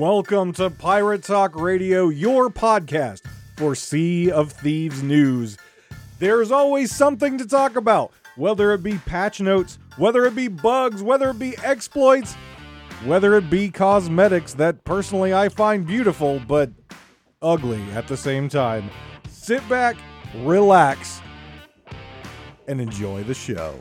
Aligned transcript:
Welcome 0.00 0.54
to 0.54 0.70
Pirate 0.70 1.24
Talk 1.24 1.54
Radio, 1.54 2.08
your 2.08 2.48
podcast 2.48 3.20
for 3.58 3.74
Sea 3.74 4.30
of 4.30 4.50
Thieves 4.50 5.02
news. 5.02 5.58
There's 6.18 6.50
always 6.50 6.90
something 6.90 7.36
to 7.36 7.46
talk 7.46 7.76
about, 7.76 8.10
whether 8.34 8.72
it 8.72 8.82
be 8.82 8.96
patch 8.96 9.42
notes, 9.42 9.78
whether 9.98 10.24
it 10.24 10.34
be 10.34 10.48
bugs, 10.48 11.02
whether 11.02 11.28
it 11.28 11.38
be 11.38 11.54
exploits, 11.58 12.32
whether 13.04 13.36
it 13.36 13.50
be 13.50 13.70
cosmetics 13.70 14.54
that 14.54 14.82
personally 14.84 15.34
I 15.34 15.50
find 15.50 15.86
beautiful 15.86 16.40
but 16.48 16.70
ugly 17.42 17.82
at 17.92 18.08
the 18.08 18.16
same 18.16 18.48
time. 18.48 18.88
Sit 19.28 19.68
back, 19.68 19.96
relax, 20.36 21.20
and 22.66 22.80
enjoy 22.80 23.22
the 23.24 23.34
show. 23.34 23.78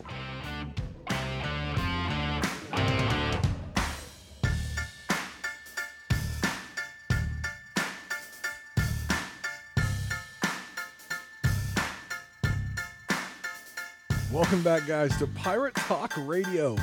Welcome 14.40 14.64
back, 14.64 14.88
guys, 14.88 15.18
to 15.18 15.28
Pirate 15.28 15.76
Talk 15.76 16.14
Radio. 16.16 16.78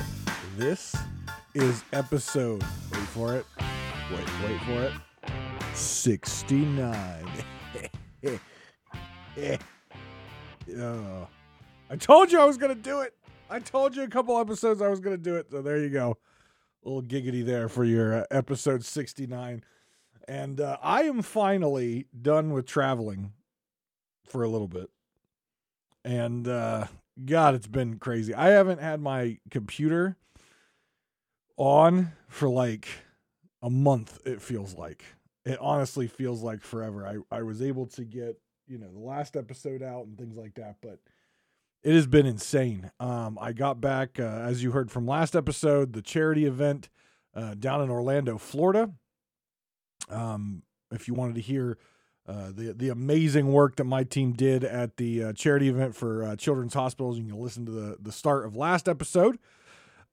This 0.59 0.95
is 1.55 1.85
episode, 1.95 2.63
wait 2.93 3.01
for 3.01 3.35
it, 3.35 3.47
wait, 4.13 4.27
wait 4.45 4.61
for 4.61 4.83
it, 4.83 4.93
69. 5.75 7.27
Uh, 10.79 11.27
I 11.89 11.97
told 11.97 12.31
you 12.31 12.41
I 12.41 12.45
was 12.45 12.59
going 12.59 12.75
to 12.75 12.83
do 12.83 13.01
it. 13.01 13.15
I 13.49 13.61
told 13.61 13.97
you 13.97 14.03
a 14.03 14.09
couple 14.09 14.39
episodes 14.39 14.83
I 14.83 14.89
was 14.89 15.01
going 15.01 15.17
to 15.17 15.23
do 15.23 15.37
it. 15.37 15.51
So 15.51 15.63
there 15.63 15.79
you 15.79 15.89
go. 15.89 16.19
A 16.85 16.89
little 16.89 17.03
giggity 17.03 17.43
there 17.43 17.71
for 17.71 17.85
your 17.85 18.15
uh, 18.15 18.25
episode 18.31 18.85
69. 18.85 19.65
And 20.29 20.61
uh, 20.61 20.77
I 20.83 21.05
am 21.05 21.23
finally 21.23 22.07
done 22.21 22.53
with 22.53 22.67
traveling 22.67 23.33
for 24.25 24.43
a 24.43 24.49
little 24.49 24.69
bit. 24.69 24.91
And 26.05 26.49
uh, 26.49 26.87
God, 27.25 27.55
it's 27.55 27.67
been 27.67 27.99
crazy. 27.99 28.35
I 28.35 28.49
haven't 28.49 28.81
had 28.81 29.01
my 29.01 29.39
computer 29.51 30.17
on 31.57 32.13
for 32.29 32.49
like 32.49 32.89
a 33.63 33.71
month, 33.71 34.21
it 34.27 34.43
feels 34.43 34.75
like. 34.75 35.05
It 35.45 35.59
honestly 35.61 36.07
feels 36.09 36.43
like 36.43 36.63
forever. 36.63 37.07
I, 37.07 37.37
I 37.37 37.43
was 37.43 37.63
able 37.63 37.87
to 37.87 38.05
get, 38.05 38.39
you 38.67 38.79
know, 38.79 38.91
the 38.93 38.99
last 38.99 39.37
episode 39.37 39.83
out 39.83 40.07
and 40.07 40.19
things 40.19 40.37
like 40.37 40.55
that, 40.55 40.77
but 40.83 40.99
it 41.83 41.95
has 41.95 42.07
been 42.07 42.27
insane. 42.27 42.91
Um, 42.99 43.39
I 43.41 43.53
got 43.53 43.81
back, 43.81 44.19
uh, 44.19 44.25
as 44.25 44.63
you 44.63 44.73
heard 44.73 44.91
from 44.91 45.07
last 45.07 45.37
episode, 45.37 45.93
the 45.93 46.03
charity 46.03 46.45
event 46.45 46.89
uh, 47.35 47.55
down 47.55 47.81
in 47.81 47.91
Orlando, 47.91 48.39
Florida. 48.39 48.91
Um, 50.11 50.63
if 50.91 51.09
you 51.09 51.15
wanted 51.15 51.37
to 51.37 51.41
hear 51.41 51.79
uh, 52.29 52.51
the 52.55 52.73
the 52.73 52.89
amazing 52.89 53.53
work 53.53 53.77
that 53.77 53.85
my 53.85 54.05
team 54.05 54.33
did 54.33 54.65
at 54.65 54.97
the 54.97 55.25
uh, 55.25 55.33
charity 55.33 55.69
event 55.69 55.95
for 55.95 56.25
uh, 56.25 56.37
children's 56.37 56.75
hospitals. 56.75 57.19
You 57.19 57.25
can 57.25 57.41
listen 57.41 57.67
to 57.67 57.73
the 57.73 57.97
the 58.01 58.13
start 58.13 58.45
of 58.45 58.57
last 58.57 58.89
episode. 58.89 59.39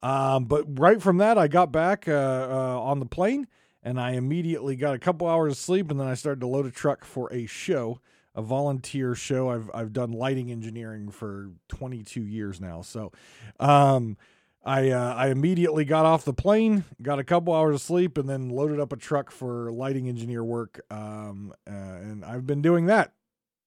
Um, 0.01 0.45
but 0.45 0.65
right 0.67 1.01
from 1.01 1.17
that, 1.17 1.37
I 1.37 1.47
got 1.47 1.71
back 1.71 2.07
uh, 2.07 2.11
uh, 2.11 2.81
on 2.81 2.99
the 2.99 3.05
plane 3.05 3.47
and 3.83 3.99
I 3.99 4.11
immediately 4.11 4.75
got 4.75 4.95
a 4.95 4.99
couple 4.99 5.27
hours 5.27 5.53
of 5.53 5.57
sleep, 5.57 5.91
and 5.91 5.99
then 5.99 6.07
I 6.07 6.13
started 6.13 6.39
to 6.39 6.47
load 6.47 6.65
a 6.65 6.71
truck 6.71 7.03
for 7.03 7.31
a 7.33 7.45
show, 7.45 7.99
a 8.33 8.41
volunteer 8.41 9.13
show. 9.13 9.49
I've 9.49 9.69
I've 9.73 9.93
done 9.93 10.11
lighting 10.11 10.51
engineering 10.51 11.11
for 11.11 11.51
22 11.67 12.23
years 12.23 12.61
now, 12.61 12.81
so. 12.81 13.11
Um, 13.59 14.17
I 14.63 14.91
uh, 14.91 15.13
I 15.15 15.27
immediately 15.27 15.83
got 15.83 16.05
off 16.05 16.23
the 16.23 16.33
plane, 16.33 16.85
got 17.01 17.19
a 17.19 17.23
couple 17.23 17.53
hours 17.53 17.75
of 17.75 17.81
sleep, 17.81 18.17
and 18.17 18.29
then 18.29 18.49
loaded 18.49 18.79
up 18.79 18.93
a 18.93 18.97
truck 18.97 19.29
for 19.29 19.71
lighting 19.71 20.07
engineer 20.07 20.43
work. 20.43 20.81
Um, 20.89 21.53
uh, 21.67 21.71
and 21.71 22.23
I've 22.23 22.47
been 22.47 22.61
doing 22.61 22.85
that 22.85 23.13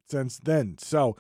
since 0.08 0.38
then. 0.38 0.76
So, 0.78 1.16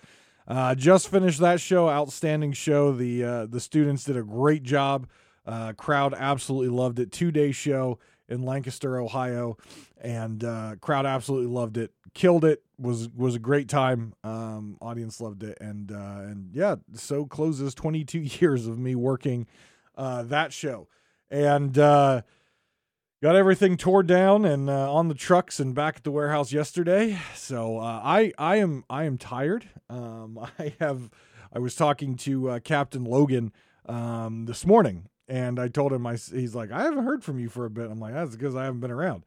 uh, 0.48 0.74
just 0.74 1.08
finished 1.08 1.40
that 1.40 1.60
show, 1.60 1.90
outstanding 1.90 2.52
show. 2.52 2.92
The 2.92 3.24
uh, 3.24 3.46
the 3.46 3.60
students 3.60 4.04
did 4.04 4.16
a 4.16 4.22
great 4.22 4.62
job. 4.62 5.08
Uh, 5.44 5.74
crowd 5.74 6.14
absolutely 6.16 6.74
loved 6.74 6.98
it. 6.98 7.12
Two 7.12 7.30
day 7.30 7.52
show 7.52 7.98
in 8.28 8.42
Lancaster, 8.42 8.98
Ohio, 8.98 9.56
and 10.00 10.44
uh, 10.44 10.76
crowd 10.80 11.06
absolutely 11.06 11.52
loved 11.52 11.76
it. 11.76 11.92
Killed 12.14 12.44
it. 12.44 12.62
was 12.78 13.08
was 13.10 13.34
a 13.34 13.38
great 13.38 13.68
time. 13.68 14.14
Um, 14.24 14.76
audience 14.80 15.20
loved 15.20 15.42
it, 15.42 15.58
and 15.60 15.90
uh, 15.92 16.20
and 16.20 16.50
yeah, 16.52 16.76
so 16.94 17.26
closes 17.26 17.74
22 17.74 18.18
years 18.40 18.66
of 18.66 18.78
me 18.78 18.94
working 18.94 19.46
uh, 19.96 20.22
that 20.24 20.52
show, 20.52 20.88
and 21.30 21.78
uh, 21.78 22.22
got 23.22 23.36
everything 23.36 23.76
tore 23.76 24.02
down 24.02 24.44
and 24.44 24.70
uh, 24.70 24.92
on 24.92 25.08
the 25.08 25.14
trucks 25.14 25.60
and 25.60 25.74
back 25.74 25.96
at 25.96 26.04
the 26.04 26.10
warehouse 26.10 26.52
yesterday. 26.52 27.18
So 27.34 27.78
uh, 27.78 28.00
I 28.02 28.32
I 28.38 28.56
am 28.56 28.84
I 28.88 29.04
am 29.04 29.18
tired. 29.18 29.68
Um, 29.88 30.38
I 30.58 30.74
have 30.80 31.10
I 31.52 31.58
was 31.58 31.74
talking 31.74 32.16
to 32.18 32.60
Captain 32.64 33.04
Logan 33.04 33.52
um, 33.86 34.46
this 34.46 34.66
morning, 34.66 35.08
and 35.28 35.58
I 35.58 35.68
told 35.68 35.92
him 35.92 36.06
I 36.06 36.16
he's 36.16 36.54
like 36.54 36.70
I 36.70 36.82
haven't 36.82 37.04
heard 37.04 37.24
from 37.24 37.38
you 37.38 37.48
for 37.48 37.64
a 37.64 37.70
bit. 37.70 37.90
I'm 37.90 38.00
like 38.00 38.14
that's 38.14 38.36
because 38.36 38.54
I 38.54 38.64
haven't 38.64 38.80
been 38.80 38.90
around. 38.90 39.24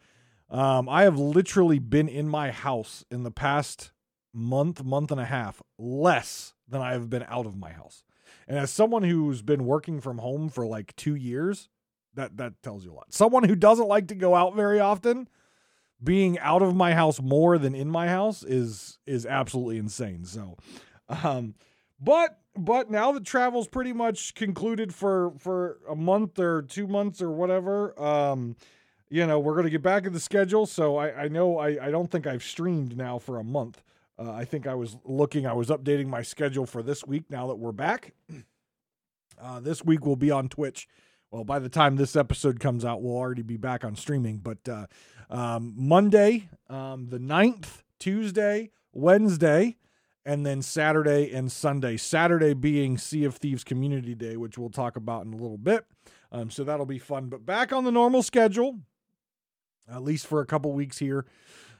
Um, 0.49 0.89
I 0.89 1.03
have 1.03 1.17
literally 1.17 1.79
been 1.79 2.07
in 2.07 2.27
my 2.27 2.51
house 2.51 3.05
in 3.11 3.23
the 3.23 3.31
past 3.31 3.91
month, 4.33 4.83
month 4.83 5.11
and 5.11 5.21
a 5.21 5.25
half, 5.25 5.61
less 5.77 6.53
than 6.67 6.81
I 6.81 6.93
have 6.93 7.09
been 7.09 7.25
out 7.27 7.45
of 7.45 7.57
my 7.57 7.71
house. 7.71 8.03
And 8.47 8.57
as 8.57 8.71
someone 8.71 9.03
who's 9.03 9.41
been 9.41 9.65
working 9.65 10.01
from 10.01 10.17
home 10.17 10.49
for 10.49 10.65
like 10.65 10.95
two 10.95 11.15
years, 11.15 11.69
that 12.15 12.37
that 12.37 12.61
tells 12.63 12.83
you 12.83 12.91
a 12.91 12.95
lot. 12.95 13.13
Someone 13.13 13.43
who 13.43 13.55
doesn't 13.55 13.87
like 13.87 14.07
to 14.07 14.15
go 14.15 14.33
out 14.35 14.55
very 14.55 14.79
often, 14.79 15.29
being 16.03 16.39
out 16.39 16.61
of 16.61 16.75
my 16.75 16.93
house 16.93 17.21
more 17.21 17.57
than 17.57 17.75
in 17.75 17.89
my 17.89 18.07
house 18.07 18.43
is 18.43 18.97
is 19.05 19.25
absolutely 19.25 19.77
insane. 19.77 20.25
So, 20.25 20.57
um, 21.09 21.53
but 21.99 22.39
but 22.57 22.89
now 22.89 23.11
the 23.11 23.21
travel's 23.21 23.67
pretty 23.67 23.93
much 23.93 24.33
concluded 24.33 24.93
for 24.93 25.33
for 25.37 25.77
a 25.87 25.95
month 25.95 26.39
or 26.39 26.63
two 26.63 26.87
months 26.87 27.21
or 27.21 27.29
whatever. 27.29 27.99
Um, 28.01 28.55
you 29.09 29.25
know, 29.25 29.39
we're 29.39 29.53
going 29.53 29.65
to 29.65 29.71
get 29.71 29.81
back 29.81 30.05
in 30.05 30.13
the 30.13 30.19
schedule. 30.19 30.65
So 30.65 30.97
I, 30.97 31.23
I 31.23 31.27
know 31.27 31.57
I, 31.57 31.87
I 31.87 31.91
don't 31.91 32.09
think 32.09 32.27
I've 32.27 32.43
streamed 32.43 32.95
now 32.95 33.19
for 33.19 33.39
a 33.39 33.43
month. 33.43 33.81
Uh, 34.17 34.31
I 34.31 34.45
think 34.45 34.67
I 34.67 34.75
was 34.75 34.97
looking, 35.05 35.47
I 35.47 35.53
was 35.53 35.69
updating 35.69 36.07
my 36.07 36.21
schedule 36.21 36.65
for 36.65 36.83
this 36.83 37.05
week 37.05 37.23
now 37.29 37.47
that 37.47 37.55
we're 37.55 37.71
back. 37.71 38.13
Uh, 39.41 39.57
this 39.57 39.85
week 39.85 40.05
we'll 40.05 40.17
be 40.17 40.31
on 40.31 40.49
Twitch. 40.49 40.85
Well, 41.31 41.45
by 41.45 41.59
the 41.59 41.69
time 41.69 41.95
this 41.95 42.17
episode 42.17 42.59
comes 42.59 42.83
out, 42.83 43.01
we'll 43.01 43.15
already 43.15 43.41
be 43.41 43.55
back 43.55 43.85
on 43.85 43.95
streaming. 43.95 44.39
But 44.39 44.67
uh, 44.67 44.87
um, 45.29 45.73
Monday, 45.77 46.49
um, 46.69 47.07
the 47.07 47.19
9th, 47.19 47.83
Tuesday, 47.99 48.71
Wednesday, 48.91 49.77
and 50.25 50.45
then 50.45 50.61
Saturday 50.61 51.31
and 51.31 51.51
Sunday. 51.51 51.95
Saturday 51.97 52.53
being 52.53 52.97
Sea 52.97 53.23
of 53.23 53.35
Thieves 53.37 53.63
Community 53.63 54.13
Day, 54.13 54.35
which 54.35 54.57
we'll 54.57 54.69
talk 54.69 54.97
about 54.97 55.25
in 55.25 55.33
a 55.33 55.37
little 55.37 55.57
bit. 55.57 55.85
Um, 56.31 56.49
so 56.49 56.63
that'll 56.63 56.85
be 56.85 56.99
fun. 56.99 57.27
But 57.27 57.45
back 57.45 57.71
on 57.71 57.83
the 57.83 57.91
normal 57.91 58.23
schedule, 58.23 58.79
at 59.91 60.03
least 60.03 60.27
for 60.27 60.41
a 60.41 60.45
couple 60.45 60.71
weeks 60.73 60.97
here. 60.97 61.25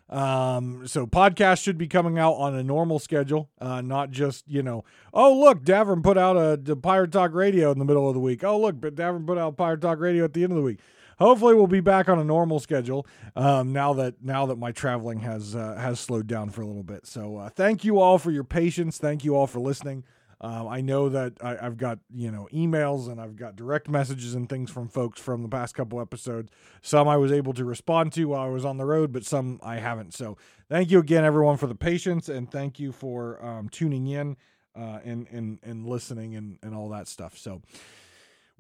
Um, 0.10 0.88
so 0.88 1.06
podcast 1.06 1.62
should 1.62 1.78
be 1.78 1.88
coming 1.88 2.18
out 2.18 2.34
on 2.34 2.56
a 2.56 2.64
normal 2.64 2.98
schedule, 2.98 3.50
uh, 3.62 3.82
not 3.82 4.10
just, 4.10 4.50
you 4.50 4.64
know, 4.64 4.84
oh, 5.14 5.40
look, 5.40 5.64
Davrim 5.64 6.04
put 6.04 6.18
out 6.18 6.36
a, 6.36 6.60
a 6.72 6.76
Pirate 6.76 7.12
Talk 7.12 7.34
Radio 7.34 7.72
in 7.72 7.78
the 7.78 7.86
middle 7.86 8.08
of 8.08 8.16
the 8.16 8.20
week. 8.20 8.44
Oh, 8.44 8.60
look, 8.60 8.82
but 8.82 8.96
Davrim 8.96 9.28
put 9.28 9.38
out 9.38 9.56
Pirate 9.56 9.82
Talk 9.82 10.00
Radio 10.00 10.24
at 10.24 10.34
the 10.34 10.44
end 10.44 10.52
of 10.52 10.58
the 10.58 10.64
week. 10.64 10.80
Hopefully 11.20 11.54
we'll 11.54 11.68
be 11.68 11.82
back 11.82 12.08
on 12.08 12.18
a 12.18 12.24
normal 12.24 12.60
schedule 12.60 13.06
um, 13.36 13.74
now 13.74 13.94
that 13.94 14.16
now 14.24 14.46
that 14.46 14.58
my 14.58 14.72
traveling 14.72 15.20
has 15.20 15.54
uh, 15.54 15.76
has 15.76 16.00
slowed 16.00 16.28
down 16.28 16.50
for 16.50 16.62
a 16.62 16.66
little 16.66 16.82
bit. 16.82 17.06
So 17.06 17.38
uh, 17.38 17.50
thank 17.50 17.84
you 17.84 18.00
all 18.00 18.18
for 18.18 18.32
your 18.32 18.46
patience. 18.46 18.98
Thank 18.98 19.26
you 19.26 19.36
all 19.36 19.46
for 19.46 19.60
listening. 19.60 20.06
Um, 20.42 20.70
I 20.70 20.80
know 20.80 21.10
that 21.10 21.34
I, 21.42 21.56
have 21.62 21.78
got 21.78 22.00
you 22.14 22.32
know 22.32 22.48
emails 22.54 23.12
and 23.12 23.20
I've 23.20 23.36
got 23.36 23.56
direct 23.58 23.90
messages 23.90 24.36
and 24.36 24.48
things 24.48 24.72
from 24.72 24.88
folks 24.88 25.20
from 25.20 25.44
the 25.44 25.50
past 25.50 25.76
couple 25.76 26.00
episodes. 26.00 26.52
Some 26.82 27.10
I 27.10 27.18
was 27.18 27.32
able 27.32 27.54
to 27.54 27.66
respond 27.66 28.14
to 28.14 28.26
while 28.26 28.42
I 28.42 28.50
was 28.50 28.64
on 28.64 28.78
the 28.78 28.86
road, 28.86 29.12
but 29.12 29.26
some 29.26 29.60
I 29.62 29.78
haven't. 29.78 30.14
So 30.14 30.38
thank 30.70 30.92
you 30.92 31.00
again, 31.00 31.26
everyone, 31.26 31.58
for 31.58 31.68
the 31.68 31.76
patience 31.76 32.30
and 32.30 32.50
thank 32.50 32.80
you 32.80 32.94
for 32.94 33.44
um, 33.44 33.68
tuning 33.68 34.08
in 34.08 34.38
uh, 34.78 35.00
and 35.04 35.28
and 35.30 35.60
and 35.62 35.86
listening 35.86 36.36
and 36.36 36.58
and 36.64 36.74
all 36.74 36.90
that 36.90 37.08
stuff. 37.08 37.38
So. 37.38 37.62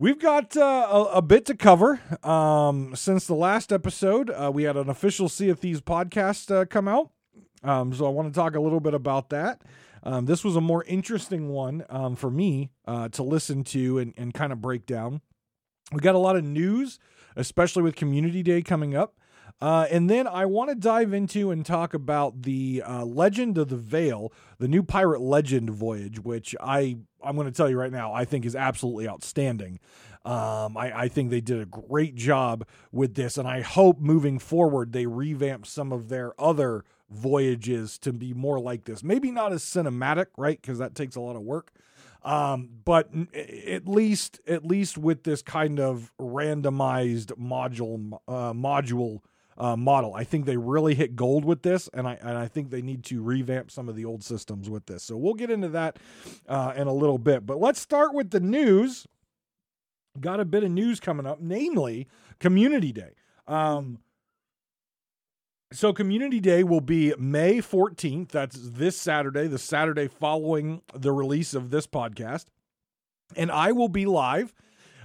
We've 0.02 0.18
got 0.18 0.56
uh, 0.56 0.88
a, 0.90 1.04
a, 1.16 1.22
bit 1.22 1.46
to 1.48 1.56
cover. 1.56 2.00
Um, 2.24 2.96
since 2.96 3.28
the 3.28 3.34
last 3.34 3.74
episode, 3.74 4.30
uh, 4.30 4.50
we 4.50 4.64
had 4.64 4.78
an 4.78 4.90
official 4.90 5.28
Sea 5.28 5.50
of 5.50 5.60
Thieves 5.60 5.81
podcast 5.81 6.56
uh, 6.56 6.64
come 6.64 6.88
out. 6.88 7.12
Um, 7.66 7.94
so 7.94 8.06
I 8.06 8.10
want 8.10 8.34
to 8.34 8.34
talk 8.34 8.56
a 8.56 8.62
little 8.62 8.80
bit 8.80 8.94
about 8.94 9.30
that. 9.31 9.62
Um, 10.04 10.25
this 10.25 10.44
was 10.44 10.56
a 10.56 10.62
more 10.62 10.84
interesting 10.86 11.50
one 11.50 11.86
um, 11.90 12.16
for 12.16 12.30
me 12.30 12.72
uh, 12.86 13.10
to 13.10 13.24
listen 13.24 13.63
to 13.66 13.98
and, 13.98 14.13
and 14.18 14.34
kind 14.34 14.51
of 14.54 14.62
break 14.62 14.86
down. 14.86 15.22
We 15.92 16.00
got 16.00 16.16
a 16.16 16.19
lot 16.19 16.36
of 16.36 16.44
news, 16.44 17.00
especially 17.36 17.84
with 17.84 17.96
Community 17.96 18.44
Day 18.44 18.62
coming 18.62 18.96
up. 18.96 19.16
Uh, 19.62 19.88
and 19.92 20.10
then 20.10 20.25
I 20.28 20.46
want 20.46 20.69
to 20.69 20.75
dive 20.75 21.13
into 21.13 21.51
and 21.51 21.66
talk 21.66 21.94
about 21.94 22.44
the 22.44 22.81
uh, 22.86 23.04
Legend 23.04 23.57
of 23.57 23.68
the 23.68 23.75
Veil, 23.75 24.31
the 24.57 24.68
new 24.68 24.84
Pirate 24.84 25.22
Legend 25.22 25.69
voyage, 25.69 26.19
which 26.19 26.56
I 26.62 26.98
I'm 27.22 27.36
going 27.36 27.48
to 27.48 27.52
tell 27.52 27.69
you 27.69 27.78
right 27.78 27.92
now 27.92 28.13
I 28.13 28.24
think 28.24 28.45
is 28.45 28.56
absolutely 28.56 29.10
outstanding. 29.10 29.80
Um, 30.25 30.75
I, 30.75 31.04
I 31.04 31.07
think 31.07 31.30
they 31.30 31.42
did 31.42 31.60
a 31.62 31.66
great 31.66 32.16
job 32.16 32.68
with 32.92 33.16
this, 33.16 33.38
and 33.38 33.48
I 33.48 33.62
hope 33.62 34.00
moving 34.00 34.38
forward 34.38 34.92
they 34.92 35.06
revamp 35.06 35.66
some 35.66 35.92
of 35.92 36.10
their 36.10 36.39
other 36.39 36.83
voyages 37.10 37.98
to 38.00 38.13
be 38.13 38.33
more 38.33 38.60
like 38.60 38.83
this. 38.83 39.04
Maybe 39.04 39.31
not 39.31 39.54
as 39.54 39.63
cinematic, 39.63 40.27
right? 40.38 40.62
Because 40.62 40.77
that 40.80 40.94
takes 40.94 41.16
a 41.16 41.21
lot 41.21 41.36
of 41.36 41.42
work. 41.42 41.71
Um, 42.24 42.69
but 42.83 43.10
at 43.33 43.88
least, 43.88 44.42
at 44.45 44.66
least 44.66 44.98
with 44.98 45.24
this 45.24 45.42
kind 45.42 45.80
of 45.80 46.12
randomized 46.19 47.31
module 47.39 48.19
uh, 48.27 48.51
module 48.54 49.21
uh, 49.57 49.77
model, 49.77 50.13
I 50.13 50.25
think 50.25 50.45
they 50.45 50.57
really 50.57 50.95
hit 50.95 51.16
gold 51.16 51.45
with 51.45 51.62
this, 51.62 51.89
and 51.94 52.07
I 52.07 52.18
and 52.21 52.38
I 52.38 52.48
think 52.48 52.71
they 52.71 52.81
need 52.81 53.06
to 53.06 53.24
revamp 53.24 53.71
some 53.71 53.88
of 53.88 53.95
the 53.95 54.04
old 54.04 54.24
systems 54.24 54.69
with 54.69 54.86
this. 54.86 55.04
So 55.04 55.16
we'll 55.16 55.33
get 55.33 55.50
into 55.50 55.69
that 55.69 55.98
uh, 56.48 56.74
in 56.75 56.88
a 56.88 56.94
little 56.94 57.18
bit. 57.18 57.45
But 57.45 57.60
let's 57.60 57.80
start 57.80 58.13
with 58.13 58.31
the 58.31 58.42
news. 58.42 59.07
Got 60.20 60.40
a 60.40 60.46
bit 60.46 60.64
of 60.64 60.72
news 60.72 61.00
coming 61.00 61.26
up, 61.26 61.40
namely 61.40 62.08
Community 62.40 62.92
Day. 62.92 63.12
Um, 63.48 64.00
so, 65.72 65.94
Community 65.94 66.40
Day 66.40 66.64
will 66.64 66.82
be 66.82 67.14
May 67.20 67.58
14th. 67.58 68.30
That's 68.30 68.58
this 68.58 68.98
Saturday, 68.98 69.48
the 69.48 69.60
Saturday 69.60 70.08
following 70.08 70.82
the 70.96 71.12
release 71.12 71.54
of 71.54 71.70
this 71.70 71.86
podcast. 71.86 72.46
And 73.36 73.52
I 73.52 73.72
will 73.72 73.90
be 73.90 74.08
live. 74.08 74.54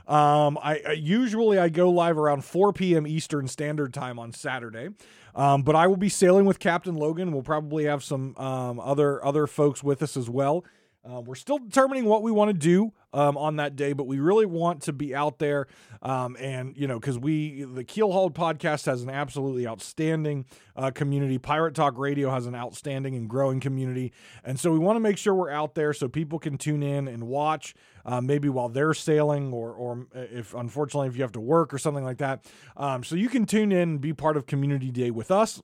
Um, 0.06 0.58
I, 0.62 0.80
I, 0.86 0.92
usually 0.92 1.58
I 1.58 1.70
go 1.70 1.90
live 1.90 2.18
around 2.18 2.44
4 2.44 2.72
p.m. 2.72 3.06
Eastern 3.06 3.48
Standard 3.48 3.94
Time 3.94 4.18
on 4.18 4.32
Saturday, 4.32 4.90
um, 5.34 5.62
but 5.62 5.74
I 5.74 5.86
will 5.86 5.96
be 5.96 6.10
sailing 6.10 6.44
with 6.44 6.58
Captain 6.58 6.94
Logan. 6.94 7.32
We'll 7.32 7.42
probably 7.42 7.84
have 7.84 8.04
some 8.04 8.36
um, 8.36 8.78
other 8.80 9.24
other 9.24 9.46
folks 9.46 9.82
with 9.82 10.02
us 10.02 10.16
as 10.16 10.28
well. 10.28 10.64
Uh, 11.08 11.20
we're 11.20 11.34
still 11.34 11.58
determining 11.58 12.06
what 12.06 12.22
we 12.22 12.32
want 12.32 12.48
to 12.48 12.54
do 12.54 12.92
um, 13.12 13.36
on 13.36 13.56
that 13.56 13.76
day, 13.76 13.92
but 13.92 14.06
we 14.06 14.18
really 14.18 14.46
want 14.46 14.82
to 14.82 14.92
be 14.92 15.14
out 15.14 15.38
there. 15.38 15.66
Um, 16.00 16.36
and, 16.40 16.76
you 16.76 16.88
know, 16.88 16.98
because 16.98 17.18
we, 17.18 17.64
the 17.64 17.84
Keelhauled 17.84 18.32
podcast 18.32 18.86
has 18.86 19.02
an 19.02 19.10
absolutely 19.10 19.66
outstanding 19.66 20.46
uh, 20.76 20.90
community. 20.90 21.38
Pirate 21.38 21.74
Talk 21.74 21.98
Radio 21.98 22.30
has 22.30 22.46
an 22.46 22.54
outstanding 22.54 23.14
and 23.14 23.28
growing 23.28 23.60
community. 23.60 24.12
And 24.44 24.58
so 24.58 24.72
we 24.72 24.78
want 24.78 24.96
to 24.96 25.00
make 25.00 25.18
sure 25.18 25.34
we're 25.34 25.50
out 25.50 25.74
there 25.74 25.92
so 25.92 26.08
people 26.08 26.38
can 26.38 26.56
tune 26.56 26.82
in 26.82 27.06
and 27.06 27.24
watch, 27.24 27.74
uh, 28.06 28.20
maybe 28.20 28.48
while 28.48 28.70
they're 28.70 28.94
sailing 28.94 29.52
or, 29.52 29.72
or 29.72 30.06
if, 30.14 30.54
unfortunately, 30.54 31.08
if 31.08 31.16
you 31.16 31.22
have 31.22 31.32
to 31.32 31.40
work 31.40 31.74
or 31.74 31.78
something 31.78 32.04
like 32.04 32.18
that. 32.18 32.44
Um, 32.76 33.04
so 33.04 33.14
you 33.14 33.28
can 33.28 33.44
tune 33.44 33.72
in 33.72 33.90
and 33.90 34.00
be 34.00 34.14
part 34.14 34.36
of 34.36 34.46
Community 34.46 34.90
Day 34.90 35.10
with 35.10 35.30
us. 35.30 35.60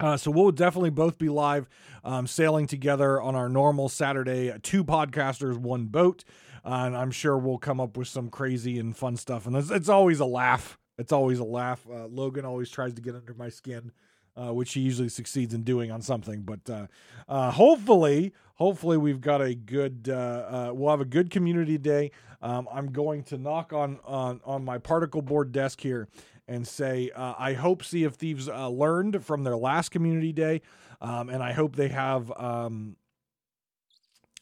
Uh, 0.00 0.16
so 0.16 0.30
we'll 0.30 0.50
definitely 0.50 0.90
both 0.90 1.18
be 1.18 1.28
live 1.28 1.68
um, 2.02 2.26
sailing 2.26 2.66
together 2.66 3.20
on 3.20 3.34
our 3.34 3.48
normal 3.48 3.88
Saturday, 3.88 4.50
uh, 4.50 4.58
two 4.62 4.84
podcasters, 4.84 5.56
one 5.56 5.86
boat. 5.86 6.24
Uh, 6.64 6.84
and 6.86 6.96
I'm 6.96 7.10
sure 7.10 7.36
we'll 7.38 7.58
come 7.58 7.80
up 7.80 7.96
with 7.96 8.08
some 8.08 8.28
crazy 8.28 8.78
and 8.78 8.96
fun 8.96 9.16
stuff. 9.16 9.46
And 9.46 9.54
it's, 9.54 9.70
it's 9.70 9.88
always 9.88 10.20
a 10.20 10.24
laugh. 10.24 10.78
It's 10.98 11.12
always 11.12 11.38
a 11.38 11.44
laugh. 11.44 11.86
Uh, 11.88 12.06
Logan 12.06 12.44
always 12.44 12.70
tries 12.70 12.94
to 12.94 13.02
get 13.02 13.14
under 13.14 13.34
my 13.34 13.48
skin, 13.48 13.92
uh, 14.36 14.52
which 14.52 14.72
he 14.72 14.80
usually 14.80 15.08
succeeds 15.08 15.54
in 15.54 15.62
doing 15.62 15.90
on 15.90 16.02
something. 16.02 16.42
But 16.42 16.88
uh, 17.28 17.50
hopefully, 17.50 18.32
hopefully 18.54 18.96
we've 18.96 19.20
got 19.20 19.42
a 19.42 19.54
good. 19.54 20.06
we'll 20.06 20.90
have 20.90 21.00
a 21.00 21.06
good 21.06 21.30
community 21.30 21.78
day. 21.78 22.12
Um, 22.40 22.68
I'm 22.70 22.92
going 22.92 23.22
to 23.24 23.38
knock 23.38 23.72
on 23.72 23.98
on 24.04 24.40
on 24.44 24.64
my 24.64 24.76
particle 24.76 25.22
board 25.22 25.50
desk 25.50 25.80
here 25.80 26.08
and 26.46 26.66
say, 26.66 27.10
uh, 27.14 27.34
I 27.38 27.54
hope 27.54 27.84
Sea 27.84 28.04
of 28.04 28.16
Thieves 28.16 28.48
uh, 28.48 28.68
learned 28.68 29.24
from 29.24 29.44
their 29.44 29.56
last 29.56 29.90
community 29.90 30.32
day, 30.32 30.62
um, 31.00 31.28
and 31.28 31.42
I 31.42 31.52
hope 31.52 31.76
they 31.76 31.88
have 31.88 32.30
um, 32.32 32.96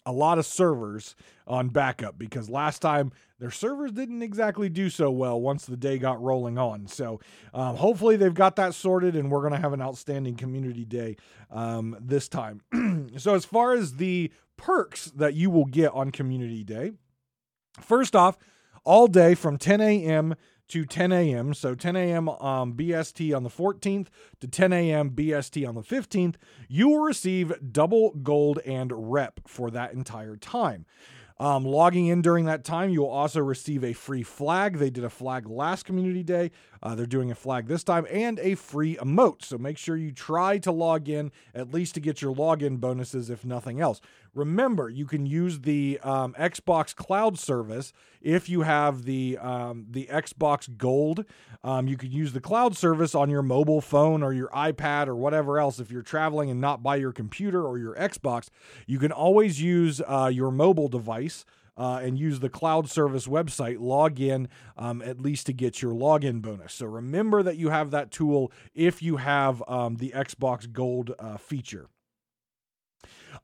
a 0.05 0.13
lot 0.13 0.39
of 0.39 0.47
servers 0.47 1.15
on 1.47 1.69
backup 1.69 2.19
because 2.19 2.49
last 2.49 2.81
time 2.81 3.13
their 3.39 3.51
servers 3.51 3.93
didn't 3.93 4.23
exactly 4.23 4.69
do 4.69 4.91
so 4.91 5.11
well 5.11 5.41
once 5.41 5.67
the 5.67 5.77
day 5.77 5.99
got 5.99 6.21
rolling 6.23 6.59
on. 6.59 6.87
So 6.87 7.21
um, 7.55 7.77
hopefully 7.77 8.17
they've 8.17 8.35
got 8.35 8.57
that 8.57 8.75
sorted, 8.75 9.17
and 9.17 9.31
we're 9.31 9.41
going 9.41 9.53
to 9.53 9.61
have 9.61 9.73
an 9.73 9.83
outstanding 9.83 10.37
community 10.37 10.85
day 10.85 11.17
um, 11.51 11.97
this 12.01 12.29
time. 12.29 12.63
so 13.17 13.35
as 13.35 13.45
far 13.45 13.75
as 13.75 13.97
the 13.97 14.33
perks 14.57 15.07
that 15.17 15.35
you 15.35 15.51
will 15.51 15.67
get 15.67 15.93
on 15.93 16.11
community 16.11 16.65
day, 16.65 16.93
first 17.81 18.17
off, 18.17 18.37
all 18.85 19.07
day 19.07 19.35
from 19.35 19.59
10 19.59 19.81
a.m 19.81 20.35
to 20.73 20.87
10 20.87 21.13
a.m. 21.13 21.53
So 21.53 21.75
10 21.75 21.97
a.m. 21.97 22.31
Um, 22.31 22.73
BST 22.73 23.37
on 23.37 23.43
the 23.43 23.51
14th 23.51 24.07
to 24.41 24.49
10 24.49 24.73
a.m. 24.73 25.11
BST 25.11 25.69
on 25.69 25.75
the 25.75 25.83
15th, 25.83 26.37
you 26.67 26.89
will 26.89 27.03
receive 27.03 27.53
double 27.73 28.13
gold 28.23 28.59
and 28.65 29.13
rep 29.13 29.41
for 29.47 29.71
that 29.71 29.93
entire 29.93 30.35
time. 30.35 30.87
Um, 31.39 31.65
logging 31.65 32.07
in 32.07 32.23
during 32.23 32.47
that 32.47 32.65
time, 32.65 32.89
you 32.89 33.01
will 33.01 33.11
also 33.11 33.41
receive 33.41 33.85
a 33.85 33.93
free 33.93 34.23
flag. 34.23 34.79
They 34.79 34.89
did 34.89 35.05
a 35.05 35.11
flag 35.11 35.47
last 35.47 35.85
community 35.85 36.23
day. 36.23 36.53
Uh, 36.83 36.95
they're 36.95 37.05
doing 37.05 37.31
a 37.31 37.35
flag 37.35 37.67
this 37.67 37.85
time 37.85 38.07
and 38.11 38.39
a 38.39 38.55
free 38.55 38.97
emote. 38.97 39.45
So 39.45 39.59
make 39.59 39.77
sure 39.77 39.97
you 39.97 40.13
try 40.13 40.57
to 40.59 40.73
log 40.73 41.09
in 41.09 41.33
at 41.55 41.75
least 41.75 41.95
to 41.95 42.01
get 42.01 42.23
your 42.23 42.35
login 42.35 42.81
bonuses, 42.81 43.29
if 43.29 43.45
nothing 43.45 43.81
else. 43.81 44.01
Remember, 44.35 44.89
you 44.89 45.05
can 45.05 45.27
use 45.27 45.61
the 45.61 45.99
um, 46.03 46.35
Xbox 46.39 46.97
Cloud 46.97 47.39
service 47.39 47.93
if 48.23 48.49
you 48.49 48.63
have 48.63 49.05
the 49.05 49.37
um, 49.37 49.87
the 49.91 50.09
Xbox 50.11 50.75
Gold. 50.75 51.27
Um, 51.63 51.87
you 51.87 51.99
can 51.99 52.11
use 52.11 52.33
the 52.33 52.41
cloud 52.41 52.75
service 52.75 53.15
on 53.15 53.29
your 53.29 53.43
mobile 53.43 53.83
phone 53.83 54.23
or 54.23 54.33
your 54.33 54.49
iPad 54.49 55.09
or 55.09 55.15
whatever 55.15 55.59
else. 55.59 55.79
If 55.79 55.91
you're 55.91 56.01
traveling 56.01 56.51
and 56.51 56.63
not 56.63 56.83
by 56.83 56.97
your 56.97 57.13
computer 57.13 57.67
or 57.67 57.79
your 57.79 57.95
Xbox, 57.95 58.49
you 58.87 58.99
can 58.99 59.13
always 59.13 59.61
use 59.61 60.01
uh, 60.07 60.31
your 60.33 60.51
mobile 60.51 60.89
device. 60.89 61.45
Uh, 61.75 62.01
and 62.03 62.19
use 62.19 62.41
the 62.41 62.51
cloud 62.51 62.91
service 62.91 63.27
website, 63.27 63.81
log 63.81 64.21
in 64.21 64.47
um, 64.77 65.01
at 65.01 65.19
least 65.19 65.47
to 65.47 65.55
get 65.55 65.81
your 65.81 65.95
login 65.95 66.43
bonus. 66.43 66.75
So 66.75 66.85
remember 66.85 67.43
that 67.43 67.57
you 67.57 67.71
have 67.71 67.91
that 67.93 68.11
tool 68.11 68.53
if 68.75 69.01
you 69.01 69.17
have 69.17 69.63
um, 69.67 69.97
the 69.97 70.13
Xbox 70.15 70.71
Gold 70.71 71.15
uh, 71.19 71.39
feature. 71.39 71.89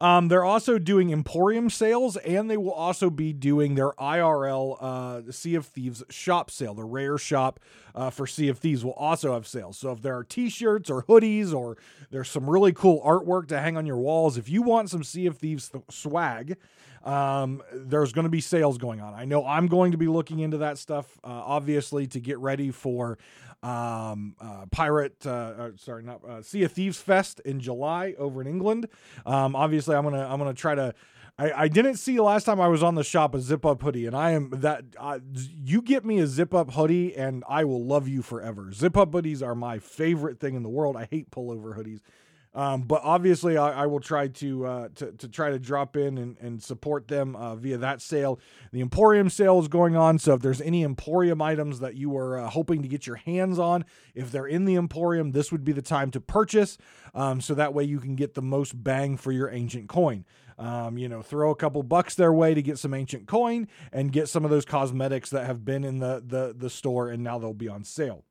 Um, 0.01 0.29
they're 0.29 0.45
also 0.45 0.79
doing 0.79 1.13
Emporium 1.13 1.71
sales, 1.71 2.17
and 2.19 2.51
they 2.51 2.57
will 2.57 2.73
also 2.73 3.11
be 3.11 3.33
doing 3.33 3.75
their 3.75 3.93
IRL 3.93 4.77
uh, 4.81 5.33
Sea 5.33 5.55
of 5.55 5.67
Thieves 5.67 6.05
shop 6.11 6.51
sale. 6.51 6.75
The 6.75 6.85
rare 6.85 7.19
shop 7.19 7.61
uh, 7.95 8.11
for 8.11 8.27
Sea 8.27 8.49
of 8.49 8.59
Thieves 8.59 8.85
will 8.85 8.93
also 8.93 9.35
have 9.35 9.47
sales. 9.47 9.79
So 9.79 9.93
if 9.93 10.03
there 10.03 10.17
are 10.17 10.25
T-shirts 10.25 10.91
or 10.91 11.03
hoodies, 11.05 11.55
or 11.55 11.77
there's 12.11 12.29
some 12.29 12.49
really 12.49 12.73
cool 12.73 13.03
artwork 13.03 13.49
to 13.49 13.61
hang 13.61 13.77
on 13.77 13.87
your 13.87 13.99
walls, 13.99 14.37
if 14.37 14.49
you 14.49 14.63
want 14.63 14.91
some 14.91 15.03
Sea 15.03 15.27
of 15.27 15.39
Thieves 15.39 15.71
th- 15.71 15.85
swag, 15.91 16.57
um, 17.05 17.63
there's 17.73 18.13
going 18.13 18.25
to 18.25 18.31
be 18.31 18.41
sales 18.41 18.77
going 18.77 19.01
on. 19.01 19.15
I 19.15 19.25
know 19.25 19.47
I'm 19.47 19.67
going 19.67 19.93
to 19.93 19.99
be 19.99 20.09
looking 20.09 20.41
into 20.41 20.59
that 20.59 20.79
stuff, 20.79 21.19
uh, 21.25 21.29
obviously, 21.29 22.07
to 22.09 22.21
get 22.21 22.39
ready 22.39 22.71
for 22.71 23.19
um, 23.63 24.37
uh, 24.41 24.67
Pirate, 24.71 25.27
uh, 25.27 25.31
uh, 25.31 25.71
sorry, 25.77 26.03
not 26.03 26.25
uh, 26.25 26.43
Sea 26.43 26.65
of 26.65 26.73
Thieves 26.73 27.01
Fest 27.01 27.41
in 27.45 27.61
July 27.61 28.15
over 28.19 28.41
in 28.41 28.47
England. 28.47 28.89
Um, 29.27 29.57
obviously, 29.57 29.97
I'm 29.97 30.05
gonna 30.05 30.27
I'm 30.27 30.39
gonna 30.39 30.55
try 30.55 30.75
to. 30.75 30.95
I, 31.41 31.53
I 31.65 31.69
didn't 31.69 31.97
see 31.97 32.19
last 32.19 32.45
time 32.45 32.61
I 32.61 32.69
was 32.69 32.83
on 32.83 32.97
the 32.97 33.05
shop 33.05 33.35
a 33.35 33.41
zip 33.41 33.65
up 33.65 33.83
hoodie, 33.83 34.07
and 34.07 34.17
I 34.17 34.33
am 34.33 34.51
that. 34.57 34.85
Uh, 34.99 35.19
you 35.33 35.83
get 35.83 36.05
me 36.05 36.19
a 36.19 36.27
zip 36.27 36.55
up 36.55 36.73
hoodie, 36.73 37.17
and 37.17 37.45
I 37.49 37.65
will 37.65 37.85
love 37.85 38.09
you 38.09 38.23
forever. 38.23 38.73
Zip 38.73 38.97
up 38.97 39.11
hoodies 39.11 39.43
are 39.45 39.55
my 39.55 39.79
favorite 39.79 40.39
thing 40.39 40.55
in 40.55 40.63
the 40.63 40.69
world. 40.69 40.97
I 40.97 41.09
hate 41.11 41.31
pullover 41.31 41.77
hoodies. 41.77 42.01
Um, 42.59 42.83
but 42.83 43.03
obviously, 43.05 43.57
I, 43.57 43.85
I, 43.85 43.87
will 43.87 44.01
try 44.01 44.27
to, 44.27 44.67
uh, 44.67 44.89
to 44.97 45.13
to 45.13 45.29
try 45.29 45.51
to 45.51 45.61
drop 45.61 45.97
in 45.97 46.19
and, 46.19 46.37
and 46.41 46.61
support 46.61 47.07
them 47.07 47.37
uh, 47.37 47.55
via 47.55 47.79
that 47.79 48.03
sale. 48.03 48.41
The 48.73 48.81
Emporium 48.81 49.31
sale 49.31 49.61
is 49.61 49.69
going 49.69 49.95
on, 49.95 50.19
so 50.19 50.35
if 50.35 50.43
there's 50.43 50.61
any 50.63 50.83
Emporium 50.83 51.41
items 51.41 51.79
that 51.79 51.95
you 51.95 52.17
are 52.17 52.37
uh, 52.37 52.51
hoping 52.51 52.83
to 52.83 52.89
get 52.89 53.07
your 53.07 53.15
hands 53.15 53.61
on, 53.61 53.85
if 54.13 54.33
they're 54.33 54.49
in 54.49 54.65
the 54.65 54.75
Emporium, 54.75 55.31
this 55.31 55.53
would 55.53 55.63
be 55.63 55.71
the 55.71 55.83
time 55.83 56.11
to 56.11 56.21
purchase, 56.21 56.79
um, 57.15 57.41
so 57.41 57.55
that 57.55 57.75
way 57.75 57.85
you 57.85 58.01
can 58.01 58.17
get 58.17 58.35
the 58.35 58.43
most 58.43 58.83
bang 58.83 59.17
for 59.17 59.31
your 59.31 59.49
ancient 59.51 59.89
coin. 59.89 60.25
Um, 60.59 60.99
you 60.99 61.09
know, 61.09 61.23
throw 61.23 61.53
a 61.53 61.55
couple 61.55 61.85
bucks 61.85 62.17
their 62.17 62.33
way 62.33 62.55
to 62.55 62.63
get 62.63 62.77
some 62.81 62.93
ancient 62.93 63.29
coin 63.29 63.69
and 63.93 64.11
get 64.11 64.29
some 64.29 64.45
of 64.45 64.51
those 64.51 64.65
cosmetics 64.65 65.31
that 65.31 65.47
have 65.47 65.65
been 65.65 65.85
in 65.85 66.01
the 66.01 66.21
the, 66.27 66.57
the 66.59 66.71
store 66.71 67.09
and 67.09 67.23
now 67.23 67.39
they'll 67.39 67.55
be 67.55 67.69
on 67.69 67.85
sale. 67.85 68.25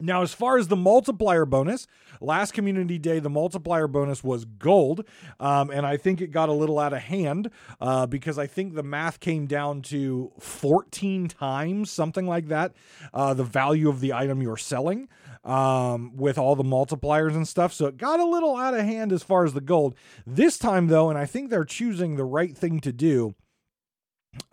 Now, 0.00 0.22
as 0.22 0.32
far 0.32 0.58
as 0.58 0.68
the 0.68 0.76
multiplier 0.76 1.44
bonus, 1.44 1.86
last 2.20 2.52
community 2.52 2.98
day, 2.98 3.18
the 3.18 3.30
multiplier 3.30 3.86
bonus 3.86 4.24
was 4.24 4.44
gold. 4.44 5.04
Um, 5.38 5.70
and 5.70 5.86
I 5.86 5.96
think 5.96 6.20
it 6.20 6.28
got 6.28 6.48
a 6.48 6.52
little 6.52 6.78
out 6.78 6.92
of 6.92 7.00
hand 7.00 7.50
uh, 7.80 8.06
because 8.06 8.38
I 8.38 8.46
think 8.46 8.74
the 8.74 8.82
math 8.82 9.20
came 9.20 9.46
down 9.46 9.82
to 9.82 10.32
14 10.38 11.28
times, 11.28 11.90
something 11.90 12.26
like 12.26 12.48
that, 12.48 12.72
uh, 13.12 13.34
the 13.34 13.44
value 13.44 13.88
of 13.88 14.00
the 14.00 14.12
item 14.12 14.42
you're 14.42 14.56
selling 14.56 15.08
um, 15.44 16.16
with 16.16 16.38
all 16.38 16.56
the 16.56 16.62
multipliers 16.62 17.34
and 17.34 17.46
stuff. 17.46 17.72
So 17.72 17.86
it 17.86 17.96
got 17.96 18.20
a 18.20 18.24
little 18.24 18.56
out 18.56 18.74
of 18.74 18.84
hand 18.84 19.12
as 19.12 19.22
far 19.22 19.44
as 19.44 19.52
the 19.52 19.60
gold. 19.60 19.94
This 20.26 20.58
time, 20.58 20.88
though, 20.88 21.08
and 21.10 21.18
I 21.18 21.26
think 21.26 21.50
they're 21.50 21.64
choosing 21.64 22.16
the 22.16 22.24
right 22.24 22.56
thing 22.56 22.80
to 22.80 22.92
do. 22.92 23.34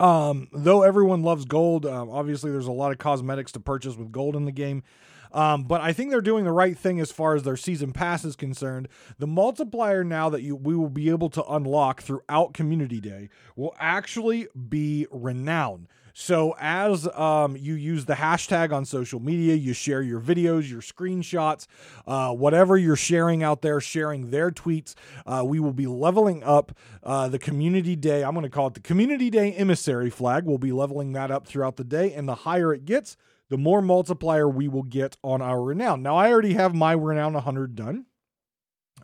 Um, 0.00 0.48
though 0.52 0.82
everyone 0.82 1.22
loves 1.22 1.44
gold, 1.44 1.86
um, 1.86 2.10
obviously 2.10 2.50
there's 2.50 2.66
a 2.66 2.72
lot 2.72 2.90
of 2.90 2.98
cosmetics 2.98 3.52
to 3.52 3.60
purchase 3.60 3.96
with 3.96 4.10
gold 4.10 4.34
in 4.34 4.44
the 4.44 4.52
game. 4.52 4.82
Um, 5.32 5.64
but 5.64 5.80
I 5.80 5.92
think 5.92 6.10
they're 6.10 6.20
doing 6.20 6.44
the 6.44 6.52
right 6.52 6.76
thing 6.76 7.00
as 7.00 7.12
far 7.12 7.34
as 7.34 7.42
their 7.42 7.56
season 7.56 7.92
pass 7.92 8.24
is 8.24 8.36
concerned. 8.36 8.88
The 9.18 9.26
multiplier 9.26 10.04
now 10.04 10.28
that 10.30 10.42
you 10.42 10.56
we 10.56 10.74
will 10.74 10.88
be 10.88 11.10
able 11.10 11.30
to 11.30 11.44
unlock 11.44 12.02
throughout 12.02 12.54
Community 12.54 13.00
Day 13.00 13.28
will 13.56 13.74
actually 13.78 14.48
be 14.68 15.06
renown. 15.10 15.88
So 16.20 16.56
as 16.58 17.06
um, 17.14 17.56
you 17.56 17.74
use 17.74 18.06
the 18.06 18.14
hashtag 18.14 18.72
on 18.72 18.84
social 18.84 19.20
media, 19.20 19.54
you 19.54 19.72
share 19.72 20.02
your 20.02 20.20
videos, 20.20 20.68
your 20.68 20.80
screenshots, 20.80 21.68
uh, 22.08 22.32
whatever 22.32 22.76
you're 22.76 22.96
sharing 22.96 23.44
out 23.44 23.62
there, 23.62 23.80
sharing 23.80 24.30
their 24.30 24.50
tweets. 24.50 24.96
Uh, 25.24 25.44
we 25.46 25.60
will 25.60 25.72
be 25.72 25.86
leveling 25.86 26.42
up 26.42 26.76
uh, 27.04 27.28
the 27.28 27.38
community 27.38 27.94
day. 27.94 28.24
I'm 28.24 28.34
going 28.34 28.42
to 28.42 28.50
call 28.50 28.66
it 28.66 28.74
the 28.74 28.80
community 28.80 29.30
day 29.30 29.52
emissary 29.52 30.10
flag. 30.10 30.44
We'll 30.44 30.58
be 30.58 30.72
leveling 30.72 31.12
that 31.12 31.30
up 31.30 31.46
throughout 31.46 31.76
the 31.76 31.84
day, 31.84 32.12
and 32.12 32.28
the 32.28 32.34
higher 32.34 32.74
it 32.74 32.84
gets, 32.84 33.16
the 33.48 33.58
more 33.58 33.80
multiplier 33.82 34.48
we 34.48 34.68
will 34.68 34.82
get 34.82 35.16
on 35.22 35.40
our 35.40 35.62
renown. 35.62 36.02
Now, 36.02 36.16
I 36.16 36.30
already 36.30 36.54
have 36.54 36.74
my 36.74 36.92
renown 36.92 37.34
100 37.34 37.74
done. 37.74 38.06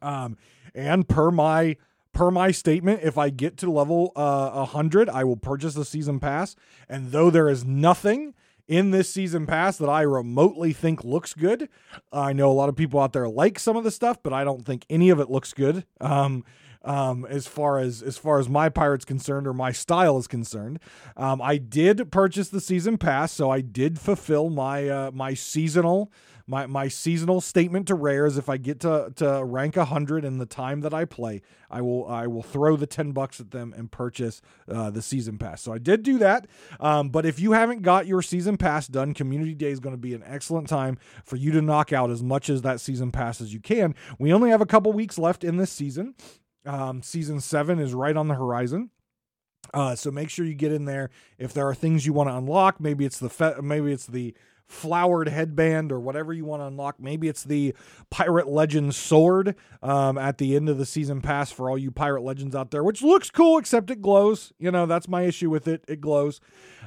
Um, 0.03 0.37
and 0.75 1.09
per 1.09 1.31
my 1.31 1.77
per 2.13 2.31
my 2.31 2.51
statement, 2.51 3.01
if 3.03 3.19
I 3.19 3.31
get 3.31 3.57
to 3.59 3.71
level 3.71 4.13
uh, 4.15 4.51
100, 4.51 5.09
I 5.09 5.25
will 5.25 5.37
purchase 5.37 5.75
the 5.75 5.85
season 5.85 6.21
pass. 6.21 6.55
And 6.89 7.11
though 7.11 7.29
there 7.29 7.49
is 7.49 7.65
nothing 7.65 8.35
in 8.67 8.93
this 8.93 9.11
season 9.11 9.47
pass 9.47 9.77
that 9.79 9.89
I 9.89 10.03
remotely 10.03 10.73
think 10.73 11.05
looks 11.05 11.35
good, 11.35 11.69
I 12.13 12.33
know 12.33 12.51
a 12.51 12.55
lot 12.55 12.69
of 12.69 12.77
people 12.77 13.01
out 13.01 13.13
there 13.13 13.29
like 13.29 13.59
some 13.59 13.77
of 13.77 13.85
the 13.85 13.91
stuff, 13.91 14.19
but 14.23 14.33
I 14.33 14.45
don't 14.45 14.65
think 14.65 14.87
any 14.89 15.11
of 15.11 15.21
it 15.21 15.31
looks 15.31 15.53
good. 15.53 15.85
Um, 16.01 16.45
um, 16.85 17.27
as 17.29 17.47
far 17.47 17.79
as 17.79 18.03
as 18.03 18.17
far 18.19 18.39
as 18.39 18.49
my 18.49 18.69
pirate's 18.69 19.05
concerned 19.05 19.47
or 19.47 19.53
my 19.53 19.73
style 19.73 20.19
is 20.19 20.27
concerned. 20.27 20.79
Um, 21.17 21.41
I 21.43 21.57
did 21.57 22.13
purchase 22.13 22.49
the 22.49 22.61
season 22.61 22.99
pass, 22.99 23.33
so 23.33 23.51
I 23.51 23.61
did 23.61 23.99
fulfill 23.99 24.51
my 24.51 24.89
uh, 24.89 25.11
my 25.13 25.35
seasonal 25.35 26.13
my 26.47 26.67
my 26.67 26.89
seasonal 26.89 27.41
statement 27.41 27.89
to 27.89 27.95
rares. 27.95 28.37
If 28.37 28.49
I 28.49 28.59
get 28.59 28.81
to 28.81 29.13
to 29.17 29.45
rank 29.45 29.77
100 29.77 30.25
in 30.25 30.39
the 30.39 30.47
time 30.47 30.83
that 30.83 30.95
I 30.95 31.05
play 31.05 31.43
I 31.75 31.81
will 31.81 32.07
I 32.07 32.29
will 32.29 32.43
throw 32.43 32.77
the 32.77 32.87
10 32.87 33.11
bucks 33.13 33.41
at 33.41 33.51
them 33.51 33.75
and 33.77 33.91
purchase 33.91 34.41
uh, 34.69 34.91
the 34.91 35.03
season 35.03 35.39
pass. 35.39 35.61
So 35.61 35.73
I 35.73 35.79
did 35.79 36.05
do 36.05 36.19
that. 36.19 36.47
Um, 36.79 37.09
but 37.09 37.27
if 37.27 37.41
you 37.41 37.53
haven't 37.53 37.83
got 37.83 38.07
your 38.07 38.23
season 38.23 38.57
pass 38.57 38.87
done 38.87 39.13
community 39.13 39.55
day 39.55 39.71
is 39.71 39.81
going 39.81 39.95
to 39.95 40.01
be 40.01 40.15
an 40.15 40.23
excellent 40.25 40.69
time 40.69 40.99
for 41.25 41.37
you 41.37 41.51
to 41.51 41.61
knock 41.61 41.93
out 41.93 42.11
as 42.11 42.23
much 42.23 42.49
as 42.49 42.63
that 42.63 42.81
season 42.81 43.11
pass 43.11 43.41
as 43.41 43.53
you 43.53 43.61
can. 43.61 43.95
We 44.19 44.33
only 44.33 44.51
have 44.51 44.61
a 44.61 44.67
couple 44.67 44.93
weeks 44.93 45.19
left 45.19 45.43
in 45.43 45.57
this 45.57 45.73
season 45.73 46.15
um, 46.67 47.03
season 47.03 47.41
7 47.41 47.79
is 47.79 47.95
right 47.95 48.17
on 48.17 48.29
the 48.29 48.35
horizon 48.35 48.91
uh, 49.73 49.95
so 49.95 50.11
make 50.11 50.29
sure 50.29 50.45
you 50.45 50.55
get 50.55 50.73
in 50.73 50.85
there. 50.85 51.11
If 51.39 51.55
there 51.55 51.67
are 51.69 51.75
things 51.75 52.05
you 52.05 52.13
want 52.13 52.29
to 52.29 52.37
unlock, 52.37 52.81
maybe 52.81 53.05
it's 53.05 53.19
the 53.19 53.31
fe- 53.31 53.55
maybe 53.63 53.93
it's 53.93 54.07
the 54.07 54.35
flowered 54.67 55.29
headband 55.29 55.93
or 55.93 56.01
whatever 56.01 56.33
you 56.33 56.45
want 56.45 56.63
to 56.63 56.67
unlock. 56.67 56.99
Maybe 56.99 57.29
it's 57.29 57.45
the 57.45 57.75
Pirate 58.11 58.49
Legends 58.49 58.97
sword 58.97 59.55
um, 59.83 60.17
at 60.17 60.39
the 60.39 60.57
end 60.57 60.69
of 60.69 60.79
the 60.79 60.87
season 60.87 61.21
pass 61.21 61.53
for 61.53 61.69
all 61.69 61.77
you 61.79 61.91
Pirate 61.91 62.23
Legends 62.23 62.55
out 62.57 62.71
there, 62.71 62.83
which 62.83 63.03
looks 63.03 63.31
cool, 63.31 63.59
except 63.59 63.91
it 63.91 64.01
glows. 64.01 64.53
You 64.59 64.71
know, 64.71 64.87
that's 64.87 65.09
my 65.09 65.23
issue 65.23 65.51
with 65.51 65.69
it. 65.69 65.85
It 65.87 66.01
glows. 66.01 66.41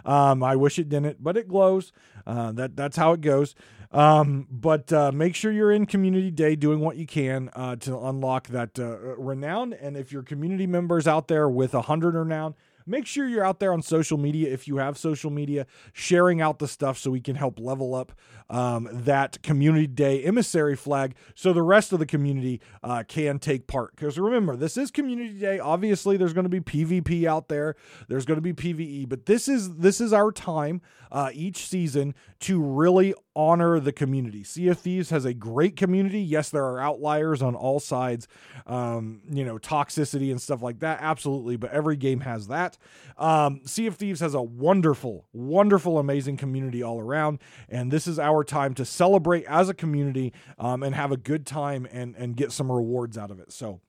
Um, 0.06 0.44
I 0.44 0.56
wish 0.56 0.80
it 0.80 0.90
didn't, 0.90 1.24
but 1.24 1.38
it 1.38 1.48
glows. 1.48 1.92
Uh, 2.26 2.52
that 2.54 2.76
that's 2.76 2.98
how 2.98 3.14
it 3.14 3.22
goes. 3.22 3.56
Um, 3.92 4.48
but 4.52 4.92
uh, 4.92 5.12
make 5.12 5.36
sure 5.36 5.52
you're 5.52 5.72
in 5.72 5.86
Community 5.86 6.32
Day 6.32 6.56
doing 6.56 6.80
what 6.80 6.98
you 6.98 7.06
can 7.06 7.50
uh, 7.56 7.78
to 7.78 7.98
unlock 7.98 8.48
that 8.48 8.78
uh, 8.78 8.98
renown. 9.16 9.74
And 9.74 9.96
if 9.96 10.12
your 10.12 10.24
community 10.24 10.68
members 10.68 11.08
out 11.08 11.28
there 11.28 11.48
with 11.50 11.74
a 11.74 11.84
hundred 11.84 12.16
renown, 12.16 12.56
make 12.86 13.06
sure 13.06 13.28
you're 13.28 13.46
out 13.46 13.60
there 13.60 13.74
on 13.74 13.82
social 13.82 14.18
media 14.18 14.52
if 14.52 14.68
you 14.68 14.78
have 14.78 14.98
social 14.98 15.32
media, 15.32 15.66
sharing 15.94 16.42
out 16.42 16.60
the 16.60 16.68
stuff 16.68 16.98
so 16.98 17.12
we 17.12 17.22
can 17.22 17.36
help 17.36 17.60
level 17.60 17.96
up 17.96 18.12
um, 18.50 18.88
that 18.92 19.42
community 19.44 19.88
day 19.88 20.24
emissary 20.24 20.76
flag 20.76 21.16
so 21.36 21.54
the 21.54 21.62
rest 21.62 21.94
of 21.94 22.00
the 22.00 22.06
community 22.06 22.62
uh, 22.84 23.04
can 23.08 23.40
take 23.40 23.68
part. 23.68 23.96
Because 23.96 24.18
remember, 24.18 24.56
this 24.56 24.78
is 24.78 24.92
community 24.92 25.40
day. 25.40 25.60
Obviously, 25.60 26.18
there's 26.18 26.34
going 26.34 26.50
to 26.50 26.50
be 26.50 26.60
PvP 26.60 27.26
out 27.26 27.48
there. 27.48 27.76
There's 28.08 28.26
going 28.26 28.42
to 28.42 28.42
be 28.42 28.54
PvE, 28.54 29.10
but 29.10 29.26
this 29.26 29.48
is 29.48 29.76
this 29.76 30.02
is 30.02 30.14
our 30.14 30.32
time 30.32 30.82
uh, 31.12 31.30
each 31.34 31.68
season 31.68 32.14
to 32.40 32.62
really 32.62 33.14
honor 33.36 33.80
the 33.80 33.92
community. 33.92 34.44
Sea 34.44 34.70
of 34.70 34.80
Thieves 34.80 35.10
has 35.10 35.26
a 35.26 35.34
great 35.34 35.76
community. 35.76 36.20
Yes, 36.20 36.50
there 36.50 36.66
are 36.66 36.80
outliers 36.80 37.42
on 37.42 37.56
all 37.56 37.80
sides, 37.80 38.28
um, 38.66 39.22
you 39.30 39.46
know, 39.46 39.58
toxicity 39.58 40.32
and 40.32 40.42
stuff 40.42 40.62
like 40.62 40.80
that. 40.80 41.00
Absolutely, 41.02 41.56
but 41.56 41.72
every 41.72 41.96
game 41.96 42.22
has 42.22 42.48
that. 42.48 42.78
Um, 43.18 43.62
sea 43.66 43.88
of 43.88 43.96
Thieves 43.96 44.20
has 44.20 44.34
a 44.34 44.42
wonderful, 44.42 45.28
wonderful, 45.34 46.00
amazing 46.00 46.38
community 46.38 46.84
all 46.84 47.00
around, 47.00 47.40
and 47.70 47.92
this 47.92 48.08
is 48.08 48.20
our 48.20 48.37
time 48.44 48.74
to 48.76 48.86
celebrate 48.86 49.46
as 49.46 49.70
a 49.70 49.74
community 49.74 50.34
um, 50.58 50.84
and 50.84 50.96
have 50.96 51.12
a 51.12 51.18
good 51.18 51.46
time 51.46 51.88
and 51.92 52.16
and 52.16 52.36
get 52.36 52.52
some 52.52 52.72
rewards 52.72 53.18
out 53.18 53.32
of 53.32 53.40
it. 53.40 53.52
So 53.52 53.82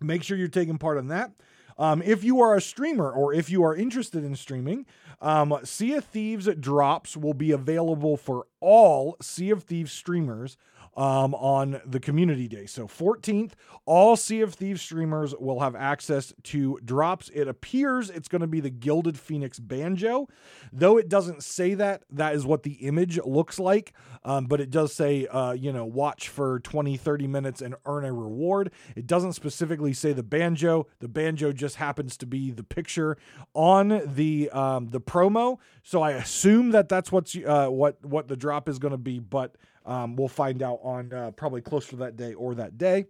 make 0.00 0.22
sure 0.22 0.36
you're 0.36 0.48
taking 0.48 0.78
part 0.78 0.98
in 0.98 1.08
that. 1.08 1.32
Um, 1.76 2.02
if 2.02 2.22
you 2.22 2.40
are 2.40 2.54
a 2.54 2.60
streamer 2.60 3.10
or 3.10 3.34
if 3.34 3.50
you 3.50 3.64
are 3.64 3.74
interested 3.74 4.24
in 4.24 4.36
streaming, 4.36 4.86
um, 5.20 5.58
Sea 5.64 5.94
of 5.94 6.04
Thieves 6.04 6.48
drops 6.60 7.16
will 7.16 7.34
be 7.34 7.50
available 7.50 8.16
for 8.16 8.46
all 8.60 9.16
Sea 9.20 9.50
of 9.50 9.64
Thieves 9.64 9.92
streamers 9.92 10.56
um, 10.96 11.34
on 11.34 11.80
the 11.84 12.00
community 12.00 12.48
day. 12.48 12.66
So 12.66 12.86
14th, 12.86 13.52
all 13.86 14.16
Sea 14.16 14.40
of 14.40 14.54
Thieves 14.54 14.80
streamers 14.80 15.34
will 15.34 15.60
have 15.60 15.74
access 15.74 16.32
to 16.44 16.78
drops. 16.84 17.30
It 17.34 17.48
appears 17.48 18.10
it's 18.10 18.28
going 18.28 18.40
to 18.40 18.46
be 18.46 18.60
the 18.60 18.70
Gilded 18.70 19.18
Phoenix 19.18 19.58
Banjo, 19.58 20.28
though 20.72 20.96
it 20.96 21.08
doesn't 21.08 21.42
say 21.42 21.74
that. 21.74 22.04
That 22.10 22.34
is 22.34 22.46
what 22.46 22.62
the 22.62 22.72
image 22.74 23.18
looks 23.24 23.58
like, 23.58 23.92
um, 24.24 24.46
but 24.46 24.60
it 24.60 24.70
does 24.70 24.92
say, 24.92 25.26
uh, 25.26 25.52
you 25.52 25.72
know, 25.72 25.84
watch 25.84 26.28
for 26.28 26.60
20, 26.60 26.96
30 26.96 27.26
minutes 27.26 27.60
and 27.60 27.74
earn 27.86 28.04
a 28.04 28.12
reward. 28.12 28.70
It 28.96 29.06
doesn't 29.06 29.32
specifically 29.32 29.92
say 29.92 30.12
the 30.12 30.22
banjo. 30.22 30.86
The 31.00 31.08
banjo 31.08 31.52
just 31.52 31.76
happens 31.76 32.16
to 32.18 32.26
be 32.26 32.50
the 32.50 32.64
picture 32.64 33.16
on 33.54 34.02
the 34.14 34.50
um, 34.50 34.88
the 34.88 35.00
promo. 35.00 35.58
So 35.82 36.02
I 36.02 36.12
assume 36.12 36.70
that 36.70 36.88
that's 36.88 37.10
what's 37.10 37.36
uh, 37.36 37.68
what 37.68 38.04
what 38.04 38.28
the 38.28 38.36
drop 38.36 38.68
is 38.68 38.78
going 38.78 38.92
to 38.92 38.98
be, 38.98 39.18
but 39.18 39.56
um, 39.84 40.16
we'll 40.16 40.28
find 40.28 40.62
out 40.62 40.80
on 40.82 41.12
uh, 41.12 41.30
probably 41.32 41.60
closer 41.60 41.96
that 41.96 42.16
day 42.16 42.34
or 42.34 42.54
that 42.54 42.78
day. 42.78 43.06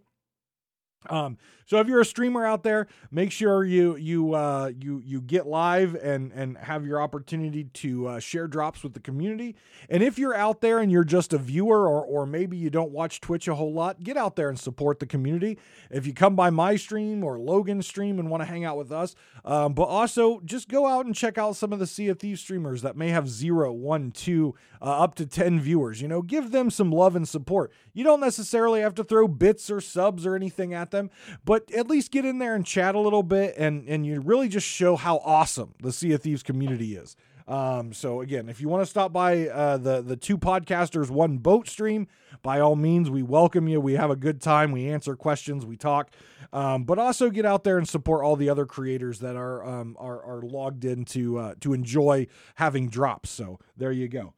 Um, 1.09 1.37
so 1.67 1.79
if 1.79 1.87
you're 1.87 2.01
a 2.01 2.05
streamer 2.05 2.45
out 2.45 2.61
there, 2.61 2.87
make 3.09 3.31
sure 3.31 3.63
you 3.63 3.95
you 3.95 4.35
uh, 4.35 4.71
you 4.79 5.01
you 5.03 5.19
get 5.19 5.47
live 5.47 5.95
and 5.95 6.31
and 6.31 6.57
have 6.59 6.85
your 6.85 7.01
opportunity 7.01 7.63
to 7.63 8.07
uh, 8.07 8.19
share 8.19 8.47
drops 8.47 8.83
with 8.83 8.93
the 8.93 8.99
community. 8.99 9.55
And 9.89 10.03
if 10.03 10.19
you're 10.19 10.35
out 10.35 10.61
there 10.61 10.77
and 10.79 10.91
you're 10.91 11.03
just 11.03 11.33
a 11.33 11.39
viewer 11.39 11.87
or 11.89 12.05
or 12.05 12.27
maybe 12.27 12.55
you 12.55 12.69
don't 12.69 12.91
watch 12.91 13.19
Twitch 13.19 13.47
a 13.47 13.55
whole 13.55 13.73
lot, 13.73 14.03
get 14.03 14.15
out 14.15 14.35
there 14.35 14.49
and 14.49 14.59
support 14.59 14.99
the 14.99 15.07
community. 15.07 15.57
If 15.89 16.05
you 16.05 16.13
come 16.13 16.35
by 16.35 16.51
my 16.51 16.75
stream 16.75 17.23
or 17.23 17.39
Logan's 17.39 17.87
stream 17.87 18.19
and 18.19 18.29
want 18.29 18.41
to 18.41 18.45
hang 18.45 18.63
out 18.63 18.77
with 18.77 18.91
us, 18.91 19.15
um, 19.43 19.73
but 19.73 19.85
also 19.85 20.41
just 20.45 20.69
go 20.69 20.85
out 20.85 21.07
and 21.07 21.15
check 21.15 21.39
out 21.39 21.55
some 21.55 21.73
of 21.73 21.79
the 21.79 21.87
Sea 21.87 22.09
of 22.09 22.19
Thieves 22.19 22.41
streamers 22.41 22.83
that 22.83 22.95
may 22.95 23.09
have 23.09 23.27
zero, 23.27 23.73
one, 23.73 24.11
two, 24.11 24.53
uh, 24.83 25.03
up 25.03 25.15
to 25.15 25.25
ten 25.25 25.59
viewers. 25.59 25.99
You 25.99 26.07
know, 26.07 26.21
give 26.21 26.51
them 26.51 26.69
some 26.69 26.91
love 26.91 27.15
and 27.15 27.27
support. 27.27 27.71
You 27.93 28.03
don't 28.03 28.19
necessarily 28.19 28.81
have 28.81 28.93
to 28.95 29.03
throw 29.03 29.27
bits 29.27 29.71
or 29.71 29.81
subs 29.81 30.27
or 30.27 30.35
anything 30.35 30.73
at 30.73 30.91
them, 30.91 30.94
but 30.95 31.09
but 31.43 31.71
at 31.73 31.87
least 31.87 32.11
get 32.11 32.25
in 32.25 32.39
there 32.39 32.55
and 32.55 32.65
chat 32.65 32.95
a 32.95 32.99
little 32.99 33.23
bit 33.23 33.55
and 33.57 33.87
and 33.87 34.05
you 34.05 34.19
really 34.21 34.47
just 34.47 34.67
show 34.67 34.95
how 34.95 35.17
awesome 35.17 35.73
the 35.81 35.91
Sea 35.91 36.13
of 36.13 36.21
Thieves 36.21 36.43
community 36.43 36.95
is. 36.95 37.15
Um, 37.47 37.93
so 37.93 38.21
again, 38.21 38.49
if 38.49 38.59
you 38.59 38.67
want 38.67 38.81
to 38.81 38.87
stop 38.87 39.13
by 39.13 39.47
uh, 39.47 39.77
the 39.77 40.01
the 40.01 40.15
two 40.15 40.37
podcasters 40.37 41.09
one 41.11 41.37
boat 41.37 41.67
stream, 41.67 42.07
by 42.41 42.59
all 42.59 42.75
means, 42.75 43.09
we 43.09 43.21
welcome 43.21 43.67
you. 43.67 43.79
We 43.79 43.93
have 43.93 44.09
a 44.09 44.15
good 44.15 44.41
time. 44.41 44.71
We 44.71 44.89
answer 44.89 45.15
questions. 45.15 45.65
We 45.65 45.77
talk, 45.77 46.11
um, 46.51 46.85
but 46.85 46.97
also 46.97 47.29
get 47.29 47.45
out 47.45 47.63
there 47.63 47.77
and 47.77 47.87
support 47.87 48.23
all 48.23 48.35
the 48.35 48.49
other 48.49 48.65
creators 48.65 49.19
that 49.19 49.35
are 49.35 49.63
um, 49.63 49.95
are, 49.99 50.23
are 50.23 50.41
logged 50.41 50.85
in 50.85 51.05
to 51.05 51.37
uh, 51.37 51.55
to 51.61 51.73
enjoy 51.73 52.25
having 52.55 52.89
drops. 52.89 53.29
So 53.29 53.59
there 53.77 53.91
you 53.91 54.07
go. 54.07 54.33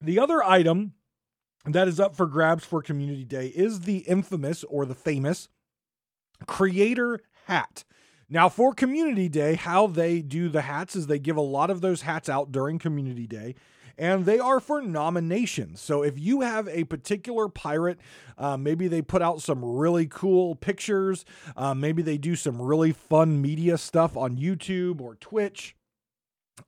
The 0.00 0.18
other 0.18 0.42
item 0.42 0.92
that 1.64 1.88
is 1.88 2.00
up 2.00 2.16
for 2.16 2.26
grabs 2.26 2.64
for 2.64 2.82
Community 2.82 3.24
Day 3.24 3.48
is 3.48 3.80
the 3.80 3.98
infamous 3.98 4.64
or 4.64 4.86
the 4.86 4.94
famous 4.94 5.48
creator 6.46 7.20
hat. 7.46 7.84
Now, 8.30 8.48
for 8.48 8.74
Community 8.74 9.28
Day, 9.28 9.54
how 9.54 9.86
they 9.86 10.20
do 10.20 10.48
the 10.48 10.62
hats 10.62 10.94
is 10.94 11.06
they 11.06 11.18
give 11.18 11.36
a 11.36 11.42
lot 11.42 11.70
of 11.70 11.80
those 11.80 12.02
hats 12.02 12.28
out 12.28 12.52
during 12.52 12.78
Community 12.78 13.26
Day, 13.26 13.54
and 13.96 14.26
they 14.26 14.38
are 14.38 14.60
for 14.60 14.82
nominations. 14.82 15.80
So 15.80 16.02
if 16.02 16.18
you 16.18 16.42
have 16.42 16.68
a 16.68 16.84
particular 16.84 17.48
pirate, 17.48 17.98
uh, 18.36 18.56
maybe 18.56 18.86
they 18.86 19.02
put 19.02 19.22
out 19.22 19.40
some 19.40 19.64
really 19.64 20.06
cool 20.06 20.54
pictures, 20.54 21.24
uh, 21.56 21.74
maybe 21.74 22.02
they 22.02 22.18
do 22.18 22.36
some 22.36 22.60
really 22.60 22.92
fun 22.92 23.40
media 23.40 23.78
stuff 23.78 24.16
on 24.16 24.36
YouTube 24.36 25.00
or 25.00 25.16
Twitch 25.16 25.74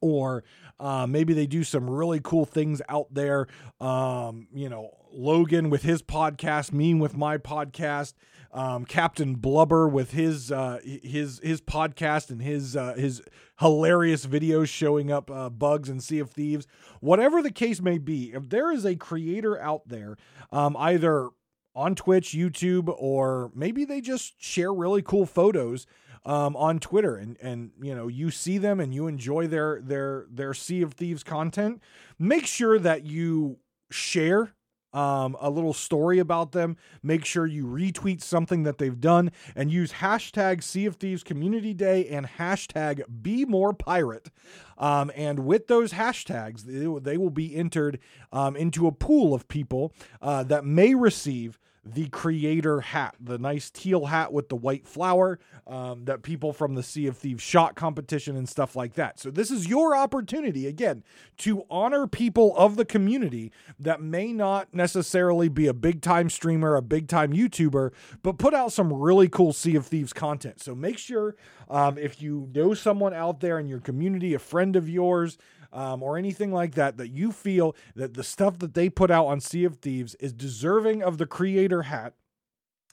or 0.00 0.44
uh, 0.80 1.06
maybe 1.06 1.34
they 1.34 1.46
do 1.46 1.62
some 1.62 1.88
really 1.88 2.20
cool 2.22 2.46
things 2.46 2.80
out 2.88 3.12
there. 3.12 3.46
Um, 3.80 4.48
you 4.52 4.68
know, 4.68 4.96
Logan 5.12 5.70
with 5.70 5.82
his 5.82 6.02
podcast, 6.02 6.72
me 6.72 6.94
with 6.94 7.16
my 7.16 7.36
podcast, 7.36 8.14
um, 8.52 8.86
Captain 8.86 9.34
Blubber 9.34 9.86
with 9.86 10.12
his 10.12 10.50
uh, 10.50 10.80
his 10.82 11.38
his 11.42 11.60
podcast 11.60 12.30
and 12.30 12.40
his 12.42 12.76
uh, 12.76 12.94
his 12.94 13.22
hilarious 13.58 14.24
videos 14.26 14.68
showing 14.68 15.12
up 15.12 15.30
uh, 15.30 15.50
bugs 15.50 15.88
and 15.88 16.02
Sea 16.02 16.18
of 16.18 16.30
Thieves. 16.30 16.66
Whatever 17.00 17.42
the 17.42 17.52
case 17.52 17.80
may 17.80 17.98
be, 17.98 18.32
if 18.32 18.48
there 18.48 18.72
is 18.72 18.86
a 18.86 18.96
creator 18.96 19.60
out 19.60 19.86
there, 19.86 20.16
um, 20.50 20.76
either 20.78 21.28
on 21.74 21.94
Twitch, 21.94 22.32
YouTube, 22.32 22.92
or 22.98 23.52
maybe 23.54 23.84
they 23.84 24.00
just 24.00 24.42
share 24.42 24.72
really 24.72 25.02
cool 25.02 25.26
photos 25.26 25.86
um, 26.24 26.56
on 26.56 26.78
Twitter 26.78 27.16
and 27.16 27.36
and 27.40 27.70
you 27.80 27.94
know 27.94 28.08
you 28.08 28.30
see 28.30 28.58
them 28.58 28.80
and 28.80 28.94
you 28.94 29.06
enjoy 29.06 29.46
their 29.46 29.80
their 29.80 30.26
their 30.30 30.54
Sea 30.54 30.82
of 30.82 30.94
Thieves 30.94 31.22
content, 31.22 31.80
make 32.18 32.46
sure 32.46 32.78
that 32.78 33.04
you 33.04 33.58
share 33.90 34.54
um, 34.92 35.36
a 35.40 35.50
little 35.50 35.72
story 35.72 36.18
about 36.18 36.52
them. 36.52 36.76
Make 37.02 37.24
sure 37.24 37.46
you 37.46 37.64
retweet 37.64 38.22
something 38.22 38.64
that 38.64 38.78
they've 38.78 39.00
done 39.00 39.30
and 39.54 39.70
use 39.70 39.92
hashtag 39.94 40.62
Sea 40.62 40.86
of 40.86 40.96
Thieves 40.96 41.22
Community 41.22 41.74
Day 41.74 42.08
and 42.08 42.26
hashtag 42.26 43.02
Be 43.22 43.44
More 43.44 43.72
Pirate. 43.72 44.30
Um, 44.78 45.10
and 45.14 45.40
with 45.40 45.68
those 45.68 45.92
hashtags, 45.92 46.64
they, 46.64 47.16
will 47.16 47.30
be 47.30 47.54
entered 47.54 47.98
um, 48.32 48.56
into 48.56 48.86
a 48.86 48.92
pool 48.92 49.34
of 49.34 49.46
people 49.48 49.92
uh, 50.20 50.42
that 50.44 50.64
may 50.64 50.94
receive 50.94 51.58
the 51.84 52.08
creator 52.08 52.80
hat, 52.80 53.14
the 53.18 53.38
nice 53.38 53.70
teal 53.70 54.06
hat 54.06 54.32
with 54.32 54.50
the 54.50 54.56
white 54.56 54.86
flower 54.86 55.38
um, 55.66 56.04
that 56.04 56.22
people 56.22 56.52
from 56.52 56.74
the 56.74 56.82
Sea 56.82 57.06
of 57.06 57.16
Thieves 57.16 57.42
shot 57.42 57.74
competition 57.74 58.36
and 58.36 58.48
stuff 58.48 58.76
like 58.76 58.94
that. 58.94 59.18
So, 59.18 59.30
this 59.30 59.50
is 59.50 59.66
your 59.66 59.96
opportunity, 59.96 60.66
again, 60.66 61.02
to 61.38 61.64
honor 61.70 62.06
people 62.06 62.54
of 62.56 62.76
the 62.76 62.84
community 62.84 63.50
that 63.78 64.02
may 64.02 64.32
not 64.32 64.74
necessarily 64.74 65.48
be 65.48 65.66
a 65.66 65.74
big 65.74 66.02
time 66.02 66.28
streamer, 66.28 66.76
a 66.76 66.82
big 66.82 67.08
time 67.08 67.32
YouTuber, 67.32 67.92
but 68.22 68.36
put 68.36 68.52
out 68.52 68.72
some 68.72 68.92
really 68.92 69.28
cool 69.28 69.52
Sea 69.54 69.76
of 69.76 69.86
Thieves 69.86 70.12
content. 70.12 70.60
So, 70.60 70.74
make 70.74 70.98
sure 70.98 71.34
um, 71.70 71.96
if 71.96 72.20
you 72.20 72.50
know 72.54 72.74
someone 72.74 73.14
out 73.14 73.40
there 73.40 73.58
in 73.58 73.68
your 73.68 73.80
community, 73.80 74.34
a 74.34 74.38
friend 74.38 74.76
of 74.76 74.88
yours, 74.88 75.38
um, 75.72 76.02
or 76.02 76.16
anything 76.16 76.52
like 76.52 76.74
that, 76.74 76.96
that 76.96 77.08
you 77.08 77.32
feel 77.32 77.74
that 77.94 78.14
the 78.14 78.24
stuff 78.24 78.58
that 78.58 78.74
they 78.74 78.88
put 78.88 79.10
out 79.10 79.26
on 79.26 79.40
Sea 79.40 79.64
of 79.64 79.76
Thieves 79.76 80.14
is 80.16 80.32
deserving 80.32 81.02
of 81.02 81.18
the 81.18 81.26
creator 81.26 81.82
hat, 81.82 82.14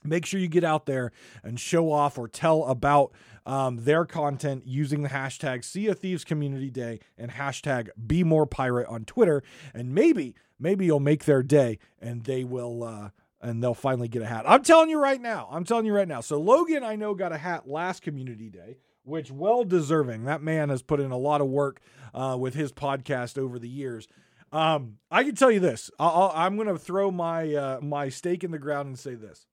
make 0.04 0.26
sure 0.26 0.40
you 0.40 0.48
get 0.48 0.64
out 0.64 0.86
there 0.86 1.12
and 1.44 1.60
show 1.60 1.92
off 1.92 2.18
or 2.18 2.28
tell 2.28 2.64
about 2.66 3.12
um, 3.46 3.78
their 3.78 4.06
content 4.06 4.64
using 4.66 5.04
the 5.04 5.10
hashtag 5.10 5.64
Sea 5.64 5.88
of 5.88 6.00
Thieves 6.00 6.24
Community 6.24 6.70
Day 6.70 7.00
and 7.18 7.32
hashtag 7.32 7.90
Be 8.06 8.24
More 8.24 8.46
Pirate 8.46 8.88
on 8.88 9.06
Twitter. 9.06 9.44
And 9.74 9.94
maybe, 9.94 10.36
maybe 10.60 10.86
you'll 10.86 11.00
make 11.00 11.26
their 11.26 11.44
day 11.44 11.80
and 12.00 12.24
they 12.24 12.44
will. 12.44 12.84
Uh, 12.84 13.10
and 13.40 13.64
they'll 13.64 13.76
finally 13.76 14.08
get 14.08 14.24
a 14.24 14.26
hat. 14.26 14.46
I'm 14.48 14.64
telling 14.64 14.90
you 14.90 15.00
right 15.00 15.22
now. 15.22 15.48
I'm 15.52 15.64
telling 15.64 15.86
you 15.86 15.94
right 15.94 16.08
now. 16.08 16.22
So 16.22 16.42
Logan, 16.42 16.84
I 16.84 16.96
know, 16.96 17.14
got 17.14 17.32
a 17.32 17.38
hat 17.38 17.70
last 17.70 18.02
community 18.02 18.50
day 18.50 18.78
which 19.08 19.32
well 19.32 19.64
deserving. 19.64 20.26
That 20.26 20.42
man 20.42 20.70
has 20.70 20.82
put 20.82 21.00
in 21.00 21.12
a 21.12 21.18
lot 21.18 21.42
of 21.42 21.48
work 21.48 21.80
uh, 22.14 22.38
with 22.40 22.54
his 22.54 22.72
podcast 22.72 23.38
over 23.38 23.58
the 23.58 23.70
years. 23.70 24.08
Um, 24.52 24.98
I 25.10 25.24
can 25.24 25.36
tell 25.36 25.52
you 25.52 25.60
this: 25.60 25.90
i 26.00 26.46
am 26.46 26.56
going 26.56 26.68
to 26.68 26.78
throw 26.78 27.12
my 27.12 27.54
uh, 27.54 27.80
my 27.82 28.10
stake 28.10 28.44
in 28.44 28.52
the 28.52 28.60
ground 28.60 28.88
and 28.88 29.00
say 29.00 29.16
this: 29.16 29.46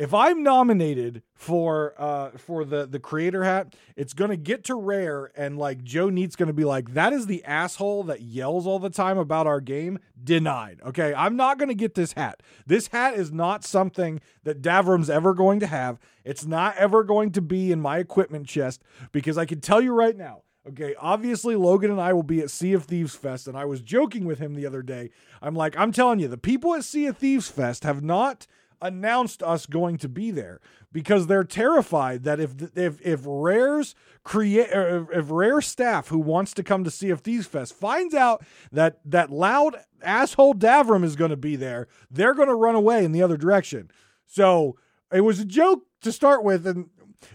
if 0.00 0.14
I'm 0.14 0.42
nominated 0.42 1.22
for 1.34 1.92
uh 1.98 2.30
for 2.38 2.64
the 2.64 2.86
the 2.86 2.98
creator 2.98 3.44
hat, 3.44 3.76
it's 3.96 4.14
gonna 4.14 4.38
get 4.38 4.64
to 4.64 4.74
rare 4.74 5.30
and 5.36 5.58
like 5.58 5.84
Joe 5.84 6.08
Neate's 6.08 6.36
gonna 6.36 6.54
be 6.54 6.64
like, 6.64 6.94
that 6.94 7.12
is 7.12 7.26
the 7.26 7.44
asshole 7.44 8.04
that 8.04 8.22
yells 8.22 8.66
all 8.66 8.78
the 8.78 8.88
time 8.88 9.18
about 9.18 9.46
our 9.46 9.60
game. 9.60 9.98
Denied. 10.24 10.80
Okay. 10.86 11.12
I'm 11.12 11.36
not 11.36 11.58
gonna 11.58 11.74
get 11.74 11.96
this 11.96 12.14
hat. 12.14 12.42
This 12.66 12.86
hat 12.86 13.12
is 13.12 13.30
not 13.30 13.62
something 13.62 14.22
that 14.44 14.62
Davrim's 14.62 15.10
ever 15.10 15.34
going 15.34 15.60
to 15.60 15.66
have. 15.66 16.00
It's 16.24 16.46
not 16.46 16.78
ever 16.78 17.04
going 17.04 17.32
to 17.32 17.42
be 17.42 17.70
in 17.70 17.78
my 17.78 17.98
equipment 17.98 18.46
chest 18.46 18.82
because 19.12 19.36
I 19.36 19.44
can 19.44 19.60
tell 19.60 19.82
you 19.82 19.92
right 19.92 20.16
now. 20.16 20.44
Okay, 20.66 20.94
obviously 20.98 21.56
Logan 21.56 21.90
and 21.90 22.00
I 22.00 22.14
will 22.14 22.22
be 22.22 22.40
at 22.40 22.50
Sea 22.50 22.74
of 22.74 22.84
Thieves 22.84 23.14
Fest, 23.14 23.48
and 23.48 23.56
I 23.56 23.64
was 23.64 23.80
joking 23.80 24.26
with 24.26 24.38
him 24.38 24.54
the 24.54 24.66
other 24.66 24.82
day. 24.82 25.10
I'm 25.40 25.54
like, 25.54 25.76
I'm 25.76 25.90
telling 25.90 26.20
you, 26.20 26.28
the 26.28 26.36
people 26.36 26.74
at 26.74 26.84
Sea 26.84 27.06
of 27.06 27.16
Thieves 27.16 27.48
Fest 27.48 27.82
have 27.84 28.02
not 28.02 28.46
announced 28.82 29.42
us 29.42 29.66
going 29.66 29.96
to 29.98 30.08
be 30.08 30.30
there 30.30 30.60
because 30.92 31.26
they're 31.26 31.44
terrified 31.44 32.24
that 32.24 32.40
if 32.40 32.54
if 32.76 33.00
if 33.04 33.20
Rare's 33.24 33.94
create 34.24 34.68
if 34.72 35.30
Rare 35.30 35.60
staff 35.60 36.08
who 36.08 36.18
wants 36.18 36.52
to 36.54 36.62
come 36.62 36.84
to 36.84 36.90
Sea 36.90 37.10
of 37.10 37.20
Thieves 37.20 37.46
Fest 37.46 37.74
finds 37.74 38.14
out 38.14 38.44
that 38.72 39.00
that 39.04 39.30
loud 39.30 39.76
asshole 40.02 40.54
Davrim 40.54 41.04
is 41.04 41.16
going 41.16 41.30
to 41.30 41.36
be 41.36 41.56
there, 41.56 41.88
they're 42.10 42.34
going 42.34 42.48
to 42.48 42.54
run 42.54 42.74
away 42.74 43.04
in 43.04 43.12
the 43.12 43.22
other 43.22 43.36
direction. 43.36 43.90
So 44.26 44.76
it 45.12 45.22
was 45.22 45.40
a 45.40 45.44
joke 45.44 45.84
to 46.02 46.12
start 46.12 46.44
with, 46.44 46.66
and 46.66 46.88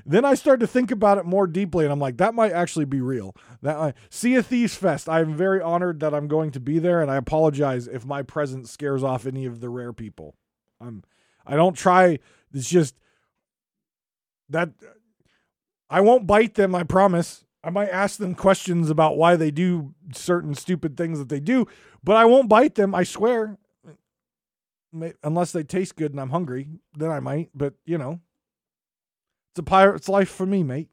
then 0.06 0.26
I 0.26 0.34
started 0.34 0.62
to 0.62 0.68
think 0.68 0.92
about 0.92 1.18
it 1.18 1.26
more 1.26 1.48
deeply, 1.48 1.86
and 1.86 1.92
I'm 1.92 2.00
like, 2.00 2.18
that 2.18 2.34
might 2.34 2.52
actually 2.52 2.86
be 2.86 3.02
real. 3.02 3.36
That 3.62 3.78
uh, 3.78 3.92
Thieves 4.10 4.76
Fest. 4.76 5.08
I'm 5.10 5.36
very 5.36 5.62
honored 5.62 6.00
that 6.00 6.14
I'm 6.14 6.28
going 6.28 6.52
to 6.52 6.60
be 6.60 6.80
there, 6.80 7.02
and 7.02 7.12
I 7.12 7.18
apologize 7.18 7.88
if 7.88 8.06
my 8.06 8.22
presence 8.22 8.72
scares 8.72 9.04
off 9.04 9.26
any 9.26 9.46
of 9.46 9.60
the 9.60 9.70
rare 9.70 9.94
people. 9.94 10.36
I'm 10.82 11.04
I 11.46 11.56
don't 11.56 11.76
try. 11.76 12.20
It's 12.54 12.70
just 12.70 12.96
that 14.50 14.70
I 15.90 16.02
won't 16.02 16.28
bite 16.28 16.56
them. 16.56 16.76
I 16.76 16.84
promise. 16.84 17.44
I 17.64 17.72
might 17.72 17.90
ask 17.90 18.20
them 18.20 18.36
questions 18.36 18.90
about 18.90 19.18
why 19.18 19.36
they 19.36 19.50
do 19.50 19.96
certain 20.14 20.54
stupid 20.54 20.96
things 20.96 21.18
that 21.18 21.30
they 21.30 21.40
do, 21.40 21.66
but 22.04 22.16
I 22.16 22.26
won't 22.26 22.48
bite 22.48 22.76
them. 22.76 22.94
I 22.94 23.04
swear. 23.04 23.58
Unless 25.24 25.52
they 25.52 25.64
taste 25.64 25.98
good 25.98 26.12
and 26.12 26.22
I'm 26.22 26.30
hungry, 26.30 26.70
then 26.96 27.12
I 27.12 27.20
might. 27.20 27.50
But 27.54 27.74
you 27.86 27.98
know, 27.98 28.22
it's 29.52 29.60
a 29.60 29.64
pirate's 29.64 30.08
life 30.08 30.30
for 30.30 30.46
me, 30.46 30.64
mate. 30.64 30.90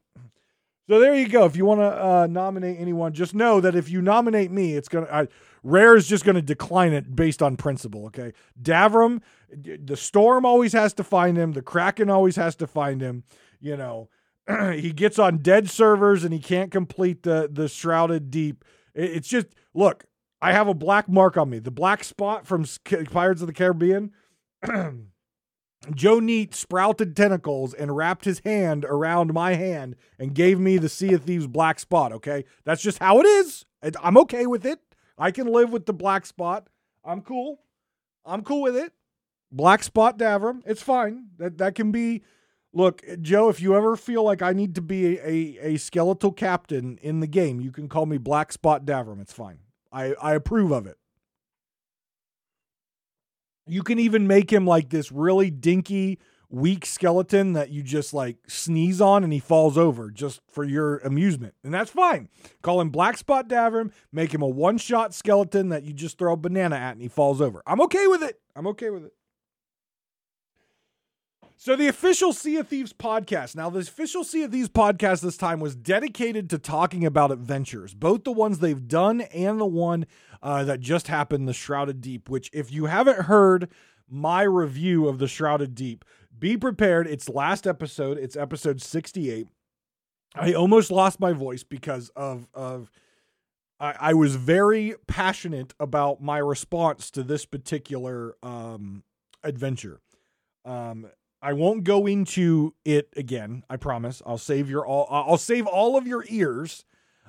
So 0.89 0.99
there 0.99 1.15
you 1.15 1.29
go. 1.29 1.45
If 1.45 1.55
you 1.55 1.65
want 1.65 1.79
to 1.79 2.05
uh, 2.05 2.27
nominate 2.29 2.77
anyone, 2.79 3.13
just 3.13 3.33
know 3.33 3.61
that 3.61 3.73
if 3.73 3.89
you 3.89 4.01
nominate 4.01 4.51
me, 4.51 4.75
it's 4.75 4.89
gonna 4.89 5.07
I, 5.09 5.27
Rare 5.63 5.95
is 5.95 6.07
just 6.07 6.25
gonna 6.25 6.41
decline 6.41 6.91
it 6.91 7.15
based 7.15 7.41
on 7.41 7.55
principle. 7.55 8.05
Okay, 8.07 8.33
Davrim, 8.61 9.21
the 9.49 9.95
Storm 9.95 10.45
always 10.45 10.73
has 10.73 10.93
to 10.95 11.03
find 11.03 11.37
him. 11.37 11.53
The 11.53 11.61
Kraken 11.61 12.09
always 12.09 12.35
has 12.35 12.55
to 12.57 12.67
find 12.67 12.99
him. 12.99 13.23
You 13.61 13.77
know, 13.77 14.09
he 14.73 14.91
gets 14.91 15.17
on 15.17 15.37
dead 15.37 15.69
servers 15.69 16.25
and 16.25 16.33
he 16.33 16.39
can't 16.39 16.71
complete 16.71 17.23
the 17.23 17.49
the 17.51 17.69
Shrouded 17.69 18.29
Deep. 18.29 18.65
It, 18.93 19.11
it's 19.11 19.27
just 19.29 19.47
look. 19.73 20.05
I 20.41 20.51
have 20.51 20.67
a 20.67 20.73
black 20.73 21.07
mark 21.07 21.37
on 21.37 21.49
me. 21.49 21.59
The 21.59 21.71
black 21.71 22.03
spot 22.03 22.45
from 22.45 22.65
Pirates 23.09 23.39
of 23.39 23.47
the 23.47 23.53
Caribbean. 23.53 24.11
Joe 25.93 26.19
Neate 26.19 26.53
sprouted 26.53 27.15
tentacles 27.15 27.73
and 27.73 27.95
wrapped 27.95 28.25
his 28.25 28.39
hand 28.39 28.85
around 28.85 29.33
my 29.33 29.55
hand 29.55 29.95
and 30.17 30.33
gave 30.33 30.59
me 30.59 30.77
the 30.77 30.89
Sea 30.89 31.13
of 31.13 31.23
Thieves 31.23 31.47
black 31.47 31.79
spot. 31.79 32.11
Okay. 32.13 32.45
That's 32.63 32.81
just 32.81 32.99
how 32.99 33.19
it 33.19 33.25
is. 33.25 33.65
I'm 34.01 34.17
okay 34.19 34.45
with 34.45 34.65
it. 34.65 34.79
I 35.17 35.31
can 35.31 35.47
live 35.47 35.71
with 35.71 35.85
the 35.85 35.93
black 35.93 36.25
spot. 36.25 36.67
I'm 37.03 37.21
cool. 37.21 37.59
I'm 38.25 38.43
cool 38.43 38.61
with 38.61 38.77
it. 38.77 38.93
Black 39.51 39.83
spot 39.83 40.17
Davrim. 40.17 40.61
It's 40.65 40.81
fine. 40.81 41.27
That 41.37 41.57
that 41.57 41.75
can 41.75 41.91
be 41.91 42.23
look, 42.73 43.03
Joe, 43.21 43.49
if 43.49 43.61
you 43.61 43.75
ever 43.75 43.95
feel 43.95 44.23
like 44.23 44.41
I 44.41 44.53
need 44.53 44.75
to 44.75 44.81
be 44.81 45.17
a, 45.17 45.25
a, 45.25 45.73
a 45.73 45.77
skeletal 45.77 46.31
captain 46.31 46.97
in 47.01 47.19
the 47.19 47.27
game, 47.27 47.61
you 47.61 47.71
can 47.71 47.87
call 47.87 48.05
me 48.05 48.17
Black 48.17 48.51
Spot 48.51 48.83
Davrim. 48.83 49.21
It's 49.21 49.33
fine. 49.33 49.59
I, 49.91 50.13
I 50.15 50.33
approve 50.33 50.71
of 50.71 50.87
it. 50.87 50.97
You 53.65 53.83
can 53.83 53.99
even 53.99 54.27
make 54.27 54.51
him 54.51 54.65
like 54.65 54.89
this 54.89 55.11
really 55.11 55.49
dinky, 55.49 56.19
weak 56.49 56.85
skeleton 56.85 57.53
that 57.53 57.69
you 57.69 57.81
just 57.81 58.13
like 58.13 58.37
sneeze 58.47 59.01
on 59.01 59.23
and 59.23 59.33
he 59.33 59.39
falls 59.39 59.77
over 59.77 60.11
just 60.11 60.41
for 60.51 60.63
your 60.63 60.99
amusement. 60.99 61.55
And 61.63 61.73
that's 61.73 61.89
fine. 61.89 62.29
Call 62.61 62.79
him 62.81 62.89
Black 62.89 63.17
Spot 63.17 63.47
Davrim, 63.47 63.91
make 64.11 64.33
him 64.33 64.41
a 64.41 64.47
one 64.47 64.77
shot 64.77 65.13
skeleton 65.13 65.69
that 65.69 65.83
you 65.83 65.93
just 65.93 66.17
throw 66.17 66.33
a 66.33 66.37
banana 66.37 66.75
at 66.75 66.91
and 66.91 67.01
he 67.01 67.07
falls 67.07 67.41
over. 67.41 67.63
I'm 67.65 67.81
okay 67.81 68.07
with 68.07 68.21
it. 68.21 68.39
I'm 68.55 68.67
okay 68.67 68.89
with 68.89 69.05
it. 69.05 69.13
So 71.63 71.77
the 71.77 71.87
official 71.87 72.33
Sea 72.33 72.57
of 72.57 72.67
Thieves 72.67 72.91
podcast. 72.91 73.55
Now, 73.55 73.69
the 73.69 73.79
official 73.79 74.25
Sea 74.25 74.43
of 74.43 74.51
Thieves 74.51 74.67
podcast 74.67 75.21
this 75.21 75.37
time 75.37 75.61
was 75.61 75.77
dedicated 75.77 76.49
to 76.49 76.59
talking 76.59 77.05
about 77.05 77.31
adventures, 77.31 77.93
both 77.93 78.25
the 78.25 78.33
ones 78.33 78.59
they've 78.59 78.85
done 78.85 79.21
and 79.21 79.61
the 79.61 79.65
one 79.65 80.05
uh, 80.41 80.65
that 80.65 80.81
just 80.81 81.07
happened, 81.07 81.47
the 81.47 81.53
Shrouded 81.53 82.01
Deep. 82.01 82.27
Which, 82.27 82.49
if 82.51 82.69
you 82.69 82.87
haven't 82.87 83.27
heard 83.27 83.69
my 84.09 84.41
review 84.41 85.07
of 85.07 85.19
the 85.19 85.27
Shrouded 85.29 85.73
Deep, 85.73 86.03
be 86.37 86.57
prepared. 86.57 87.07
It's 87.07 87.29
last 87.29 87.65
episode. 87.65 88.17
It's 88.17 88.35
episode 88.35 88.81
sixty-eight. 88.81 89.47
I 90.35 90.51
almost 90.51 90.91
lost 90.91 91.21
my 91.21 91.31
voice 91.31 91.63
because 91.63 92.09
of 92.09 92.45
of 92.53 92.91
I, 93.79 94.13
was 94.13 94.35
very 94.35 94.95
passionate 95.07 95.73
about 95.79 96.21
my 96.21 96.39
response 96.39 97.09
to 97.11 97.23
this 97.23 97.45
particular 97.45 98.35
um, 98.43 99.03
adventure. 99.45 100.01
Um, 100.65 101.07
I 101.43 101.51
won't 101.53 101.83
go 101.83 102.07
into 102.07 102.73
it 102.85 103.09
again. 103.17 103.63
I 103.69 103.75
promise. 103.75 104.21
I'll 104.25 104.37
save 104.37 104.69
your 104.69 104.85
all. 104.85 105.07
I'll 105.09 105.37
save 105.37 105.67
all 105.67 105.97
of 105.97 106.07
your 106.07 106.23
ears 106.29 106.85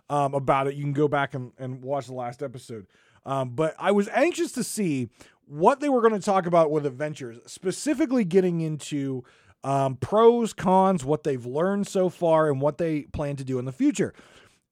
um, 0.09 0.35
about 0.35 0.69
it. 0.69 0.77
You 0.77 0.85
can 0.85 0.93
go 0.93 1.09
back 1.09 1.35
and, 1.35 1.53
and 1.59 1.83
watch 1.83 2.07
the 2.07 2.15
last 2.15 2.43
episode. 2.43 2.87
Um, 3.27 3.51
but 3.51 3.75
I 3.79 3.91
was 3.91 4.09
anxious 4.09 4.53
to 4.53 4.63
see 4.63 5.09
what 5.47 5.81
they 5.81 5.89
were 5.89 6.01
going 6.01 6.13
to 6.15 6.25
talk 6.25 6.47
about 6.47 6.71
with 6.71 6.87
adventures, 6.87 7.39
specifically 7.47 8.25
getting 8.25 8.61
into 8.61 9.25
um, 9.65 9.97
pros, 9.97 10.53
cons, 10.53 11.05
what 11.05 11.25
they've 11.25 11.45
learned 11.45 11.87
so 11.87 12.09
far, 12.09 12.49
and 12.49 12.61
what 12.61 12.79
they 12.79 13.03
plan 13.13 13.35
to 13.37 13.45
do 13.45 13.59
in 13.59 13.65
the 13.65 13.73
future. 13.73 14.15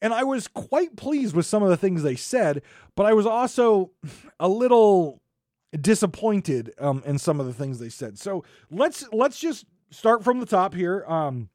And 0.00 0.12
I 0.12 0.24
was 0.24 0.48
quite 0.48 0.96
pleased 0.96 1.34
with 1.34 1.46
some 1.46 1.62
of 1.62 1.68
the 1.68 1.76
things 1.76 2.02
they 2.02 2.16
said, 2.16 2.62
but 2.94 3.06
I 3.06 3.12
was 3.12 3.26
also 3.26 3.90
a 4.40 4.48
little 4.48 5.21
disappointed 5.80 6.72
um, 6.78 7.02
in 7.06 7.18
some 7.18 7.40
of 7.40 7.46
the 7.46 7.52
things 7.54 7.78
they 7.78 7.88
said. 7.88 8.18
So 8.18 8.44
let's 8.70 9.06
let's 9.12 9.38
just 9.38 9.64
start 9.90 10.22
from 10.22 10.40
the 10.40 10.46
top 10.46 10.74
here. 10.74 11.04
Um, 11.06 11.48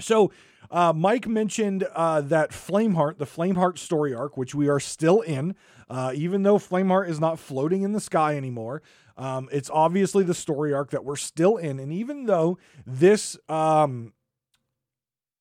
So, 0.00 0.32
uh, 0.70 0.92
Mike 0.92 1.28
mentioned 1.28 1.86
uh, 1.94 2.20
that 2.22 2.50
Flameheart, 2.50 3.18
the 3.18 3.26
Flameheart 3.26 3.78
story 3.78 4.12
arc, 4.12 4.36
which 4.36 4.52
we 4.54 4.68
are 4.68 4.80
still 4.80 5.20
in, 5.20 5.54
uh, 5.88 6.12
even 6.14 6.42
though 6.42 6.58
Flameheart 6.58 7.08
is 7.08 7.20
not 7.20 7.38
floating 7.38 7.82
in 7.82 7.92
the 7.92 8.00
sky 8.00 8.36
anymore. 8.36 8.82
Um, 9.16 9.48
it's 9.52 9.70
obviously 9.70 10.24
the 10.24 10.34
story 10.34 10.74
arc 10.74 10.90
that 10.90 11.04
we're 11.04 11.14
still 11.14 11.56
in, 11.58 11.78
and 11.78 11.92
even 11.92 12.26
though 12.26 12.58
this 12.84 13.36
um, 13.48 14.14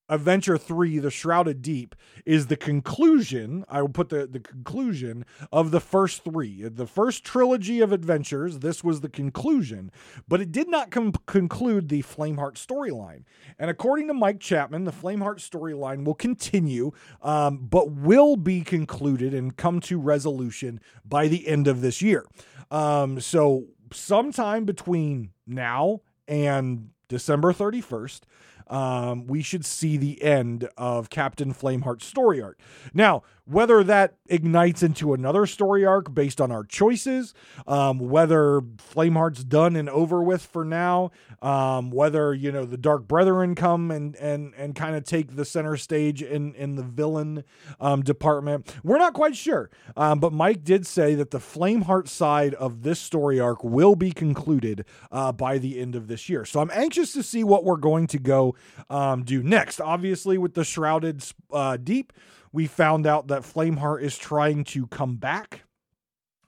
Adventure 0.09 0.57
3, 0.57 0.99
The 0.99 1.09
Shrouded 1.09 1.61
Deep, 1.61 1.95
is 2.25 2.47
the 2.47 2.57
conclusion, 2.57 3.63
I 3.69 3.81
will 3.81 3.89
put 3.89 4.09
the, 4.09 4.27
the 4.27 4.39
conclusion 4.39 5.25
of 5.51 5.71
the 5.71 5.79
first 5.79 6.23
three. 6.23 6.63
The 6.63 6.85
first 6.85 7.23
trilogy 7.23 7.79
of 7.79 7.93
adventures, 7.93 8.59
this 8.59 8.83
was 8.83 8.99
the 8.99 9.09
conclusion, 9.09 9.91
but 10.27 10.41
it 10.41 10.51
did 10.51 10.67
not 10.67 10.91
com- 10.91 11.13
conclude 11.25 11.87
the 11.87 12.01
Flameheart 12.01 12.55
storyline. 12.55 13.23
And 13.57 13.69
according 13.69 14.07
to 14.07 14.13
Mike 14.13 14.41
Chapman, 14.41 14.83
the 14.83 14.91
Flameheart 14.91 15.37
storyline 15.37 16.03
will 16.03 16.15
continue, 16.15 16.91
um, 17.21 17.59
but 17.69 17.91
will 17.91 18.35
be 18.35 18.61
concluded 18.61 19.33
and 19.33 19.55
come 19.55 19.79
to 19.81 19.97
resolution 19.97 20.81
by 21.05 21.29
the 21.29 21.47
end 21.47 21.67
of 21.67 21.79
this 21.79 22.01
year. 22.01 22.25
Um, 22.69 23.21
so, 23.21 23.67
sometime 23.93 24.65
between 24.65 25.31
now 25.45 26.01
and 26.27 26.89
December 27.07 27.53
31st, 27.53 28.21
um, 28.67 29.27
we 29.27 29.41
should 29.41 29.65
see 29.65 29.97
the 29.97 30.21
end 30.21 30.69
of 30.77 31.09
Captain 31.09 31.53
Flameheart's 31.53 32.05
story 32.05 32.41
arc. 32.41 32.59
Now, 32.93 33.23
whether 33.45 33.83
that 33.83 34.15
ignites 34.27 34.81
into 34.83 35.13
another 35.13 35.45
story 35.45 35.85
arc 35.85 36.13
based 36.13 36.39
on 36.39 36.51
our 36.51 36.63
choices, 36.63 37.33
um, 37.67 37.99
whether 37.99 38.61
Flameheart's 38.61 39.43
done 39.43 39.75
and 39.75 39.89
over 39.89 40.23
with 40.23 40.41
for 40.45 40.63
now, 40.63 41.11
um, 41.41 41.91
whether 41.91 42.33
you 42.33 42.51
know 42.51 42.65
the 42.65 42.77
Dark 42.77 43.07
Brethren 43.07 43.53
come 43.53 43.91
and 43.91 44.15
and 44.15 44.53
and 44.55 44.75
kind 44.75 44.95
of 44.95 45.03
take 45.03 45.35
the 45.35 45.43
center 45.43 45.75
stage 45.75 46.23
in 46.23 46.55
in 46.55 46.75
the 46.75 46.83
villain 46.83 47.43
um, 47.81 48.01
department, 48.01 48.73
we're 48.83 48.97
not 48.97 49.13
quite 49.13 49.35
sure. 49.35 49.69
Um, 49.97 50.19
but 50.19 50.31
Mike 50.31 50.63
did 50.63 50.87
say 50.87 51.13
that 51.15 51.31
the 51.31 51.39
Flameheart 51.39 52.07
side 52.07 52.53
of 52.53 52.83
this 52.83 52.99
story 52.99 53.39
arc 53.39 53.63
will 53.63 53.95
be 53.95 54.11
concluded 54.11 54.85
uh, 55.11 55.33
by 55.33 55.57
the 55.57 55.79
end 55.79 55.95
of 55.95 56.07
this 56.07 56.29
year. 56.29 56.45
So 56.45 56.61
I'm 56.61 56.71
anxious 56.73 57.11
to 57.13 57.23
see 57.23 57.43
what 57.43 57.65
we're 57.65 57.75
going 57.75 58.07
to 58.07 58.19
go 58.19 58.55
um, 58.89 59.23
do 59.23 59.43
next. 59.43 59.81
Obviously, 59.81 60.37
with 60.37 60.53
the 60.53 60.63
Shrouded 60.63 61.23
uh, 61.51 61.77
Deep 61.77 62.13
we 62.53 62.67
found 62.67 63.05
out 63.05 63.27
that 63.27 63.41
Flameheart 63.41 64.01
is 64.01 64.17
trying 64.17 64.63
to 64.65 64.87
come 64.87 65.17
back 65.17 65.63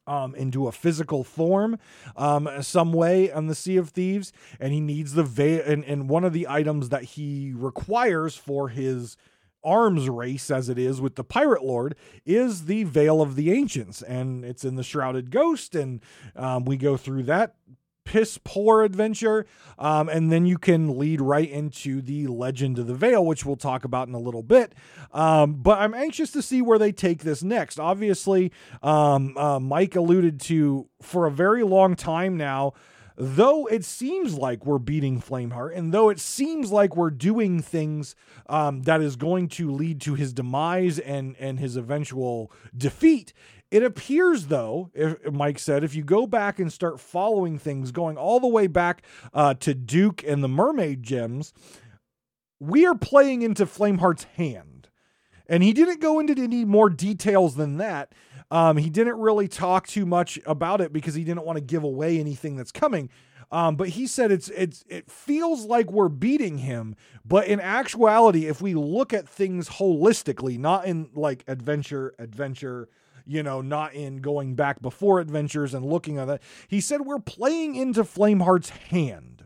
um, 0.07 0.35
into 0.35 0.67
a 0.67 0.71
physical 0.71 1.23
form 1.23 1.77
um, 2.15 2.47
some 2.61 2.93
way 2.93 3.31
on 3.31 3.47
the 3.47 3.55
Sea 3.55 3.77
of 3.77 3.89
Thieves, 3.89 4.31
and 4.59 4.71
he 4.71 4.79
needs 4.79 5.13
the 5.13 5.23
veil. 5.23 5.63
And, 5.65 5.83
and 5.83 6.07
one 6.07 6.23
of 6.23 6.31
the 6.31 6.47
items 6.47 6.89
that 6.89 7.03
he 7.03 7.51
requires 7.55 8.35
for 8.35 8.69
his 8.69 9.17
arms 9.63 10.07
race, 10.07 10.51
as 10.51 10.69
it 10.69 10.77
is 10.77 11.01
with 11.01 11.15
the 11.15 11.23
Pirate 11.23 11.63
Lord, 11.63 11.95
is 12.23 12.65
the 12.65 12.83
Veil 12.83 13.19
of 13.19 13.35
the 13.35 13.51
Ancients, 13.51 14.03
and 14.03 14.45
it's 14.45 14.63
in 14.63 14.75
the 14.75 14.83
Shrouded 14.83 15.31
Ghost, 15.31 15.73
and 15.73 16.01
um, 16.35 16.65
we 16.65 16.77
go 16.77 16.97
through 16.97 17.23
that 17.23 17.55
piss 18.05 18.39
poor 18.43 18.83
adventure. 18.83 19.45
Um, 19.77 20.07
and 20.07 20.31
then 20.31 20.45
you 20.45 20.57
can 20.57 20.97
lead 20.97 21.19
right 21.19 21.49
into 21.49 22.01
the 22.01 22.27
Legend 22.27 22.79
of 22.79 22.87
the 22.87 22.93
Veil, 22.93 23.25
which 23.25 23.45
we'll 23.45 23.57
talk 23.57 23.83
about 23.83 24.07
in 24.07 24.13
a 24.13 24.19
little 24.19 24.43
bit. 24.43 24.73
Um, 25.11 25.55
but 25.55 25.79
I'm 25.79 25.93
anxious 25.93 26.31
to 26.31 26.41
see 26.41 26.61
where 26.61 26.79
they 26.79 26.93
take 26.93 27.23
this 27.23 27.43
next. 27.43 27.79
Obviously, 27.79 28.53
um, 28.81 29.35
uh, 29.37 29.59
Mike 29.59 29.95
alluded 29.95 30.39
to 30.41 30.87
for 31.01 31.25
a 31.25 31.31
very 31.31 31.63
long 31.63 31.95
time 31.95 32.37
now. 32.37 32.73
Though 33.17 33.65
it 33.67 33.85
seems 33.85 34.35
like 34.35 34.65
we're 34.65 34.77
beating 34.77 35.21
Flameheart, 35.21 35.73
and 35.73 35.93
though 35.93 36.09
it 36.09 36.19
seems 36.19 36.69
like 36.69 36.97
we're 36.97 37.11
doing 37.11 37.61
things 37.61 38.13
um, 38.49 38.81
that 38.81 38.99
is 38.99 39.15
going 39.15 39.47
to 39.49 39.71
lead 39.71 40.01
to 40.01 40.15
his 40.15 40.33
demise 40.33 40.99
and 40.99 41.37
and 41.39 41.57
his 41.57 41.77
eventual 41.77 42.51
defeat, 42.75 43.31
it 43.71 43.83
appears, 43.83 44.47
though, 44.47 44.91
if, 44.93 45.31
Mike 45.31 45.59
said, 45.59 45.83
if 45.83 45.95
you 45.95 46.03
go 46.03 46.27
back 46.27 46.59
and 46.59 46.71
start 46.71 46.99
following 46.99 47.57
things, 47.57 47.91
going 47.91 48.17
all 48.17 48.39
the 48.39 48.47
way 48.47 48.67
back 48.67 49.03
uh, 49.33 49.53
to 49.55 49.73
Duke 49.73 50.23
and 50.23 50.43
the 50.43 50.47
Mermaid 50.47 51.03
Gems, 51.03 51.53
we 52.59 52.85
are 52.85 52.95
playing 52.95 53.41
into 53.41 53.65
Flameheart's 53.65 54.25
hand. 54.35 54.89
And 55.47 55.61
he 55.61 55.73
didn't 55.73 56.01
go 56.01 56.19
into 56.19 56.41
any 56.41 56.65
more 56.65 56.89
details 56.89 57.55
than 57.55 57.77
that. 57.77 58.13
Um, 58.51 58.77
he 58.77 58.89
didn't 58.89 59.17
really 59.17 59.47
talk 59.47 59.87
too 59.87 60.05
much 60.05 60.39
about 60.45 60.81
it 60.81 60.93
because 60.93 61.15
he 61.15 61.23
didn't 61.23 61.45
want 61.45 61.57
to 61.57 61.63
give 61.63 61.83
away 61.83 62.19
anything 62.19 62.55
that's 62.55 62.71
coming. 62.71 63.09
Um, 63.51 63.75
but 63.75 63.89
he 63.89 64.07
said 64.07 64.31
it's 64.31 64.49
it's 64.49 64.83
it 64.89 65.09
feels 65.09 65.65
like 65.65 65.91
we're 65.91 66.09
beating 66.09 66.57
him, 66.59 66.95
but 67.23 67.47
in 67.47 67.59
actuality, 67.59 68.47
if 68.47 68.59
we 68.59 68.73
look 68.73 69.13
at 69.13 69.29
things 69.29 69.69
holistically, 69.69 70.57
not 70.57 70.85
in 70.85 71.09
like 71.13 71.43
adventure, 71.47 72.15
adventure, 72.17 72.89
you 73.25 73.43
know, 73.43 73.61
not 73.61 73.93
in 73.93 74.17
going 74.17 74.55
back 74.55 74.81
before 74.81 75.19
adventures 75.19 75.73
and 75.73 75.85
looking 75.85 76.17
at 76.17 76.25
that. 76.25 76.41
He 76.67 76.81
said 76.81 77.01
we're 77.01 77.19
playing 77.19 77.75
into 77.75 78.03
Flameheart's 78.03 78.69
hand. 78.69 79.44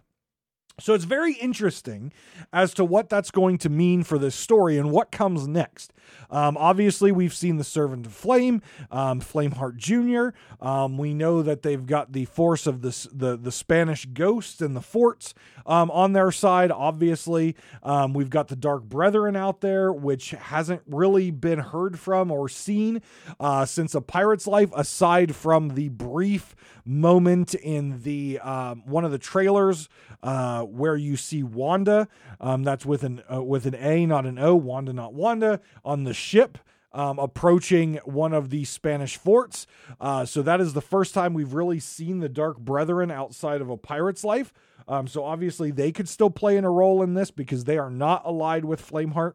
So 0.80 0.94
it's 0.94 1.06
very 1.06 1.34
interesting 1.34 2.12
as 2.52 2.74
to 2.76 2.86
what 2.86 3.10
that's 3.10 3.32
going 3.32 3.58
to 3.60 3.70
mean 3.70 4.04
for 4.04 4.18
this 4.18 4.36
story 4.36 4.78
and 4.78 4.92
what 4.92 5.12
comes 5.12 5.48
next. 5.48 5.94
Um, 6.32 6.58
obviously, 6.58 7.12
we've 7.12 7.34
seen 7.34 7.58
the 7.58 7.64
Servant 7.64 8.06
of 8.06 8.14
Flame, 8.14 8.62
um, 8.92 9.20
Flameheart 9.20 9.78
Junior. 9.78 10.34
Um, 10.62 10.98
we 10.98 11.14
know 11.14 11.42
that 11.42 11.62
they've 11.62 11.86
got 11.86 12.14
the 12.14 12.26
force 12.26 12.68
of 12.68 12.82
the 12.82 12.90
the, 13.14 13.38
the 13.38 13.52
Spanish 13.52 14.06
ghosts 14.06 14.62
and 14.62 14.76
the 14.76 14.82
forts 14.82 15.34
um, 15.66 15.92
on 15.92 16.14
their 16.14 16.32
side. 16.32 16.72
Obviously, 16.72 17.56
um, 17.84 18.14
we've 18.14 18.30
got 18.30 18.48
the 18.48 18.56
Dark 18.56 18.84
Brethren 18.84 19.36
out 19.36 19.62
there, 19.62 19.92
which 19.92 20.32
hasn't 20.32 20.82
really 20.88 21.32
been 21.32 21.60
heard 21.60 22.00
from 22.00 22.32
or 22.32 22.50
seen 22.50 23.02
uh, 23.40 23.66
since 23.66 23.96
a 23.96 24.02
pirate's 24.02 24.48
life, 24.48 24.70
aside 24.76 25.36
from 25.36 25.70
the 25.70 25.90
brief 25.90 26.56
moment 26.86 27.54
in 27.54 28.02
the 28.02 28.40
um, 28.40 28.82
one 28.86 29.06
of 29.06 29.12
the 29.12 29.20
trailers 29.20 29.90
uh, 30.24 30.66
where 30.72 30.96
you 30.96 31.18
see 31.18 31.44
Wanda. 31.44 32.08
Um, 32.40 32.64
that's 32.64 32.86
with 32.86 33.04
an 33.04 33.22
uh, 33.32 33.42
with 33.42 33.66
an 33.66 33.76
A, 33.76 34.06
not 34.06 34.26
an 34.26 34.40
O. 34.40 34.56
Wanda, 34.56 34.94
not 34.94 35.14
Wanda, 35.14 35.62
on 35.84 36.04
the 36.04 36.14
ship. 36.14 36.58
Um, 36.92 37.20
approaching 37.20 38.00
one 38.04 38.34
of 38.34 38.50
the 38.50 38.66
Spanish 38.66 39.16
forts. 39.16 39.68
Uh, 40.02 40.26
so 40.26 40.42
that 40.42 40.60
is 40.60 40.74
the 40.74 40.82
first 40.82 41.14
time 41.14 41.36
we've 41.36 41.54
really 41.54 41.80
seen 41.80 42.20
the 42.20 42.28
Dark 42.28 42.58
Brethren 42.58 43.12
outside 43.12 43.62
of 43.62 43.70
a 43.70 43.78
pirate's 43.78 44.24
life. 44.24 44.52
Um, 44.88 45.08
so 45.08 45.24
obviously 45.24 45.70
they 45.70 45.92
could 45.92 46.10
still 46.10 46.32
play 46.32 46.58
in 46.58 46.66
a 46.66 46.72
role 46.72 47.04
in 47.04 47.14
this 47.14 47.30
because 47.30 47.66
they 47.66 47.78
are 47.78 47.92
not 47.92 48.26
allied 48.26 48.66
with 48.66 48.82
Flameheart. 48.82 49.34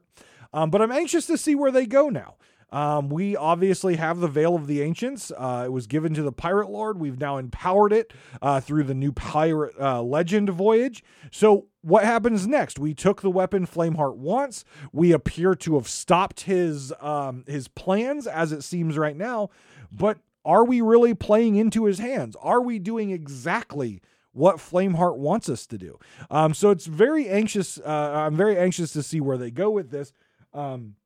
Um, 0.53 0.71
but 0.71 0.83
I'm 0.83 0.91
anxious 0.91 1.27
to 1.27 1.39
see 1.39 1.55
where 1.55 1.71
they 1.71 1.87
go 1.87 2.09
now. 2.09 2.35
Um, 2.75 3.09
we 3.09 3.37
obviously 3.37 3.95
have 3.97 4.19
the 4.19 4.27
Veil 4.27 4.57
of 4.57 4.67
the 4.67 4.83
Ancients. 4.83 5.31
Uh, 5.31 5.63
it 5.67 5.73
was 5.73 5.87
given 5.87 6.13
to 6.15 6.23
the 6.23 6.33
Pirate 6.33 6.69
Lord. 6.69 6.99
We've 6.99 7.21
now 7.21 7.37
empowered 7.37 7.93
it 7.93 8.13
uh, 8.43 8.61
through 8.61 8.83
the 8.83 8.95
new 8.95 9.13
Pirate 9.13 9.77
uh, 9.81 10.03
Legend 10.03 10.51
voyage. 10.51 11.05
So, 11.31 11.69
what 11.83 12.03
happens 12.03 12.49
next? 12.49 12.81
We 12.81 12.93
took 12.93 13.23
the 13.23 13.31
weapon 13.31 13.65
Flameheart 13.65 14.17
wants. 14.17 14.65
We 14.93 15.13
appear 15.13 15.55
to 15.55 15.77
have 15.77 15.87
stopped 15.87 16.41
his 16.41 16.93
um, 17.01 17.45
his 17.47 17.69
plans, 17.69 18.27
as 18.27 18.51
it 18.51 18.65
seems 18.65 18.99
right 18.99 19.17
now. 19.17 19.51
But 19.93 20.19
are 20.45 20.65
we 20.65 20.81
really 20.81 21.15
playing 21.15 21.55
into 21.55 21.85
his 21.85 22.01
hands? 22.01 22.37
Are 22.41 22.61
we 22.61 22.81
doing 22.81 23.11
exactly? 23.11 24.03
what 24.33 24.57
Flameheart 24.57 25.17
wants 25.17 25.49
us 25.49 25.65
to 25.65 25.79
do. 25.79 25.97
Um, 26.29 26.55
so 26.55 26.71
it's 26.71 26.87
very 26.87 27.29
anxious. 27.29 27.79
Uh, 27.79 28.25
I'm 28.27 28.35
very 28.35 28.59
anxious 28.59 28.93
to 28.95 29.03
see 29.05 29.21
where 29.21 29.39
they 29.39 29.53
go 29.53 29.71
with 29.71 29.93
this. 29.93 30.13
Um, 30.53 30.97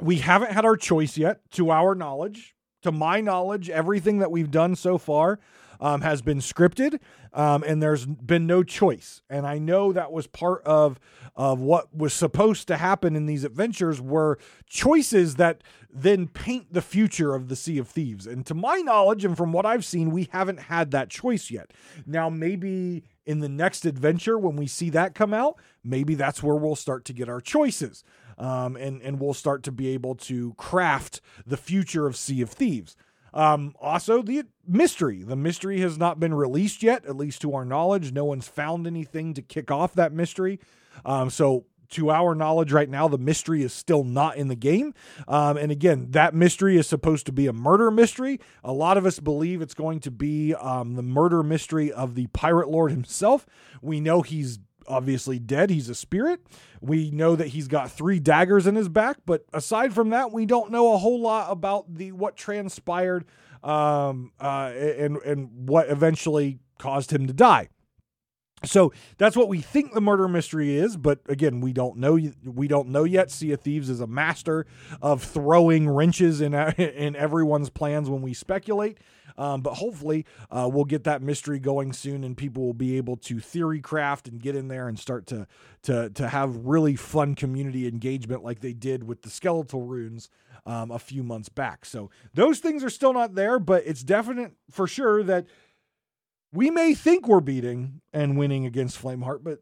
we 0.00 0.16
haven't 0.16 0.52
had 0.52 0.64
our 0.64 0.76
choice 0.76 1.16
yet, 1.16 1.40
to 1.52 1.70
our 1.70 1.94
knowledge. 1.94 2.54
To 2.82 2.92
my 2.92 3.20
knowledge, 3.20 3.68
everything 3.68 4.18
that 4.18 4.30
we've 4.30 4.50
done 4.50 4.76
so 4.76 4.96
far 4.96 5.40
um, 5.80 6.02
has 6.02 6.22
been 6.22 6.38
scripted, 6.38 6.98
um, 7.32 7.62
and 7.64 7.82
there's 7.82 8.06
been 8.06 8.46
no 8.46 8.62
choice. 8.62 9.22
And 9.28 9.46
I 9.46 9.58
know 9.58 9.92
that 9.92 10.12
was 10.12 10.26
part 10.26 10.62
of 10.64 10.98
of 11.34 11.60
what 11.60 11.94
was 11.94 12.14
supposed 12.14 12.66
to 12.68 12.76
happen 12.78 13.14
in 13.14 13.26
these 13.26 13.44
adventures 13.44 14.00
were 14.00 14.38
choices 14.66 15.34
that 15.34 15.62
then 15.90 16.28
paint 16.28 16.72
the 16.72 16.80
future 16.80 17.34
of 17.34 17.48
the 17.48 17.56
Sea 17.56 17.76
of 17.78 17.88
Thieves. 17.88 18.26
And 18.26 18.46
to 18.46 18.54
my 18.54 18.78
knowledge, 18.78 19.24
and 19.24 19.36
from 19.36 19.52
what 19.52 19.66
I've 19.66 19.84
seen, 19.84 20.10
we 20.10 20.28
haven't 20.32 20.60
had 20.60 20.92
that 20.92 21.10
choice 21.10 21.50
yet. 21.50 21.72
Now, 22.06 22.30
maybe 22.30 23.04
in 23.26 23.40
the 23.40 23.48
next 23.48 23.84
adventure, 23.84 24.38
when 24.38 24.56
we 24.56 24.66
see 24.66 24.88
that 24.90 25.14
come 25.14 25.34
out, 25.34 25.58
maybe 25.84 26.14
that's 26.14 26.42
where 26.42 26.56
we'll 26.56 26.76
start 26.76 27.04
to 27.06 27.12
get 27.12 27.28
our 27.28 27.40
choices 27.40 28.02
um, 28.38 28.76
and 28.76 29.02
and 29.02 29.20
we'll 29.20 29.34
start 29.34 29.62
to 29.64 29.72
be 29.72 29.88
able 29.88 30.14
to 30.14 30.54
craft 30.54 31.20
the 31.46 31.56
future 31.56 32.06
of 32.06 32.16
Sea 32.16 32.42
of 32.42 32.50
Thieves. 32.50 32.96
Um, 33.34 33.74
also, 33.80 34.22
the 34.22 34.44
mystery. 34.66 35.22
The 35.22 35.36
mystery 35.36 35.80
has 35.80 35.98
not 35.98 36.18
been 36.18 36.32
released 36.32 36.82
yet, 36.82 37.04
at 37.04 37.16
least 37.16 37.42
to 37.42 37.54
our 37.54 37.66
knowledge. 37.66 38.12
No 38.12 38.24
one's 38.24 38.48
found 38.48 38.86
anything 38.86 39.34
to 39.34 39.42
kick 39.42 39.70
off 39.70 39.92
that 39.94 40.12
mystery. 40.12 40.58
Um, 41.04 41.28
so, 41.28 41.66
to 41.90 42.10
our 42.10 42.34
knowledge 42.34 42.72
right 42.72 42.88
now, 42.88 43.08
the 43.08 43.18
mystery 43.18 43.62
is 43.62 43.72
still 43.72 44.04
not 44.04 44.36
in 44.36 44.48
the 44.48 44.56
game. 44.56 44.94
Um, 45.28 45.56
and 45.56 45.70
again, 45.70 46.08
that 46.10 46.34
mystery 46.34 46.76
is 46.78 46.86
supposed 46.86 47.26
to 47.26 47.32
be 47.32 47.46
a 47.46 47.52
murder 47.52 47.90
mystery. 47.90 48.40
A 48.64 48.72
lot 48.72 48.96
of 48.96 49.06
us 49.06 49.20
believe 49.20 49.62
it's 49.62 49.74
going 49.74 50.00
to 50.00 50.10
be 50.10 50.54
um, 50.54 50.94
the 50.94 51.02
murder 51.02 51.42
mystery 51.42 51.92
of 51.92 52.14
the 52.14 52.26
Pirate 52.28 52.68
Lord 52.68 52.90
himself. 52.90 53.46
We 53.82 54.00
know 54.00 54.22
he's 54.22 54.58
obviously 54.88 55.38
dead. 55.38 55.70
He's 55.70 55.88
a 55.88 55.94
spirit. 55.94 56.40
We 56.80 57.10
know 57.10 57.36
that 57.36 57.48
he's 57.48 57.68
got 57.68 57.90
three 57.90 58.20
daggers 58.20 58.66
in 58.66 58.74
his 58.74 58.88
back, 58.88 59.18
but 59.26 59.44
aside 59.52 59.94
from 59.94 60.10
that, 60.10 60.32
we 60.32 60.46
don't 60.46 60.70
know 60.70 60.92
a 60.94 60.98
whole 60.98 61.20
lot 61.20 61.50
about 61.50 61.94
the 61.94 62.12
what 62.12 62.36
transpired 62.36 63.24
um, 63.62 64.32
uh, 64.40 64.72
and 64.76 65.16
and 65.18 65.68
what 65.68 65.88
eventually 65.88 66.60
caused 66.78 67.12
him 67.12 67.26
to 67.26 67.32
die. 67.32 67.68
So 68.64 68.92
that's 69.18 69.36
what 69.36 69.48
we 69.48 69.60
think 69.60 69.92
the 69.92 70.00
murder 70.00 70.28
mystery 70.28 70.76
is, 70.76 70.96
but 70.96 71.20
again, 71.28 71.60
we 71.60 71.72
don't 71.72 71.98
know. 71.98 72.18
We 72.44 72.68
don't 72.68 72.88
know 72.88 73.04
yet. 73.04 73.30
Sea 73.30 73.52
of 73.52 73.60
Thieves 73.60 73.90
is 73.90 74.00
a 74.00 74.06
master 74.06 74.66
of 75.02 75.22
throwing 75.22 75.88
wrenches 75.88 76.40
in 76.40 76.54
in 76.54 77.16
everyone's 77.16 77.70
plans 77.70 78.08
when 78.08 78.22
we 78.22 78.32
speculate. 78.32 78.98
Um, 79.38 79.60
but 79.60 79.74
hopefully, 79.74 80.24
uh, 80.50 80.68
we'll 80.72 80.84
get 80.84 81.04
that 81.04 81.22
mystery 81.22 81.58
going 81.58 81.92
soon, 81.92 82.24
and 82.24 82.36
people 82.36 82.64
will 82.64 82.74
be 82.74 82.96
able 82.96 83.16
to 83.18 83.40
theory 83.40 83.80
craft 83.80 84.28
and 84.28 84.40
get 84.40 84.56
in 84.56 84.68
there 84.68 84.88
and 84.88 84.98
start 84.98 85.26
to 85.28 85.46
to 85.82 86.10
to 86.10 86.28
have 86.28 86.66
really 86.66 86.96
fun 86.96 87.34
community 87.34 87.86
engagement 87.86 88.42
like 88.42 88.60
they 88.60 88.72
did 88.72 89.04
with 89.04 89.22
the 89.22 89.30
skeletal 89.30 89.82
runes 89.82 90.28
um, 90.64 90.90
a 90.90 90.98
few 90.98 91.22
months 91.22 91.48
back. 91.48 91.84
So 91.84 92.10
those 92.34 92.58
things 92.58 92.82
are 92.82 92.90
still 92.90 93.12
not 93.12 93.34
there, 93.34 93.58
but 93.58 93.84
it's 93.86 94.02
definite 94.02 94.52
for 94.70 94.86
sure 94.86 95.22
that 95.22 95.46
we 96.52 96.70
may 96.70 96.94
think 96.94 97.28
we're 97.28 97.40
beating 97.40 98.00
and 98.12 98.38
winning 98.38 98.64
against 98.64 99.00
Flameheart, 99.00 99.42
but 99.42 99.60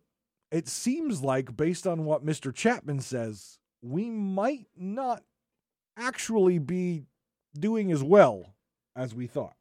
it 0.50 0.68
seems 0.68 1.22
like, 1.22 1.56
based 1.56 1.87
on 1.87 2.04
what 2.04 2.24
Mr. 2.24 2.54
Chapman 2.54 3.00
says, 3.00 3.58
we 3.82 4.08
might 4.08 4.68
not 4.76 5.24
actually 5.96 6.58
be 6.58 7.02
doing 7.58 7.90
as 7.90 8.02
well 8.02 8.54
as 8.94 9.14
we 9.14 9.26
thought. 9.26 9.56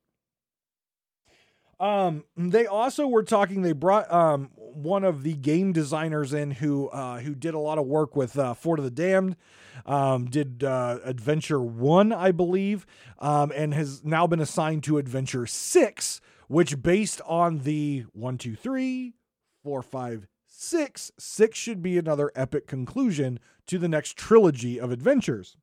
Um, 1.84 2.24
they 2.38 2.65
also 2.65 3.08
were 3.08 3.24
talking. 3.24 3.62
They 3.62 3.74
brought 3.74 4.10
um 4.10 4.52
one 4.56 5.04
of 5.04 5.24
the 5.24 5.34
game 5.34 5.74
designers 5.74 6.34
in 6.34 6.52
who 6.52 6.88
uh 6.88 7.19
who 7.19 7.36
did 7.36 7.54
a 7.54 7.60
lot 7.60 7.78
of 7.78 7.86
work 7.86 8.15
with 8.15 8.38
uh, 8.39 8.54
Fort 8.54 8.80
of 8.80 8.86
the 8.86 8.91
Damned, 8.91 9.36
um, 9.86 10.26
did 10.26 10.63
uh, 10.63 11.00
Adventure 11.04 11.60
One, 11.60 12.13
I 12.13 12.32
believe, 12.32 12.86
um, 13.19 13.52
and 13.54 13.74
has 13.74 14.02
now 14.02 14.26
been 14.28 14.39
assigned 14.39 14.84
to 14.86 14.98
Adventure 14.98 15.46
Six, 15.46 16.22
which 16.48 16.82
based 16.82 17.19
on 17.26 17.60
the 17.60 18.06
one, 18.13 18.38
two, 18.38 18.56
three, 18.56 19.15
four, 19.62 19.84
five, 19.84 20.26
six, 20.48 21.12
six 21.19 21.60
should 21.60 21.82
be 21.82 21.98
another 21.98 22.32
epic 22.34 22.65
conclusion 22.65 23.41
to 23.67 23.78
the 23.78 23.89
next 23.89 24.15
trilogy 24.15 24.80
of 24.80 24.89
adventures. 24.89 25.58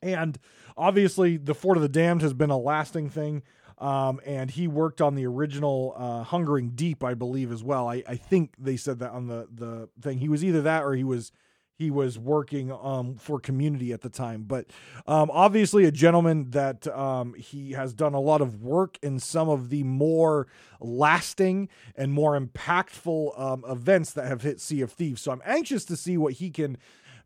And 0.00 0.38
obviously, 0.76 1.36
the 1.36 1.54
Fort 1.54 1.76
of 1.76 1.82
the 1.82 1.88
Damned 1.88 2.22
has 2.22 2.32
been 2.32 2.50
a 2.50 2.58
lasting 2.58 3.10
thing. 3.10 3.42
Um, 3.80 4.20
and 4.26 4.50
he 4.50 4.66
worked 4.66 5.00
on 5.00 5.14
the 5.14 5.26
original 5.26 5.94
uh, 5.96 6.22
Hungering 6.24 6.70
Deep, 6.70 7.04
I 7.04 7.14
believe, 7.14 7.52
as 7.52 7.62
well. 7.62 7.88
I, 7.88 8.02
I 8.08 8.16
think 8.16 8.54
they 8.58 8.76
said 8.76 8.98
that 8.98 9.12
on 9.12 9.28
the 9.28 9.48
the 9.52 9.88
thing. 10.00 10.18
He 10.18 10.28
was 10.28 10.44
either 10.44 10.62
that 10.62 10.82
or 10.82 10.94
he 10.94 11.04
was 11.04 11.32
he 11.78 11.92
was 11.92 12.18
working 12.18 12.72
um, 12.72 13.14
for 13.14 13.38
community 13.38 13.92
at 13.92 14.00
the 14.00 14.08
time. 14.08 14.42
But 14.42 14.66
um, 15.06 15.30
obviously, 15.32 15.84
a 15.84 15.92
gentleman 15.92 16.50
that 16.50 16.88
um, 16.88 17.34
he 17.34 17.72
has 17.72 17.94
done 17.94 18.14
a 18.14 18.20
lot 18.20 18.40
of 18.40 18.60
work 18.60 18.98
in 19.00 19.20
some 19.20 19.48
of 19.48 19.70
the 19.70 19.84
more 19.84 20.48
lasting 20.80 21.68
and 21.94 22.12
more 22.12 22.38
impactful 22.38 23.40
um, 23.40 23.64
events 23.68 24.12
that 24.14 24.26
have 24.26 24.42
hit 24.42 24.60
Sea 24.60 24.80
of 24.80 24.90
Thieves. 24.90 25.22
So 25.22 25.30
I'm 25.30 25.42
anxious 25.44 25.84
to 25.84 25.96
see 25.96 26.18
what 26.18 26.34
he 26.34 26.50
can 26.50 26.78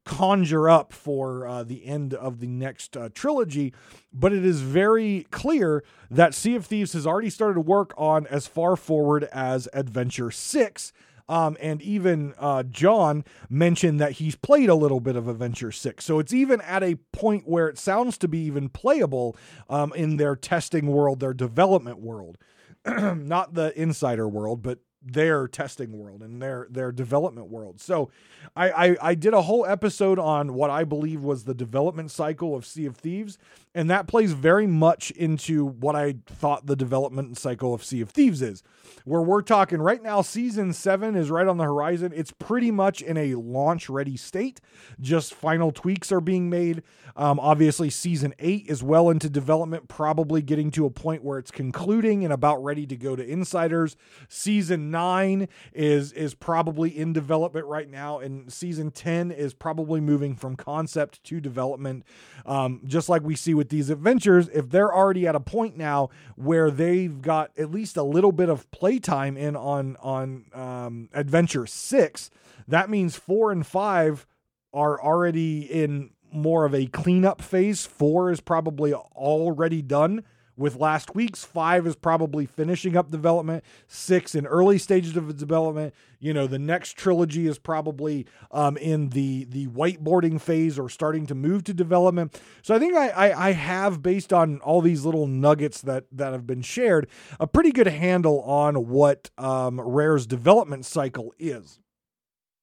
conjure 0.04 0.68
up 0.68 0.92
for 0.92 1.46
uh, 1.46 1.62
the 1.62 1.86
end 1.86 2.14
of 2.14 2.40
the 2.40 2.46
next 2.46 2.96
uh, 2.96 3.08
trilogy. 3.14 3.72
But 4.12 4.32
it 4.32 4.44
is 4.44 4.60
very 4.60 5.26
clear 5.30 5.84
that 6.10 6.34
Sea 6.34 6.56
of 6.56 6.66
Thieves 6.66 6.92
has 6.92 7.06
already 7.06 7.30
started 7.30 7.54
to 7.54 7.60
work 7.60 7.94
on 7.96 8.26
as 8.26 8.46
far 8.46 8.76
forward 8.76 9.24
as 9.32 9.68
Adventure 9.72 10.30
6 10.30 10.92
um, 11.28 11.56
and 11.60 11.80
even 11.80 12.34
uh, 12.38 12.62
John 12.64 13.24
mentioned 13.48 14.00
that 14.00 14.12
he's 14.12 14.36
played 14.36 14.68
a 14.68 14.74
little 14.74 15.00
bit 15.00 15.16
of 15.16 15.28
Adventure 15.28 15.72
6. 15.72 16.04
So 16.04 16.18
it's 16.18 16.34
even 16.34 16.60
at 16.60 16.82
a 16.82 16.96
point 17.12 17.48
where 17.48 17.68
it 17.68 17.78
sounds 17.78 18.18
to 18.18 18.28
be 18.28 18.38
even 18.40 18.68
playable 18.68 19.36
um, 19.70 19.92
in 19.94 20.16
their 20.16 20.36
testing 20.36 20.88
world, 20.88 21.20
their 21.20 21.34
development 21.34 22.00
world. 22.00 22.38
Not 22.86 23.54
the 23.54 23.72
insider 23.80 24.28
world, 24.28 24.62
but 24.62 24.80
their 25.04 25.48
testing 25.48 25.98
world 25.98 26.22
and 26.22 26.40
their 26.40 26.66
their 26.70 26.92
development 26.92 27.48
world. 27.48 27.80
So 27.80 28.10
I, 28.54 28.70
I, 28.70 28.96
I 29.02 29.14
did 29.14 29.34
a 29.34 29.42
whole 29.42 29.66
episode 29.66 30.18
on 30.18 30.54
what 30.54 30.70
I 30.70 30.84
believe 30.84 31.22
was 31.22 31.44
the 31.44 31.54
development 31.54 32.10
cycle 32.10 32.54
of 32.54 32.64
Sea 32.66 32.86
of 32.86 32.96
Thieves, 32.96 33.38
and 33.74 33.90
that 33.90 34.06
plays 34.06 34.32
very 34.32 34.66
much 34.66 35.10
into 35.12 35.64
what 35.66 35.96
I 35.96 36.16
thought 36.26 36.66
the 36.66 36.76
development 36.76 37.38
cycle 37.38 37.72
of 37.72 37.82
Sea 37.84 38.00
of 38.02 38.10
Thieves 38.10 38.42
is. 38.42 38.62
Where 39.04 39.22
we're 39.22 39.42
talking 39.42 39.80
right 39.80 40.02
now, 40.02 40.22
season 40.22 40.72
seven 40.72 41.16
is 41.16 41.30
right 41.30 41.46
on 41.46 41.56
the 41.56 41.64
horizon. 41.64 42.12
It's 42.14 42.32
pretty 42.32 42.70
much 42.70 43.00
in 43.02 43.16
a 43.16 43.34
launch 43.34 43.88
ready 43.88 44.16
state. 44.16 44.60
Just 45.00 45.34
final 45.34 45.72
tweaks 45.72 46.12
are 46.12 46.20
being 46.20 46.50
made. 46.50 46.82
Um, 47.16 47.40
obviously, 47.40 47.90
season 47.90 48.34
eight 48.38 48.66
is 48.68 48.82
well 48.82 49.10
into 49.10 49.28
development, 49.28 49.88
probably 49.88 50.40
getting 50.40 50.70
to 50.72 50.86
a 50.86 50.90
point 50.90 51.24
where 51.24 51.38
it's 51.38 51.50
concluding 51.50 52.24
and 52.24 52.32
about 52.32 52.62
ready 52.62 52.86
to 52.86 52.96
go 52.96 53.16
to 53.16 53.26
insiders. 53.26 53.96
Season 54.28 54.90
nine 54.90 55.48
is 55.72 56.12
is 56.12 56.34
probably 56.34 56.96
in 56.96 57.12
development 57.12 57.66
right 57.66 57.90
now, 57.90 58.18
and 58.18 58.52
season 58.52 58.90
ten 58.90 59.30
is 59.30 59.52
probably 59.54 60.00
moving 60.00 60.36
from 60.36 60.56
concept 60.56 61.22
to 61.24 61.40
development. 61.40 62.04
Um, 62.46 62.80
just 62.84 63.08
like 63.08 63.22
we 63.22 63.36
see 63.36 63.54
with 63.62 63.68
these 63.68 63.90
adventures, 63.90 64.48
if 64.48 64.70
they're 64.70 64.92
already 64.92 65.24
at 65.24 65.36
a 65.36 65.40
point 65.40 65.76
now 65.76 66.10
where 66.34 66.68
they've 66.68 67.22
got 67.22 67.56
at 67.56 67.70
least 67.70 67.96
a 67.96 68.02
little 68.02 68.32
bit 68.32 68.48
of 68.48 68.68
playtime 68.72 69.36
in 69.36 69.54
on 69.54 69.96
on 70.00 70.46
um, 70.52 71.08
adventure 71.14 71.64
six, 71.64 72.28
that 72.66 72.90
means 72.90 73.14
four 73.14 73.52
and 73.52 73.64
five 73.64 74.26
are 74.74 75.00
already 75.00 75.60
in 75.60 76.10
more 76.32 76.64
of 76.64 76.74
a 76.74 76.86
cleanup 76.86 77.40
phase. 77.40 77.86
Four 77.86 78.32
is 78.32 78.40
probably 78.40 78.92
already 78.92 79.80
done 79.80 80.24
with 80.56 80.76
last 80.76 81.14
week's. 81.14 81.44
Five 81.44 81.86
is 81.86 81.96
probably 81.96 82.46
finishing 82.46 82.96
up 82.96 83.10
development. 83.10 83.64
Six 83.86 84.34
in 84.34 84.46
early 84.46 84.78
stages 84.78 85.16
of 85.16 85.36
development. 85.36 85.94
You 86.20 86.32
know, 86.32 86.46
the 86.46 86.58
next 86.58 86.96
trilogy 86.96 87.46
is 87.46 87.58
probably 87.58 88.26
um, 88.50 88.76
in 88.76 89.08
the 89.10 89.44
the 89.44 89.66
whiteboarding 89.68 90.40
phase 90.40 90.78
or 90.78 90.88
starting 90.88 91.26
to 91.26 91.34
move 91.34 91.64
to 91.64 91.74
development. 91.74 92.40
So 92.62 92.74
I 92.74 92.78
think 92.78 92.94
I, 92.94 93.08
I, 93.08 93.48
I 93.48 93.52
have, 93.52 94.02
based 94.02 94.32
on 94.32 94.60
all 94.60 94.80
these 94.80 95.04
little 95.04 95.26
nuggets 95.26 95.80
that 95.82 96.04
that 96.12 96.32
have 96.32 96.46
been 96.46 96.62
shared, 96.62 97.08
a 97.40 97.46
pretty 97.46 97.72
good 97.72 97.88
handle 97.88 98.40
on 98.42 98.88
what 98.88 99.30
um, 99.38 99.80
Rare's 99.80 100.26
development 100.26 100.84
cycle 100.84 101.32
is. 101.38 101.80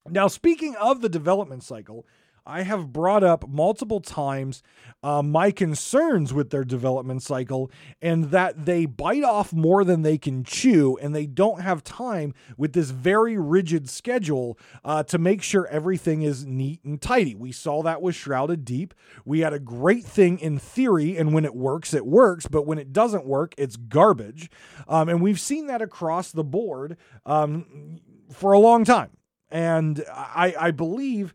Now, 0.07 0.27
speaking 0.27 0.75
of 0.77 1.01
the 1.01 1.09
development 1.09 1.63
cycle, 1.63 2.05
I 2.45 2.63
have 2.63 2.91
brought 2.91 3.23
up 3.23 3.47
multiple 3.47 3.99
times 3.99 4.63
uh, 5.01 5.21
my 5.21 5.51
concerns 5.51 6.33
with 6.33 6.49
their 6.49 6.63
development 6.63 7.23
cycle 7.23 7.71
and 8.01 8.25
that 8.31 8.65
they 8.65 8.85
bite 8.85 9.23
off 9.23 9.53
more 9.53 9.83
than 9.83 10.01
they 10.01 10.17
can 10.17 10.43
chew 10.43 10.97
and 11.01 11.15
they 11.15 11.25
don't 11.25 11.61
have 11.61 11.83
time 11.83 12.33
with 12.57 12.73
this 12.73 12.89
very 12.89 13.37
rigid 13.37 13.89
schedule 13.89 14.57
uh, 14.83 15.03
to 15.03 15.17
make 15.17 15.41
sure 15.41 15.67
everything 15.67 16.21
is 16.21 16.45
neat 16.45 16.83
and 16.83 17.01
tidy. 17.01 17.35
We 17.35 17.51
saw 17.51 17.81
that 17.83 18.01
with 18.01 18.15
Shrouded 18.15 18.65
Deep. 18.65 18.93
We 19.25 19.39
had 19.39 19.53
a 19.53 19.59
great 19.59 20.05
thing 20.05 20.39
in 20.39 20.59
theory, 20.59 21.17
and 21.17 21.33
when 21.33 21.45
it 21.45 21.55
works, 21.55 21.93
it 21.93 22.05
works, 22.05 22.47
but 22.47 22.65
when 22.65 22.77
it 22.77 22.91
doesn't 22.91 23.25
work, 23.25 23.53
it's 23.57 23.75
garbage. 23.75 24.49
Um, 24.87 25.09
and 25.09 25.21
we've 25.21 25.39
seen 25.39 25.67
that 25.67 25.81
across 25.81 26.31
the 26.31 26.43
board 26.43 26.97
um, 27.25 27.99
for 28.31 28.51
a 28.51 28.59
long 28.59 28.83
time. 28.83 29.11
And 29.51 30.03
I, 30.13 30.53
I 30.59 30.71
believe 30.71 31.33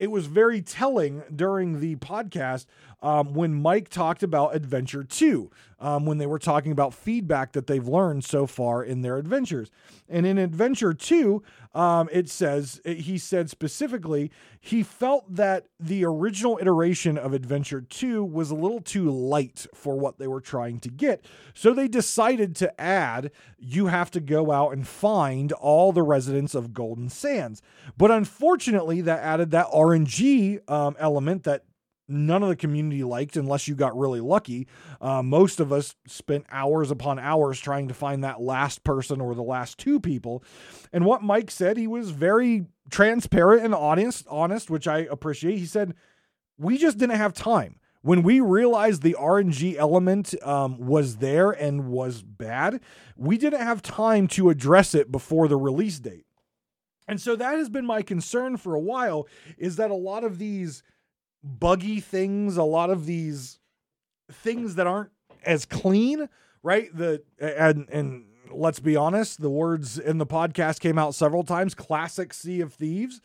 it 0.00 0.10
was 0.10 0.26
very 0.26 0.62
telling 0.62 1.22
during 1.34 1.78
the 1.78 1.94
podcast 1.96 2.66
um, 3.02 3.34
when 3.34 3.54
Mike 3.54 3.88
talked 3.88 4.22
about 4.22 4.54
Adventure 4.54 5.04
2, 5.04 5.50
um, 5.80 6.04
when 6.04 6.18
they 6.18 6.26
were 6.26 6.38
talking 6.38 6.72
about 6.72 6.92
feedback 6.92 7.52
that 7.52 7.66
they've 7.66 7.86
learned 7.86 8.24
so 8.24 8.46
far 8.46 8.84
in 8.84 9.00
their 9.00 9.16
adventures. 9.16 9.70
And 10.08 10.26
in 10.26 10.36
Adventure 10.36 10.92
2, 10.92 11.42
um, 11.74 12.08
it 12.12 12.28
says, 12.28 12.80
he 12.84 13.16
said 13.16 13.48
specifically, 13.48 14.30
he 14.60 14.82
felt 14.82 15.34
that 15.34 15.66
the 15.78 16.04
original 16.04 16.58
iteration 16.60 17.16
of 17.16 17.32
Adventure 17.32 17.80
2 17.80 18.22
was 18.24 18.50
a 18.50 18.54
little 18.54 18.80
too 18.80 19.10
light 19.10 19.66
for 19.72 19.98
what 19.98 20.18
they 20.18 20.26
were 20.26 20.40
trying 20.40 20.80
to 20.80 20.90
get. 20.90 21.24
So 21.54 21.72
they 21.72 21.88
decided 21.88 22.54
to 22.56 22.78
add, 22.80 23.30
you 23.58 23.86
have 23.86 24.10
to 24.10 24.20
go 24.20 24.52
out 24.52 24.72
and 24.72 24.86
find 24.86 25.52
all 25.52 25.92
the 25.92 26.02
residents 26.02 26.54
of 26.54 26.74
Golden 26.74 27.08
Sands. 27.08 27.62
But 27.96 28.10
unfortunately, 28.10 29.00
that 29.02 29.20
added 29.20 29.52
that 29.52 29.68
RNG 29.68 30.68
um, 30.70 30.96
element 30.98 31.44
that 31.44 31.64
none 32.10 32.42
of 32.42 32.48
the 32.48 32.56
community 32.56 33.04
liked 33.04 33.36
unless 33.36 33.68
you 33.68 33.74
got 33.74 33.96
really 33.96 34.20
lucky. 34.20 34.66
Uh, 35.00 35.22
most 35.22 35.60
of 35.60 35.72
us 35.72 35.94
spent 36.06 36.44
hours 36.50 36.90
upon 36.90 37.18
hours 37.18 37.60
trying 37.60 37.88
to 37.88 37.94
find 37.94 38.24
that 38.24 38.40
last 38.40 38.84
person 38.84 39.20
or 39.20 39.34
the 39.34 39.42
last 39.42 39.78
two 39.78 40.00
people. 40.00 40.42
And 40.92 41.04
what 41.04 41.22
Mike 41.22 41.50
said, 41.50 41.76
he 41.76 41.86
was 41.86 42.10
very 42.10 42.66
transparent 42.90 43.64
and 43.64 43.74
honest, 43.74 44.26
honest, 44.28 44.70
which 44.70 44.88
I 44.88 44.98
appreciate. 44.98 45.58
He 45.58 45.66
said, 45.66 45.94
"We 46.58 46.76
just 46.76 46.98
didn't 46.98 47.16
have 47.16 47.32
time." 47.32 47.76
When 48.02 48.22
we 48.22 48.40
realized 48.40 49.02
the 49.02 49.16
RNG 49.18 49.76
element 49.76 50.34
um, 50.42 50.78
was 50.78 51.18
there 51.18 51.50
and 51.50 51.88
was 51.88 52.22
bad, 52.22 52.80
we 53.14 53.36
didn't 53.36 53.60
have 53.60 53.82
time 53.82 54.26
to 54.28 54.48
address 54.48 54.94
it 54.94 55.12
before 55.12 55.48
the 55.48 55.58
release 55.58 55.98
date. 55.98 56.24
And 57.06 57.20
so 57.20 57.36
that 57.36 57.58
has 57.58 57.68
been 57.68 57.84
my 57.84 58.02
concern 58.02 58.56
for 58.56 58.74
a 58.74 58.80
while 58.80 59.26
is 59.58 59.76
that 59.76 59.90
a 59.90 59.94
lot 59.94 60.24
of 60.24 60.38
these 60.38 60.82
buggy 61.42 62.00
things, 62.00 62.56
a 62.56 62.62
lot 62.62 62.90
of 62.90 63.06
these 63.06 63.58
things 64.30 64.74
that 64.76 64.86
aren't 64.86 65.10
as 65.44 65.64
clean, 65.64 66.28
right? 66.62 66.94
The 66.94 67.22
and 67.38 67.88
and 67.90 68.24
let's 68.52 68.80
be 68.80 68.96
honest, 68.96 69.40
the 69.40 69.50
words 69.50 69.98
in 69.98 70.18
the 70.18 70.26
podcast 70.26 70.80
came 70.80 70.98
out 70.98 71.14
several 71.14 71.44
times, 71.44 71.74
classic 71.74 72.34
Sea 72.34 72.60
of 72.60 72.74
Thieves. 72.74 73.20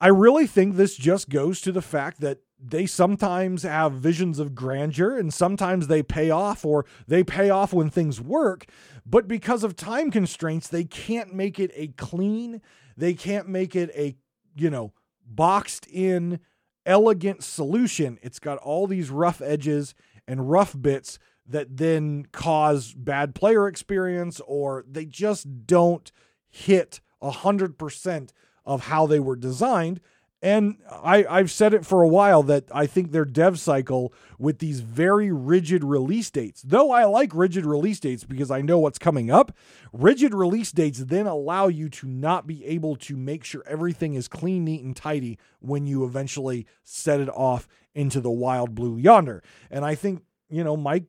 I 0.00 0.08
really 0.08 0.46
think 0.46 0.76
this 0.76 0.94
just 0.96 1.30
goes 1.30 1.60
to 1.62 1.72
the 1.72 1.82
fact 1.82 2.20
that 2.20 2.40
they 2.62 2.86
sometimes 2.86 3.62
have 3.62 3.92
visions 3.92 4.38
of 4.38 4.54
grandeur 4.54 5.18
and 5.18 5.32
sometimes 5.32 5.86
they 5.86 6.02
pay 6.02 6.30
off 6.30 6.64
or 6.64 6.86
they 7.06 7.22
pay 7.22 7.50
off 7.50 7.72
when 7.72 7.90
things 7.90 8.20
work. 8.20 8.66
But 9.04 9.28
because 9.28 9.62
of 9.62 9.76
time 9.76 10.10
constraints, 10.10 10.68
they 10.68 10.84
can't 10.84 11.34
make 11.34 11.58
it 11.58 11.70
a 11.74 11.88
clean, 11.88 12.60
they 12.96 13.14
can't 13.14 13.48
make 13.48 13.76
it 13.76 13.90
a, 13.94 14.16
you 14.54 14.70
know, 14.70 14.92
boxed 15.26 15.86
in, 15.86 16.40
elegant 16.86 17.42
solution. 17.42 18.18
It's 18.22 18.38
got 18.38 18.58
all 18.58 18.86
these 18.86 19.10
rough 19.10 19.42
edges 19.42 19.94
and 20.26 20.50
rough 20.50 20.74
bits 20.80 21.18
that 21.46 21.76
then 21.76 22.26
cause 22.32 22.94
bad 22.94 23.34
player 23.34 23.68
experience 23.68 24.40
or 24.46 24.84
they 24.90 25.04
just 25.04 25.66
don't 25.66 26.10
hit 26.48 27.00
100% 27.22 28.30
of 28.64 28.86
how 28.86 29.06
they 29.06 29.20
were 29.20 29.36
designed. 29.36 30.00
And 30.42 30.76
I, 30.90 31.24
I've 31.24 31.50
said 31.50 31.72
it 31.72 31.86
for 31.86 32.02
a 32.02 32.08
while 32.08 32.42
that 32.44 32.64
I 32.70 32.86
think 32.86 33.10
their 33.10 33.24
dev 33.24 33.58
cycle 33.58 34.12
with 34.38 34.58
these 34.58 34.80
very 34.80 35.32
rigid 35.32 35.82
release 35.82 36.30
dates, 36.30 36.60
though 36.62 36.90
I 36.90 37.04
like 37.04 37.34
rigid 37.34 37.64
release 37.64 38.00
dates 38.00 38.24
because 38.24 38.50
I 38.50 38.60
know 38.60 38.78
what's 38.78 38.98
coming 38.98 39.30
up, 39.30 39.56
rigid 39.94 40.34
release 40.34 40.72
dates 40.72 40.98
then 40.98 41.26
allow 41.26 41.68
you 41.68 41.88
to 41.88 42.06
not 42.06 42.46
be 42.46 42.64
able 42.66 42.96
to 42.96 43.16
make 43.16 43.44
sure 43.44 43.64
everything 43.66 44.14
is 44.14 44.28
clean, 44.28 44.64
neat, 44.64 44.84
and 44.84 44.94
tidy 44.94 45.38
when 45.60 45.86
you 45.86 46.04
eventually 46.04 46.66
set 46.84 47.18
it 47.18 47.30
off 47.30 47.66
into 47.94 48.20
the 48.20 48.30
wild 48.30 48.74
blue 48.74 48.98
yonder. 48.98 49.42
And 49.70 49.86
I 49.86 49.94
think, 49.94 50.22
you 50.50 50.62
know, 50.62 50.76
Mike 50.76 51.06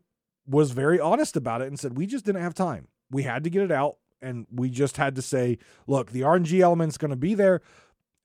was 0.47 0.71
very 0.71 1.01
honest 1.01 1.35
about 1.35 1.61
it 1.61 1.67
and 1.67 1.77
said, 1.77 1.97
we 1.97 2.05
just 2.05 2.25
didn't 2.25 2.41
have 2.41 2.53
time. 2.53 2.87
We 3.11 3.23
had 3.23 3.43
to 3.43 3.49
get 3.49 3.63
it 3.63 3.71
out 3.71 3.97
and 4.21 4.47
we 4.51 4.69
just 4.69 4.97
had 4.97 5.15
to 5.15 5.21
say, 5.21 5.57
look, 5.85 6.11
the 6.11 6.21
RNG 6.21 6.59
element's 6.61 6.97
going 6.97 7.11
to 7.11 7.17
be 7.17 7.33
there. 7.33 7.61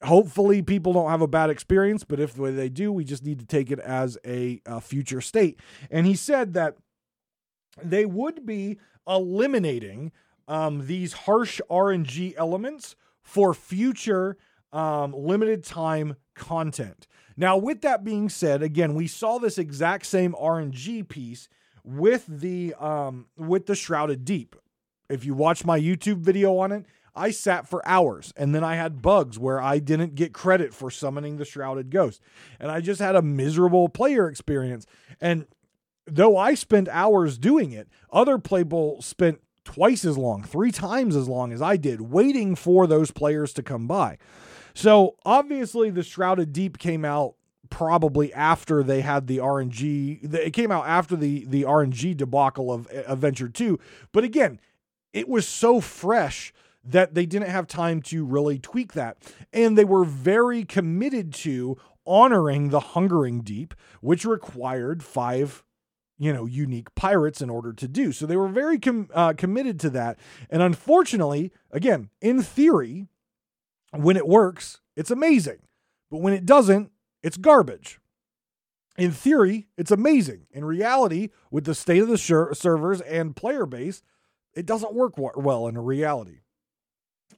Hopefully, 0.05 0.63
people 0.63 0.93
don't 0.93 1.11
have 1.11 1.23
a 1.23 1.29
bad 1.29 1.51
experience, 1.51 2.05
but 2.05 2.19
if 2.19 2.35
they 2.35 2.69
do, 2.69 2.93
we 2.93 3.05
just 3.05 3.25
need 3.25 3.39
to 3.39 3.47
take 3.47 3.71
it 3.71 3.79
as 3.79 4.19
a, 4.27 4.61
a 4.67 4.81
future 4.81 5.21
state. 5.21 5.61
And 5.91 6.07
he 6.07 6.15
said 6.15 6.55
that 6.55 6.77
they 7.83 8.05
would 8.05 8.45
be 8.45 8.79
eliminating 9.07 10.13
um, 10.49 10.87
these 10.87 11.13
harsh 11.13 11.61
RNG 11.71 12.35
elements 12.37 12.97
for 13.23 13.55
future 13.55 14.37
um, 14.73 15.13
limited 15.13 15.65
time 15.65 16.17
content. 16.35 17.07
Now, 17.37 17.57
with 17.57 17.81
that 17.83 18.05
being 18.05 18.29
said, 18.29 18.63
again, 18.63 18.95
we 18.95 19.07
saw 19.07 19.39
this 19.39 19.59
exact 19.59 20.07
same 20.07 20.33
RNG 20.35 21.09
piece 21.09 21.49
with 21.85 22.27
the 22.27 22.75
um, 22.75 23.27
with 23.37 23.67
the 23.67 23.75
Shrouded 23.75 24.25
Deep. 24.25 24.57
If 25.09 25.25
you 25.25 25.35
watch 25.35 25.65
my 25.65 25.79
YouTube 25.79 26.19
video 26.19 26.59
on 26.59 26.73
it, 26.73 26.87
I 27.15 27.31
sat 27.31 27.69
for 27.69 27.87
hours 27.87 28.33
and 28.37 28.55
then 28.55 28.65
I 28.65 28.77
had 28.77 29.03
bugs 29.03 29.39
where 29.39 29.61
I 29.61 29.79
didn't 29.79 30.15
get 30.15 30.33
credit 30.33 30.73
for 30.73 30.91
summoning 30.91 31.37
the 31.37 31.45
Shrouded 31.45 31.91
Ghost. 31.91 32.21
And 32.59 32.71
I 32.71 32.81
just 32.81 33.01
had 33.01 33.17
a 33.17 33.23
miserable 33.23 33.89
player 33.89 34.29
experience. 34.29 34.87
And 35.21 35.47
though 36.07 36.37
I 36.37 36.55
spent 36.55 36.89
hours 36.89 37.39
doing 37.39 37.73
it, 37.73 37.89
other 38.11 38.39
people 38.39 39.03
spent 39.03 39.41
twice 39.65 40.05
as 40.05 40.19
long, 40.19 40.43
three 40.43 40.73
times 40.73 41.15
as 41.15 41.29
long 41.29 41.53
as 41.53 41.63
I 41.63 41.77
did, 41.77 42.01
waiting 42.01 42.57
for 42.57 42.87
those 42.87 43.11
players 43.11 43.53
to 43.55 43.63
come 43.63 43.87
by. 43.87 44.19
So 44.75 45.17
obviously, 45.25 45.91
the 45.91 46.03
Shrouded 46.03 46.53
Deep 46.53 46.79
came 46.79 47.05
out 47.05 47.35
probably 47.71 48.33
after 48.35 48.83
they 48.83 49.01
had 49.01 49.27
the 49.27 49.39
RNG. 49.39 50.35
It 50.35 50.53
came 50.53 50.71
out 50.71 50.87
after 50.87 51.17
the 51.17 51.45
the 51.45 51.63
RNG 51.63 52.17
debacle 52.17 52.73
of 52.73 52.89
Adventure 52.91 53.49
Two. 53.49 53.79
But 54.13 54.25
again, 54.25 54.61
it 55.13 55.29
was 55.29 55.47
so 55.47 55.81
fresh 55.81 56.53
that 56.85 57.15
they 57.15 57.27
didn't 57.27 57.49
have 57.49 57.67
time 57.67 58.03
to 58.03 58.25
really 58.25 58.59
tweak 58.59 58.93
that. 58.95 59.19
And 59.53 59.77
they 59.79 59.85
were 59.85 60.05
very 60.05 60.65
committed 60.65 61.33
to 61.35 61.77
honoring 62.07 62.71
the 62.71 62.81
Hungering 62.81 63.43
Deep, 63.43 63.75
which 64.01 64.25
required 64.25 65.03
five 65.03 65.63
you 66.19 66.33
know 66.33 66.47
unique 66.47 66.95
pirates 66.95 67.41
in 67.41 67.51
order 67.51 67.73
to 67.73 67.89
do. 67.89 68.13
So 68.13 68.27
they 68.27 68.37
were 68.37 68.49
very 68.49 68.79
com- 68.79 69.09
uh, 69.13 69.33
committed 69.33 69.81
to 69.81 69.91
that. 69.91 70.19
And 70.51 70.63
unfortunately 70.63 71.53
again 71.73 72.11
in 72.21 72.43
theory 72.43 73.09
when 73.93 74.17
it 74.17 74.29
works 74.29 74.81
it's 74.95 75.11
amazing. 75.11 75.59
But 76.11 76.19
when 76.19 76.33
it 76.33 76.47
doesn't 76.47 76.93
it's 77.25 77.37
garbage. 77.37 77.99
In 78.97 79.11
theory 79.11 79.67
it's 79.77 79.91
amazing. 79.91 80.47
In 80.53 80.65
reality 80.65 81.31
with 81.51 81.65
the 81.65 81.75
state 81.75 82.03
of 82.03 82.09
the 82.09 82.19
servers 82.19 83.01
and 83.01 83.35
player 83.35 83.67
base 83.67 84.03
it 84.55 84.65
doesn't 84.65 84.95
work 84.95 85.15
well 85.17 85.67
in 85.67 85.77
reality. 85.77 86.42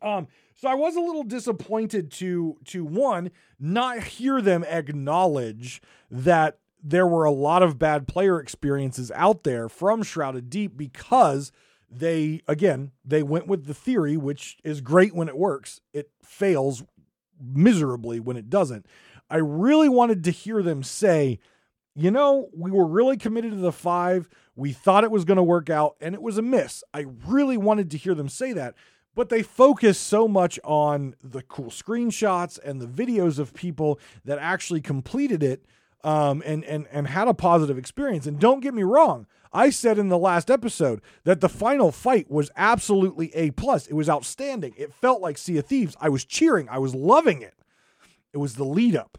Um, 0.04 0.28
so 0.54 0.68
I 0.68 0.74
was 0.74 0.94
a 0.94 1.00
little 1.00 1.24
disappointed 1.24 2.12
to 2.12 2.58
to 2.66 2.84
one 2.84 3.30
not 3.58 4.02
hear 4.04 4.40
them 4.40 4.64
acknowledge 4.64 5.82
that 6.10 6.58
there 6.82 7.06
were 7.06 7.24
a 7.24 7.32
lot 7.32 7.62
of 7.62 7.78
bad 7.78 8.06
player 8.06 8.38
experiences 8.38 9.10
out 9.14 9.42
there 9.42 9.68
from 9.68 10.02
Shrouded 10.02 10.50
Deep 10.50 10.76
because 10.76 11.50
they 11.90 12.42
again 12.46 12.92
they 13.04 13.22
went 13.22 13.46
with 13.46 13.66
the 13.66 13.74
theory 13.74 14.16
which 14.16 14.58
is 14.62 14.80
great 14.80 15.14
when 15.14 15.28
it 15.28 15.36
works 15.36 15.80
it 15.92 16.10
fails 16.22 16.82
miserably 17.40 18.18
when 18.18 18.36
it 18.36 18.50
doesn't 18.50 18.86
i 19.30 19.36
really 19.36 19.88
wanted 19.88 20.24
to 20.24 20.30
hear 20.30 20.62
them 20.62 20.82
say 20.82 21.38
you 21.94 22.10
know, 22.10 22.48
we 22.52 22.70
were 22.70 22.86
really 22.86 23.16
committed 23.16 23.52
to 23.52 23.58
the 23.58 23.72
five. 23.72 24.28
We 24.56 24.72
thought 24.72 25.04
it 25.04 25.10
was 25.10 25.24
going 25.24 25.36
to 25.36 25.42
work 25.42 25.70
out, 25.70 25.96
and 26.00 26.14
it 26.14 26.22
was 26.22 26.38
a 26.38 26.42
miss. 26.42 26.82
I 26.92 27.06
really 27.26 27.56
wanted 27.56 27.90
to 27.92 27.98
hear 27.98 28.14
them 28.14 28.28
say 28.28 28.52
that, 28.52 28.74
but 29.14 29.28
they 29.28 29.42
focus 29.42 29.98
so 29.98 30.26
much 30.26 30.58
on 30.64 31.14
the 31.22 31.42
cool 31.42 31.70
screenshots 31.70 32.58
and 32.64 32.80
the 32.80 32.86
videos 32.86 33.38
of 33.38 33.54
people 33.54 33.98
that 34.24 34.38
actually 34.38 34.80
completed 34.80 35.42
it 35.42 35.64
um, 36.02 36.42
and 36.44 36.64
and 36.64 36.86
and 36.90 37.08
had 37.08 37.28
a 37.28 37.34
positive 37.34 37.78
experience. 37.78 38.26
And 38.26 38.38
don't 38.38 38.60
get 38.60 38.74
me 38.74 38.82
wrong, 38.82 39.26
I 39.52 39.70
said 39.70 39.98
in 39.98 40.08
the 40.08 40.18
last 40.18 40.50
episode 40.50 41.00
that 41.24 41.40
the 41.40 41.48
final 41.48 41.92
fight 41.92 42.30
was 42.30 42.50
absolutely 42.56 43.34
a 43.34 43.52
plus. 43.52 43.86
It 43.86 43.94
was 43.94 44.08
outstanding. 44.08 44.74
It 44.76 44.92
felt 44.92 45.22
like 45.22 45.38
Sea 45.38 45.58
of 45.58 45.66
Thieves. 45.66 45.96
I 46.00 46.08
was 46.08 46.24
cheering. 46.24 46.68
I 46.68 46.78
was 46.78 46.94
loving 46.94 47.40
it. 47.40 47.54
It 48.32 48.38
was 48.38 48.54
the 48.54 48.64
lead 48.64 48.96
up. 48.96 49.18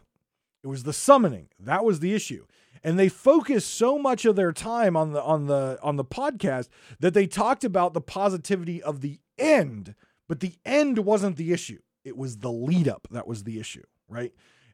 It 0.62 0.68
was 0.68 0.82
the 0.82 0.92
summoning. 0.92 1.48
That 1.58 1.84
was 1.84 2.00
the 2.00 2.14
issue 2.14 2.44
and 2.86 2.98
they 2.98 3.10
focused 3.10 3.74
so 3.74 3.98
much 3.98 4.24
of 4.24 4.34
their 4.36 4.52
time 4.52 4.96
on 4.96 5.12
the 5.12 5.22
on 5.22 5.46
the 5.46 5.78
on 5.82 5.96
the 5.96 6.04
podcast 6.04 6.68
that 7.00 7.12
they 7.12 7.26
talked 7.26 7.64
about 7.64 7.92
the 7.92 8.00
positivity 8.00 8.82
of 8.82 9.02
the 9.02 9.20
end. 9.36 9.94
But 10.26 10.40
the 10.40 10.54
end 10.64 11.00
wasn't 11.00 11.36
the 11.36 11.52
issue. 11.52 11.80
It 12.02 12.16
was 12.16 12.38
the 12.38 12.50
lead 12.50 12.88
up 12.88 13.06
that 13.10 13.26
was 13.26 13.44
the 13.44 13.60
issue 13.60 13.82
right? 14.08 14.32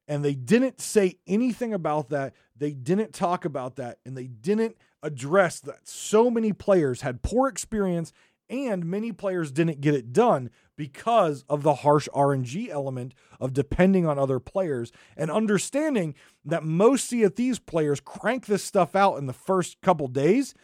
And 0.09 0.25
they 0.25 0.35
didn't 0.35 0.81
say 0.81 1.19
anything 1.27 1.73
about 1.73 2.11
that. 2.11 2.35
They 2.57 2.73
didn't 2.73 3.13
talk 3.13 3.45
about 3.45 3.77
that. 3.77 3.99
And 4.05 4.17
they 4.17 4.27
didn't 4.27 4.77
address 5.03 5.61
that 5.61 5.89
so 5.89 6.31
many 6.31 6.53
players 6.53 7.03
had 7.03 7.23
poor 7.23 7.49
experience 7.49 8.13
and 8.49 8.85
many 8.85 9.13
players 9.13 9.51
didn't 9.51 9.81
get 9.81 9.95
it 9.95 10.13
done 10.13 10.51
because 10.83 11.45
of 11.49 11.63
the 11.63 11.77
harsh 11.77 12.09
RNG 12.13 12.69
element 12.69 13.15
of 13.39 13.53
depending 13.53 14.05
on 14.05 14.19
other 14.19 14.41
players 14.41 14.91
and 15.17 15.31
understanding 15.31 16.13
that 16.45 16.65
most 16.65 17.09
Sea 17.09 17.23
of 17.23 17.37
Thieves 17.37 17.61
players 17.61 18.01
crank 18.01 18.47
this 18.47 18.65
stuff 18.65 18.97
out 18.97 19.15
in 19.15 19.27
the 19.27 19.33
first 19.33 19.81
couple 19.81 20.09
days. 20.09 20.55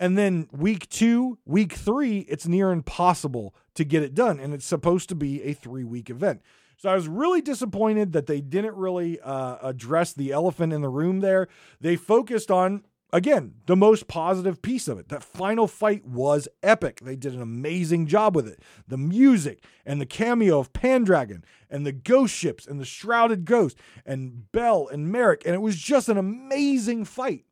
And 0.00 0.16
then 0.16 0.48
week 0.50 0.88
two, 0.88 1.36
week 1.44 1.74
three, 1.74 2.20
it's 2.20 2.46
near 2.46 2.70
impossible 2.70 3.54
to 3.74 3.84
get 3.84 4.02
it 4.02 4.14
done. 4.14 4.40
And 4.40 4.54
it's 4.54 4.64
supposed 4.64 5.10
to 5.10 5.14
be 5.14 5.42
a 5.42 5.52
three 5.52 5.84
week 5.84 6.08
event. 6.08 6.40
So 6.78 6.88
I 6.88 6.94
was 6.94 7.06
really 7.06 7.42
disappointed 7.42 8.12
that 8.12 8.26
they 8.26 8.40
didn't 8.40 8.76
really 8.76 9.20
uh, 9.20 9.58
address 9.60 10.14
the 10.14 10.32
elephant 10.32 10.72
in 10.72 10.80
the 10.80 10.88
room 10.88 11.20
there. 11.20 11.48
They 11.82 11.96
focused 11.96 12.50
on 12.50 12.84
again, 13.12 13.54
the 13.66 13.76
most 13.76 14.08
positive 14.08 14.62
piece 14.62 14.88
of 14.88 14.98
it. 14.98 15.08
That 15.08 15.22
final 15.22 15.66
fight 15.66 16.04
was 16.04 16.48
epic. 16.62 17.00
They 17.00 17.16
did 17.16 17.34
an 17.34 17.42
amazing 17.42 18.06
job 18.06 18.34
with 18.34 18.48
it. 18.48 18.62
The 18.88 18.98
music 18.98 19.64
and 19.84 20.00
the 20.00 20.06
cameo 20.06 20.58
of 20.58 20.72
Pendragon 20.72 21.44
and 21.70 21.86
the 21.86 21.92
ghost 21.92 22.34
ships 22.34 22.66
and 22.66 22.80
the 22.80 22.84
shrouded 22.84 23.44
ghost 23.44 23.76
and 24.04 24.50
Belle 24.52 24.88
and 24.88 25.10
Merrick. 25.10 25.42
And 25.44 25.54
it 25.54 25.60
was 25.60 25.76
just 25.76 26.08
an 26.08 26.18
amazing 26.18 27.04
fight. 27.04 27.44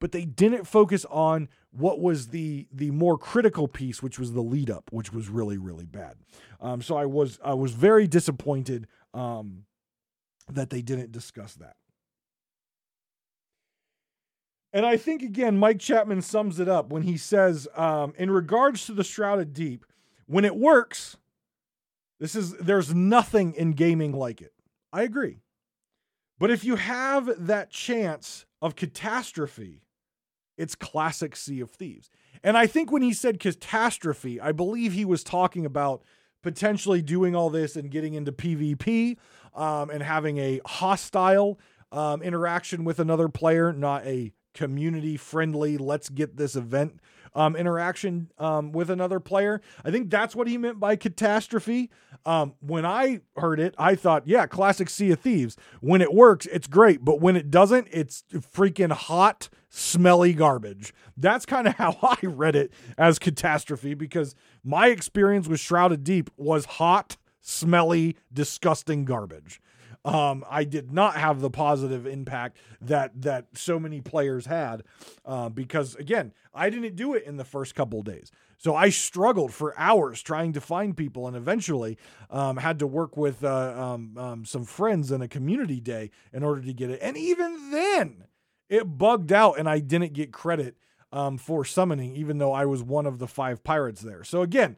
But 0.00 0.12
they 0.12 0.24
didn't 0.24 0.64
focus 0.64 1.04
on 1.10 1.48
what 1.72 2.00
was 2.00 2.28
the 2.28 2.68
the 2.72 2.92
more 2.92 3.18
critical 3.18 3.66
piece, 3.66 4.00
which 4.00 4.16
was 4.16 4.32
the 4.32 4.40
lead 4.40 4.70
up, 4.70 4.90
which 4.92 5.12
was 5.12 5.28
really 5.28 5.58
really 5.58 5.86
bad. 5.86 6.14
Um, 6.60 6.80
so 6.82 6.96
I 6.96 7.04
was 7.04 7.40
I 7.44 7.54
was 7.54 7.72
very 7.72 8.06
disappointed 8.06 8.86
um, 9.12 9.64
that 10.48 10.70
they 10.70 10.82
didn't 10.82 11.10
discuss 11.10 11.54
that. 11.54 11.74
And 14.72 14.84
I 14.84 14.96
think, 14.96 15.22
again, 15.22 15.56
Mike 15.56 15.78
Chapman 15.78 16.22
sums 16.22 16.60
it 16.60 16.68
up 16.68 16.90
when 16.90 17.02
he 17.02 17.16
says, 17.16 17.66
um, 17.74 18.12
in 18.18 18.30
regards 18.30 18.84
to 18.86 18.92
the 18.92 19.04
Shrouded 19.04 19.54
Deep, 19.54 19.84
when 20.26 20.44
it 20.44 20.56
works, 20.56 21.16
This 22.20 22.34
is 22.34 22.52
there's 22.54 22.94
nothing 22.94 23.54
in 23.54 23.72
gaming 23.72 24.12
like 24.12 24.40
it. 24.42 24.52
I 24.92 25.02
agree. 25.02 25.38
But 26.38 26.50
if 26.50 26.64
you 26.64 26.76
have 26.76 27.46
that 27.46 27.70
chance 27.70 28.44
of 28.60 28.76
catastrophe, 28.76 29.82
it's 30.56 30.74
classic 30.74 31.36
Sea 31.36 31.60
of 31.60 31.70
Thieves. 31.70 32.10
And 32.42 32.56
I 32.56 32.66
think 32.66 32.90
when 32.90 33.02
he 33.02 33.12
said 33.12 33.40
catastrophe, 33.40 34.40
I 34.40 34.52
believe 34.52 34.92
he 34.92 35.04
was 35.04 35.24
talking 35.24 35.64
about 35.64 36.02
potentially 36.42 37.02
doing 37.02 37.34
all 37.34 37.50
this 37.50 37.76
and 37.76 37.90
getting 37.90 38.14
into 38.14 38.32
PvP 38.32 39.16
um, 39.54 39.90
and 39.90 40.02
having 40.02 40.38
a 40.38 40.60
hostile 40.66 41.58
um, 41.90 42.22
interaction 42.22 42.84
with 42.84 42.98
another 43.00 43.28
player, 43.28 43.72
not 43.72 44.04
a 44.06 44.32
community 44.58 45.16
friendly, 45.16 45.78
let's 45.78 46.08
get 46.08 46.36
this 46.36 46.56
event 46.56 46.98
um, 47.32 47.54
interaction 47.54 48.28
um, 48.38 48.72
with 48.72 48.90
another 48.90 49.20
player. 49.20 49.60
I 49.84 49.92
think 49.92 50.10
that's 50.10 50.34
what 50.34 50.48
he 50.48 50.58
meant 50.58 50.80
by 50.80 50.96
catastrophe. 50.96 51.90
Um, 52.26 52.54
when 52.58 52.84
I 52.84 53.20
heard 53.36 53.60
it, 53.60 53.76
I 53.78 53.94
thought, 53.94 54.26
yeah, 54.26 54.46
classic 54.46 54.90
Sea 54.90 55.12
of 55.12 55.20
Thieves. 55.20 55.56
When 55.80 56.02
it 56.02 56.12
works, 56.12 56.46
it's 56.46 56.66
great, 56.66 57.04
but 57.04 57.20
when 57.20 57.36
it 57.36 57.52
doesn't, 57.52 57.86
it's 57.92 58.24
freaking 58.34 58.90
hot, 58.90 59.48
smelly 59.68 60.32
garbage. 60.32 60.92
That's 61.16 61.46
kind 61.46 61.68
of 61.68 61.74
how 61.74 61.96
I 62.02 62.16
read 62.26 62.56
it 62.56 62.72
as 62.98 63.20
catastrophe 63.20 63.94
because 63.94 64.34
my 64.64 64.88
experience 64.88 65.46
with 65.46 65.60
Shrouded 65.60 66.02
Deep 66.02 66.30
was 66.36 66.64
hot, 66.64 67.16
smelly, 67.40 68.16
disgusting 68.32 69.04
garbage. 69.04 69.60
Um, 70.04 70.44
I 70.48 70.64
did 70.64 70.92
not 70.92 71.16
have 71.16 71.40
the 71.40 71.50
positive 71.50 72.06
impact 72.06 72.56
that 72.80 73.20
that 73.22 73.46
so 73.54 73.78
many 73.78 74.00
players 74.00 74.46
had 74.46 74.84
uh, 75.24 75.48
because 75.48 75.94
again, 75.96 76.32
I 76.54 76.70
didn't 76.70 76.96
do 76.96 77.14
it 77.14 77.24
in 77.24 77.36
the 77.36 77.44
first 77.44 77.74
couple 77.74 78.02
days. 78.02 78.30
So 78.58 78.74
I 78.74 78.90
struggled 78.90 79.54
for 79.54 79.78
hours 79.78 80.20
trying 80.20 80.52
to 80.54 80.60
find 80.60 80.96
people, 80.96 81.28
and 81.28 81.36
eventually 81.36 81.96
um, 82.28 82.56
had 82.56 82.80
to 82.80 82.86
work 82.86 83.16
with 83.16 83.44
uh, 83.44 83.74
um, 83.76 84.18
um, 84.18 84.44
some 84.44 84.64
friends 84.64 85.12
in 85.12 85.22
a 85.22 85.28
community 85.28 85.80
day 85.80 86.10
in 86.32 86.42
order 86.42 86.60
to 86.62 86.72
get 86.72 86.90
it. 86.90 86.98
And 87.00 87.16
even 87.16 87.70
then, 87.70 88.24
it 88.68 88.98
bugged 88.98 89.32
out, 89.32 89.58
and 89.58 89.68
I 89.68 89.78
didn't 89.78 90.12
get 90.12 90.32
credit 90.32 90.76
um, 91.12 91.38
for 91.38 91.64
summoning, 91.64 92.16
even 92.16 92.38
though 92.38 92.52
I 92.52 92.66
was 92.66 92.82
one 92.82 93.06
of 93.06 93.20
the 93.20 93.28
five 93.28 93.62
pirates 93.62 94.00
there. 94.00 94.24
So 94.24 94.42
again, 94.42 94.76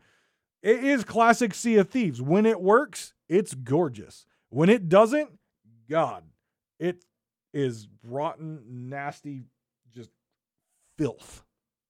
it 0.62 0.84
is 0.84 1.02
classic 1.04 1.54
Sea 1.54 1.76
of 1.76 1.88
Thieves. 1.88 2.20
When 2.20 2.44
it 2.44 2.60
works, 2.60 3.14
it's 3.28 3.54
gorgeous. 3.54 4.26
When 4.50 4.68
it 4.68 4.88
doesn't, 4.88 5.30
God, 5.88 6.24
it 6.78 7.04
is 7.54 7.88
rotten, 8.04 8.62
nasty, 8.68 9.44
just 9.94 10.10
filth. 10.98 11.42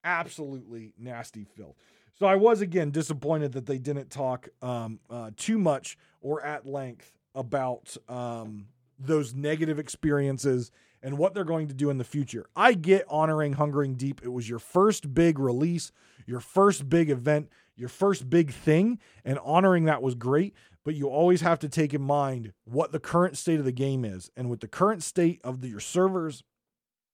Absolutely 0.04 0.92
nasty 0.98 1.44
filth. 1.56 1.76
So 2.18 2.26
I 2.26 2.36
was 2.36 2.60
again 2.60 2.90
disappointed 2.90 3.52
that 3.52 3.66
they 3.66 3.78
didn't 3.78 4.10
talk 4.10 4.48
um, 4.60 5.00
uh, 5.08 5.30
too 5.36 5.58
much 5.58 5.96
or 6.20 6.44
at 6.44 6.66
length 6.66 7.12
about 7.34 7.96
um, 8.08 8.66
those 8.98 9.34
negative 9.34 9.78
experiences 9.78 10.70
and 11.02 11.16
what 11.16 11.32
they're 11.32 11.44
going 11.44 11.68
to 11.68 11.74
do 11.74 11.88
in 11.88 11.96
the 11.96 12.04
future. 12.04 12.46
I 12.54 12.74
get 12.74 13.06
honoring 13.08 13.54
Hungering 13.54 13.94
Deep. 13.94 14.20
It 14.22 14.28
was 14.28 14.48
your 14.48 14.58
first 14.58 15.14
big 15.14 15.38
release, 15.38 15.92
your 16.26 16.40
first 16.40 16.90
big 16.90 17.08
event, 17.08 17.48
your 17.74 17.88
first 17.88 18.28
big 18.28 18.52
thing, 18.52 18.98
and 19.24 19.38
honoring 19.38 19.86
that 19.86 20.02
was 20.02 20.14
great 20.14 20.54
but 20.84 20.94
you 20.94 21.08
always 21.08 21.40
have 21.42 21.58
to 21.60 21.68
take 21.68 21.92
in 21.92 22.02
mind 22.02 22.52
what 22.64 22.92
the 22.92 23.00
current 23.00 23.36
state 23.36 23.58
of 23.58 23.64
the 23.64 23.72
game 23.72 24.04
is. 24.04 24.30
And 24.36 24.48
with 24.48 24.60
the 24.60 24.68
current 24.68 25.02
state 25.02 25.40
of 25.44 25.60
the, 25.60 25.68
your 25.68 25.80
servers 25.80 26.42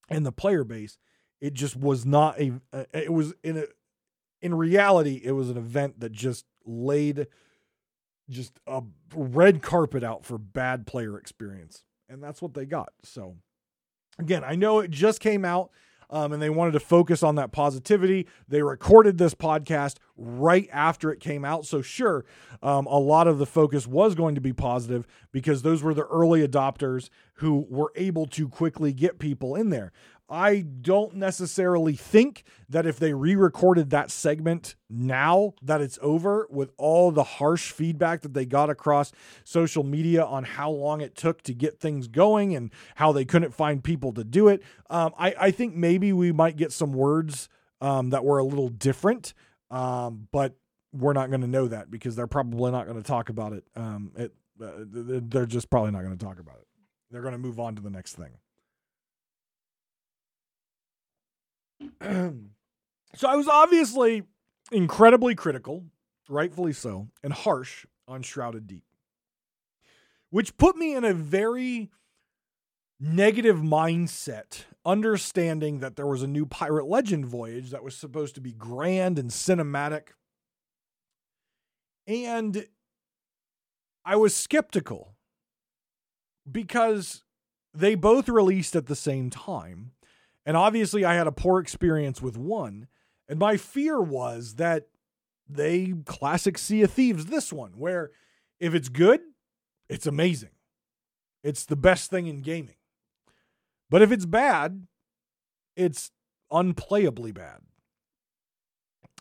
and 0.09 0.25
the 0.25 0.33
player 0.33 0.65
base, 0.65 0.99
it 1.41 1.55
just 1.55 1.77
was 1.77 2.07
not 2.07 2.41
a, 2.41 2.53
it 2.93 3.13
was 3.13 3.35
in 3.43 3.59
a, 3.59 3.65
in 4.41 4.55
reality, 4.55 5.21
it 5.25 5.33
was 5.33 5.51
an 5.51 5.57
event 5.57 6.01
that 6.01 6.13
just 6.13 6.45
laid 6.65 7.27
just 8.29 8.59
a 8.67 8.83
red 9.15 9.63
carpet 9.63 10.05
out 10.05 10.25
for 10.25 10.39
bad 10.39 10.87
player 10.87 11.19
experience. 11.19 11.85
And 12.09 12.23
that's 12.23 12.41
what 12.41 12.55
they 12.55 12.67
got. 12.67 12.93
So 13.03 13.37
again, 14.19 14.45
I 14.45 14.55
know 14.55 14.79
it 14.81 14.91
just 14.91 15.21
came 15.21 15.45
out 15.45 15.71
um, 16.11 16.33
and 16.33 16.41
they 16.41 16.51
wanted 16.51 16.73
to 16.73 16.81
focus 16.81 17.23
on 17.23 17.35
that 17.37 17.53
positivity. 17.53 18.27
They 18.49 18.63
recorded 18.63 19.19
this 19.19 19.35
podcast 19.35 19.97
right 20.17 20.69
after 20.73 21.11
it 21.11 21.21
came 21.21 21.45
out. 21.45 21.67
So, 21.67 21.83
sure, 21.83 22.25
um, 22.63 22.87
a 22.87 22.99
lot 22.99 23.27
of 23.27 23.39
the 23.39 23.47
focus 23.47 23.87
was 23.87 24.15
going 24.15 24.35
to 24.35 24.41
be 24.41 24.53
positive 24.53 25.07
because 25.33 25.63
those 25.63 25.83
were 25.83 25.95
the 25.95 26.07
early 26.07 26.47
adopters 26.47 27.11
who 27.35 27.67
were 27.69 27.93
able 27.97 28.27
to 28.27 28.49
quickly 28.49 28.93
get 28.93 29.19
people 29.19 29.55
in 29.55 29.71
there. 29.71 29.93
I 30.29 30.61
don't 30.61 31.15
necessarily 31.15 31.95
think 31.95 32.43
that 32.69 32.85
if 32.85 32.99
they 32.99 33.13
re-recorded 33.13 33.91
that 33.91 34.11
segment 34.11 34.75
now 34.91 35.55
that 35.63 35.81
it's 35.81 35.99
over 36.03 36.49
with 36.51 36.73
all 36.79 37.13
the 37.13 37.23
harsh 37.23 37.71
feedback 37.71 38.23
that 38.23 38.35
they 38.35 38.45
got 38.45 38.69
across 38.69 39.13
social 39.45 39.85
media 39.85 40.25
on 40.25 40.43
how 40.43 40.71
long 40.71 41.01
it 41.01 41.15
took 41.15 41.43
to 41.43 41.55
get 41.55 41.79
things 41.79 42.09
going 42.09 42.57
and 42.57 42.73
how 42.97 43.13
they 43.13 43.25
couldn't 43.25 43.55
find 43.55 43.85
people 43.85 44.13
to 44.15 44.25
do 44.25 44.49
it. 44.49 44.63
Um, 44.91 45.13
I, 45.17 45.35
I, 45.39 45.51
think 45.53 45.77
maybe 45.77 46.13
we 46.13 46.33
might 46.33 46.57
get 46.57 46.73
some 46.73 46.93
words 46.93 47.49
um, 47.81 48.11
that 48.11 48.25
were 48.25 48.39
a 48.39 48.45
little 48.45 48.69
different, 48.69 49.33
um, 49.71 50.27
but 50.33 50.57
we're 50.93 51.13
not 51.13 51.29
going 51.29 51.43
to 51.43 51.47
know 51.47 51.69
that 51.69 51.91
because 51.91 52.17
they're 52.17 52.27
probably 52.27 52.73
not 52.73 52.87
going 52.87 52.97
to 53.01 53.07
talk 53.07 53.29
about 53.29 53.53
it. 53.53 53.65
Um, 53.77 54.11
it 54.17 54.33
uh, 54.61 54.71
they're 54.89 55.47
just 55.47 55.71
probably 55.71 55.91
not 55.91 56.03
going 56.03 56.17
to 56.17 56.25
talk 56.25 56.41
about 56.41 56.57
it. 56.57 56.67
They're 57.11 57.23
going 57.23 57.33
to 57.33 57.39
move 57.39 57.61
on 57.61 57.77
to 57.77 57.83
the 57.83 57.91
next 57.91 58.15
thing. 58.15 58.31
so 62.01 63.29
I 63.29 63.37
was 63.37 63.49
obviously 63.49 64.25
incredibly 64.73 65.35
critical, 65.35 65.85
rightfully 66.29 66.73
so, 66.73 67.09
and 67.23 67.33
harsh 67.33 67.87
on 68.09 68.23
Shrouded 68.23 68.67
Deep, 68.67 68.85
which 70.31 70.57
put 70.57 70.77
me 70.77 70.95
in 70.95 71.05
a 71.05 71.15
very 71.15 71.91
negative 72.99 73.57
mindset, 73.57 74.65
understanding 74.85 75.81
that 75.81 75.97
there 75.97 76.07
was 76.07 76.23
a 76.23 76.27
new 76.27 76.47
Pirate 76.47 76.87
Legend 76.87 77.27
voyage 77.27 77.71
that 77.71 77.85
was 77.85 77.97
supposed 77.97 78.35
to 78.37 78.41
be 78.41 78.53
grand 78.53 79.19
and 79.19 79.31
cinematic. 79.31 80.09
And 82.07 82.67
I 84.05 84.17
was 84.17 84.35
skeptical 84.35 85.17
because 86.51 87.25
they 87.75 87.95
both 87.95 88.29
released 88.29 88.77
at 88.77 88.87
the 88.87 88.97
same 88.97 89.31
time. 89.31 89.91
And 90.47 90.57
obviously, 90.57 91.05
I 91.05 91.15
had 91.15 91.27
a 91.27 91.33
poor 91.33 91.61
experience 91.61 92.23
with 92.23 92.39
one. 92.39 92.87
And 93.29 93.39
my 93.39 93.57
fear 93.57 94.01
was 94.01 94.55
that 94.55 94.87
they 95.49 95.93
classic 96.07 96.57
Sea 96.57 96.83
of 96.83 96.93
Thieves 96.93 97.27
this 97.27 97.53
one, 97.53 97.73
where 97.73 98.13
if 98.61 98.73
it's 98.73 98.89
good, 98.89 99.21
it's 99.89 100.07
amazing. 100.07 100.51
It's 101.43 101.65
the 101.65 101.77
best 101.77 102.11
thing 102.11 102.29
in 102.29 102.43
gaming. 102.43 102.77
But 103.91 104.03
if 104.03 104.13
it's 104.13 104.27
bad, 104.27 104.87
it's 105.77 106.11
unplayably 106.53 107.35
bad. 107.35 107.61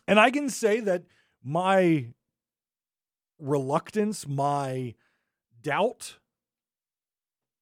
And 0.08 0.20
I 0.20 0.30
can 0.30 0.48
say 0.48 0.80
that 0.80 1.04
my 1.42 2.06
reluctance, 3.38 4.26
my 4.26 4.94
doubt, 5.62 6.18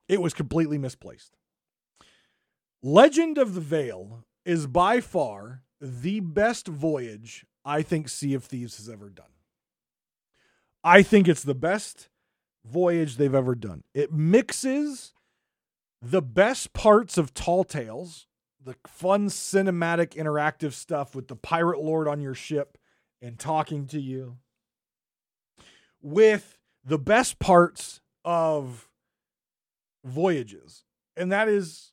it 0.08 0.20
was 0.20 0.34
completely 0.34 0.78
misplaced. 0.78 1.36
Legend 2.86 3.38
of 3.38 3.54
the 3.54 3.62
Veil 3.62 4.26
is 4.44 4.66
by 4.66 5.00
far 5.00 5.62
the 5.80 6.20
best 6.20 6.68
voyage 6.68 7.46
I 7.64 7.80
think 7.80 8.10
Sea 8.10 8.34
of 8.34 8.44
Thieves 8.44 8.76
has 8.76 8.90
ever 8.90 9.08
done. 9.08 9.32
I 10.84 11.02
think 11.02 11.26
it's 11.26 11.44
the 11.44 11.54
best 11.54 12.10
voyage 12.62 13.16
they've 13.16 13.34
ever 13.34 13.54
done. 13.54 13.84
It 13.94 14.12
mixes 14.12 15.14
the 16.02 16.20
best 16.20 16.74
parts 16.74 17.16
of 17.16 17.32
Tall 17.32 17.64
Tales, 17.64 18.26
the 18.62 18.76
fun 18.86 19.30
cinematic 19.30 20.10
interactive 20.10 20.74
stuff 20.74 21.14
with 21.14 21.28
the 21.28 21.36
pirate 21.36 21.80
lord 21.80 22.06
on 22.06 22.20
your 22.20 22.34
ship 22.34 22.76
and 23.22 23.38
talking 23.38 23.86
to 23.86 23.98
you, 23.98 24.36
with 26.02 26.58
the 26.84 26.98
best 26.98 27.38
parts 27.38 28.02
of 28.26 28.90
voyages. 30.04 30.84
And 31.16 31.32
that 31.32 31.48
is 31.48 31.92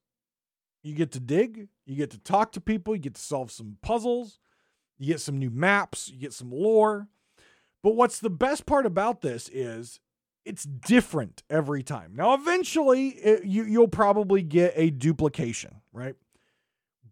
you 0.83 0.95
get 0.95 1.11
to 1.11 1.19
dig, 1.19 1.67
you 1.85 1.95
get 1.95 2.11
to 2.11 2.17
talk 2.19 2.51
to 2.53 2.61
people, 2.61 2.95
you 2.95 3.01
get 3.01 3.15
to 3.15 3.21
solve 3.21 3.51
some 3.51 3.77
puzzles, 3.81 4.39
you 4.97 5.07
get 5.07 5.21
some 5.21 5.37
new 5.37 5.49
maps, 5.49 6.09
you 6.09 6.17
get 6.17 6.33
some 6.33 6.51
lore. 6.51 7.07
But 7.83 7.95
what's 7.95 8.19
the 8.19 8.29
best 8.29 8.65
part 8.65 8.85
about 8.85 9.21
this 9.21 9.49
is 9.49 9.99
it's 10.45 10.63
different 10.63 11.43
every 11.49 11.83
time. 11.83 12.13
Now, 12.15 12.33
eventually, 12.33 13.09
it, 13.09 13.45
you, 13.45 13.63
you'll 13.63 13.87
probably 13.87 14.41
get 14.41 14.73
a 14.75 14.89
duplication, 14.89 15.81
right? 15.93 16.15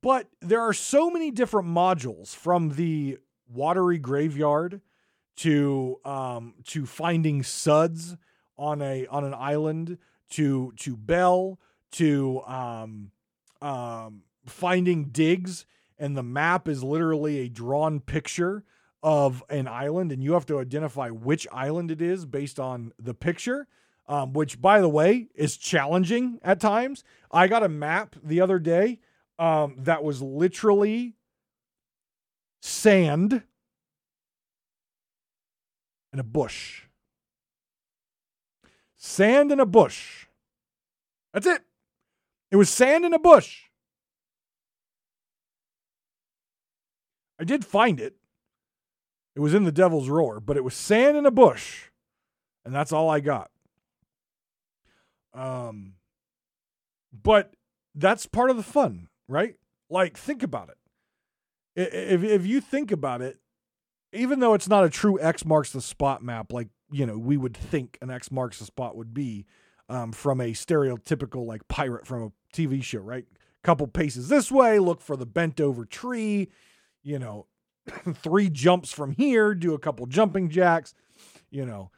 But 0.02 0.28
there 0.42 0.62
are 0.62 0.74
so 0.74 1.10
many 1.10 1.30
different 1.30 1.68
modules 1.68 2.36
from 2.36 2.70
the 2.70 3.18
watery 3.52 3.98
graveyard 3.98 4.82
to 5.38 6.00
um, 6.06 6.54
to 6.66 6.86
finding 6.86 7.44
suds 7.44 8.16
on 8.58 8.82
a 8.82 9.08
on 9.08 9.24
an 9.24 9.34
island 9.34 9.98
to 10.32 10.74
to 10.78 10.96
Belle 10.96 11.60
to 11.94 12.42
um, 12.46 13.12
um, 13.62 14.24
finding 14.46 15.06
digs, 15.06 15.66
and 15.98 16.16
the 16.16 16.24
map 16.24 16.68
is 16.68 16.84
literally 16.84 17.40
a 17.40 17.50
drawn 17.50 18.00
picture 18.00 18.64
of 19.02 19.44
an 19.50 19.68
island, 19.68 20.12
and 20.12 20.24
you 20.24 20.34
have 20.34 20.46
to 20.48 20.60
identify 20.60 21.10
which 21.10 21.48
island 21.52 21.92
it 21.92 22.02
is 22.02 22.26
based 22.26 22.60
on 22.60 22.94
the 23.00 23.14
picture. 23.14 23.68
Um, 24.08 24.34
which, 24.34 24.60
by 24.60 24.82
the 24.82 24.90
way, 24.90 25.28
is 25.36 25.56
challenging 25.56 26.40
at 26.42 26.60
times. 26.60 27.04
I 27.32 27.48
got 27.48 27.62
a 27.62 27.70
map 27.70 28.16
the 28.24 28.42
other 28.42 28.58
day 28.58 28.98
um, 29.38 29.76
that 29.78 30.04
was 30.04 30.20
literally 30.20 31.14
sand 32.60 33.44
and 36.12 36.20
a 36.20 36.24
bush. 36.24 36.86
Sand 38.96 39.52
and 39.52 39.62
a 39.62 39.66
bush. 39.66 40.26
That's 41.34 41.46
it. 41.46 41.62
It 42.52 42.56
was 42.56 42.70
sand 42.70 43.06
in 43.06 43.14
a 43.14 43.20
bush. 43.20 43.64
I 47.40 47.44
did 47.44 47.64
find 47.64 48.00
it. 48.00 48.16
It 49.36 49.40
was 49.40 49.54
in 49.54 49.64
the 49.64 49.72
Devil's 49.72 50.10
Roar, 50.10 50.40
but 50.40 50.58
it 50.58 50.64
was 50.64 50.74
sand 50.74 51.16
in 51.16 51.26
a 51.26 51.32
bush. 51.32 51.86
And 52.66 52.76
that's 52.76 52.92
all 52.92 53.10
I 53.10 53.20
got. 53.20 53.52
Um 55.34 55.94
but 57.14 57.54
that's 57.96 58.26
part 58.26 58.50
of 58.50 58.58
the 58.58 58.64
fun, 58.64 59.08
right? 59.28 59.56
Like 59.90 60.18
think 60.18 60.44
about 60.44 60.70
it. 60.70 60.78
If 61.76 62.24
if 62.24 62.46
you 62.46 62.60
think 62.62 62.92
about 62.92 63.22
it, 63.22 63.40
even 64.12 64.40
though 64.40 64.54
it's 64.54 64.68
not 64.68 64.84
a 64.84 64.90
true 64.90 65.20
X 65.22 65.46
marks 65.46 65.72
the 65.72 65.82
spot 65.82 66.24
map 66.24 66.52
like, 66.52 66.70
you 66.92 67.06
know, 67.06 67.18
we 67.18 67.38
would 67.38 67.56
think 67.56 67.98
an 68.02 68.10
X 68.10 68.32
marks 68.32 68.60
the 68.60 68.66
spot 68.66 68.98
would 68.98 69.14
be 69.14 69.46
um, 69.88 70.12
from 70.12 70.42
a 70.42 70.52
stereotypical 70.52 71.46
like 71.46 71.68
pirate 71.68 72.06
from 72.06 72.24
a 72.24 72.32
TV 72.54 72.84
show, 72.84 73.00
right? 73.00 73.26
Couple 73.64 73.88
paces 73.88 74.30
this 74.30 74.52
way, 74.52 74.80
look 74.80 75.02
for 75.02 75.18
the 75.18 75.26
bent 75.26 75.60
over 75.60 75.86
tree, 75.86 76.50
you 77.04 77.20
know, 77.20 77.46
three 78.14 78.50
jumps 78.50 78.92
from 78.92 79.12
here, 79.12 79.54
do 79.54 79.74
a 79.74 79.80
couple 79.80 80.06
jumping 80.06 80.50
jacks, 80.50 80.94
you 81.50 81.66
know, 81.66 81.92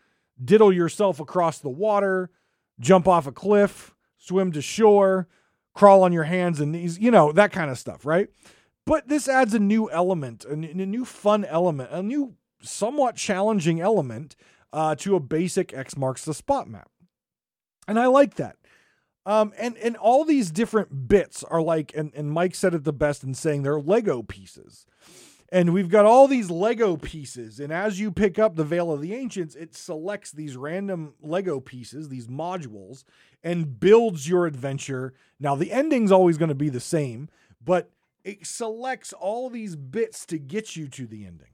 diddle 0.43 0.73
yourself 0.73 1.19
across 1.19 1.59
the 1.59 1.69
water, 1.69 2.31
jump 2.79 3.07
off 3.07 3.27
a 3.27 3.31
cliff, 3.31 3.93
swim 4.17 4.51
to 4.51 4.61
shore, 4.61 5.27
crawl 5.73 6.03
on 6.03 6.11
your 6.11 6.23
hands 6.23 6.59
and 6.59 6.71
knees, 6.71 6.99
you 6.99 7.11
know, 7.11 7.31
that 7.31 7.51
kind 7.51 7.69
of 7.69 7.77
stuff, 7.77 8.05
right? 8.05 8.29
But 8.85 9.07
this 9.07 9.27
adds 9.27 9.53
a 9.53 9.59
new 9.59 9.89
element, 9.91 10.43
a, 10.45 10.55
new 10.55 11.05
fun 11.05 11.45
element, 11.45 11.91
a 11.91 12.01
new 12.01 12.35
somewhat 12.61 13.15
challenging 13.15 13.79
element 13.79 14.35
uh, 14.73 14.95
to 14.95 15.15
a 15.15 15.19
basic 15.19 15.73
X 15.73 15.95
marks 15.95 16.25
the 16.25 16.33
spot 16.33 16.67
map. 16.67 16.89
And 17.87 17.99
I 17.99 18.07
like 18.07 18.35
that. 18.35 18.57
Um, 19.25 19.53
and 19.57 19.77
and 19.77 19.95
all 19.97 20.25
these 20.25 20.49
different 20.49 21.07
bits 21.07 21.43
are 21.43 21.61
like, 21.61 21.91
and, 21.95 22.11
and 22.15 22.31
Mike 22.31 22.55
said 22.55 22.73
it 22.73 22.83
the 22.83 22.93
best 22.93 23.23
in 23.23 23.33
saying 23.33 23.63
they're 23.63 23.79
Lego 23.79 24.23
pieces. 24.23 24.85
And 25.53 25.73
we've 25.73 25.89
got 25.89 26.05
all 26.05 26.29
these 26.29 26.49
Lego 26.49 26.95
pieces. 26.95 27.59
And 27.59 27.73
as 27.73 27.99
you 27.99 28.09
pick 28.09 28.39
up 28.39 28.55
the 28.55 28.63
Veil 28.63 28.89
of 28.91 29.01
the 29.01 29.13
Ancients, 29.13 29.53
it 29.53 29.75
selects 29.75 30.31
these 30.31 30.55
random 30.55 31.13
Lego 31.21 31.59
pieces, 31.59 32.07
these 32.07 32.27
modules, 32.27 33.03
and 33.43 33.77
builds 33.77 34.29
your 34.29 34.45
adventure. 34.45 35.13
Now, 35.41 35.55
the 35.55 35.73
ending's 35.73 36.11
always 36.11 36.37
going 36.37 36.49
to 36.49 36.55
be 36.55 36.69
the 36.69 36.79
same, 36.79 37.27
but 37.63 37.91
it 38.23 38.47
selects 38.47 39.11
all 39.11 39.49
these 39.49 39.75
bits 39.75 40.25
to 40.27 40.39
get 40.39 40.77
you 40.77 40.87
to 40.87 41.05
the 41.05 41.25
ending. 41.25 41.47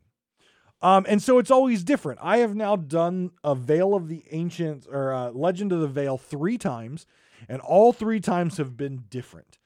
Um, 0.80 1.08
and 1.10 1.20
so 1.20 1.40
it's 1.40 1.50
always 1.50 1.84
different. 1.84 2.20
I 2.22 2.38
have 2.38 2.56
now 2.56 2.76
done 2.76 3.32
a 3.44 3.56
Veil 3.56 3.96
of 3.96 4.10
the 4.10 4.24
Ancients 4.30 4.86
or 4.86 5.12
uh, 5.12 5.32
Legend 5.32 5.72
of 5.72 5.82
the 5.82 5.88
Veil 5.88 6.20
three 6.20 6.60
times, 6.60 7.08
and 7.48 7.62
all 7.62 7.94
three 7.94 8.20
times 8.20 8.58
have 8.58 8.76
been 8.76 9.06
different. 9.10 9.58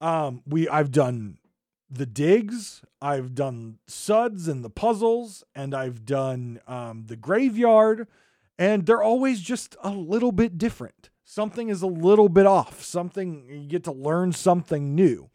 Um, 0.00 0.42
we 0.46 0.68
I've 0.68 0.90
done 0.90 1.38
the 1.90 2.06
digs, 2.06 2.82
I've 3.00 3.34
done 3.34 3.78
suds 3.86 4.48
and 4.48 4.64
the 4.64 4.70
puzzles, 4.70 5.44
and 5.54 5.74
I've 5.74 6.04
done 6.04 6.60
um, 6.66 7.04
the 7.06 7.16
graveyard, 7.16 8.08
and 8.58 8.84
they're 8.86 9.02
always 9.02 9.40
just 9.40 9.76
a 9.82 9.90
little 9.90 10.32
bit 10.32 10.58
different. 10.58 11.10
Something 11.24 11.68
is 11.68 11.82
a 11.82 11.86
little 11.86 12.28
bit 12.28 12.46
off. 12.46 12.82
Something 12.82 13.46
you 13.48 13.68
get 13.68 13.84
to 13.84 13.92
learn 13.92 14.32
something 14.32 14.94
new, 14.94 15.30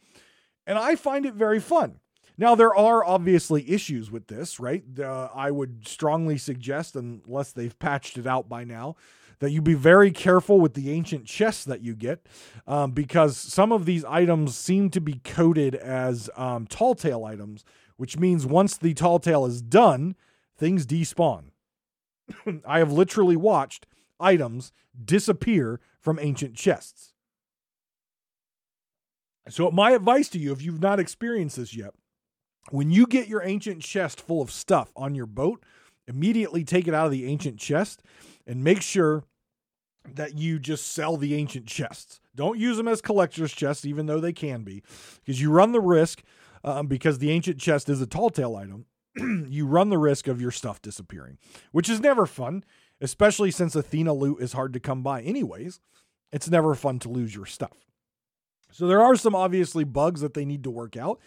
and 0.67 0.77
I 0.77 0.95
find 0.95 1.25
it 1.25 1.33
very 1.33 1.59
fun. 1.59 1.99
Now 2.37 2.55
there 2.55 2.73
are 2.75 3.03
obviously 3.03 3.69
issues 3.69 4.09
with 4.09 4.27
this, 4.27 4.59
right? 4.59 4.83
Uh, 4.99 5.29
I 5.35 5.51
would 5.51 5.87
strongly 5.87 6.37
suggest, 6.37 6.95
unless 6.95 7.51
they've 7.51 7.77
patched 7.77 8.17
it 8.17 8.25
out 8.25 8.49
by 8.49 8.63
now, 8.63 8.95
that 9.41 9.49
you 9.49 9.61
be 9.61 9.73
very 9.73 10.11
careful 10.11 10.61
with 10.61 10.75
the 10.75 10.91
ancient 10.91 11.25
chests 11.25 11.65
that 11.65 11.81
you 11.81 11.95
get 11.95 12.27
um, 12.67 12.91
because 12.91 13.35
some 13.35 13.71
of 13.71 13.85
these 13.85 14.05
items 14.05 14.55
seem 14.55 14.89
to 14.91 15.01
be 15.01 15.19
coded 15.23 15.73
as 15.73 16.29
um, 16.37 16.67
tall 16.67 16.93
tale 16.93 17.25
items, 17.25 17.65
which 17.97 18.19
means 18.19 18.45
once 18.45 18.77
the 18.77 18.93
tall 18.93 19.19
tale 19.19 19.45
is 19.47 19.61
done, 19.61 20.15
things 20.55 20.85
despawn. 20.85 21.45
I 22.67 22.77
have 22.77 22.91
literally 22.91 23.35
watched 23.35 23.87
items 24.19 24.71
disappear 25.03 25.79
from 25.99 26.19
ancient 26.19 26.55
chests. 26.55 27.13
So, 29.49 29.71
my 29.71 29.91
advice 29.91 30.29
to 30.29 30.39
you, 30.39 30.51
if 30.51 30.61
you've 30.61 30.81
not 30.81 30.99
experienced 30.99 31.57
this 31.57 31.75
yet, 31.75 31.95
when 32.69 32.91
you 32.91 33.07
get 33.07 33.27
your 33.27 33.41
ancient 33.43 33.81
chest 33.81 34.21
full 34.21 34.39
of 34.39 34.51
stuff 34.51 34.91
on 34.95 35.15
your 35.15 35.25
boat, 35.25 35.63
immediately 36.07 36.63
take 36.63 36.87
it 36.87 36.93
out 36.93 37.07
of 37.07 37.11
the 37.11 37.25
ancient 37.25 37.57
chest 37.57 38.03
and 38.45 38.63
make 38.63 38.83
sure 38.83 39.23
that 40.07 40.37
you 40.37 40.59
just 40.59 40.87
sell 40.87 41.17
the 41.17 41.35
ancient 41.35 41.67
chests. 41.67 42.19
Don't 42.35 42.59
use 42.59 42.77
them 42.77 42.87
as 42.87 43.01
collector's 43.01 43.53
chests, 43.53 43.85
even 43.85 44.05
though 44.05 44.19
they 44.19 44.33
can 44.33 44.63
be, 44.63 44.83
because 45.23 45.41
you 45.41 45.51
run 45.51 45.71
the 45.71 45.81
risk, 45.81 46.23
um, 46.63 46.87
because 46.87 47.19
the 47.19 47.31
ancient 47.31 47.59
chest 47.59 47.89
is 47.89 48.01
a 48.01 48.07
tall 48.07 48.29
tale 48.29 48.55
item, 48.55 48.85
you 49.49 49.65
run 49.65 49.89
the 49.89 49.97
risk 49.97 50.27
of 50.27 50.41
your 50.41 50.51
stuff 50.51 50.81
disappearing, 50.81 51.37
which 51.71 51.89
is 51.89 51.99
never 51.99 52.25
fun, 52.25 52.63
especially 52.99 53.51
since 53.51 53.75
Athena 53.75 54.13
loot 54.13 54.41
is 54.41 54.53
hard 54.53 54.73
to 54.73 54.79
come 54.79 55.03
by, 55.03 55.21
anyways. 55.21 55.79
It's 56.31 56.49
never 56.49 56.75
fun 56.75 56.99
to 56.99 57.09
lose 57.09 57.35
your 57.35 57.45
stuff. 57.45 57.85
So 58.71 58.87
there 58.87 59.01
are 59.01 59.15
some 59.17 59.35
obviously 59.35 59.83
bugs 59.83 60.21
that 60.21 60.33
they 60.33 60.45
need 60.45 60.63
to 60.63 60.71
work 60.71 60.95
out. 60.95 61.19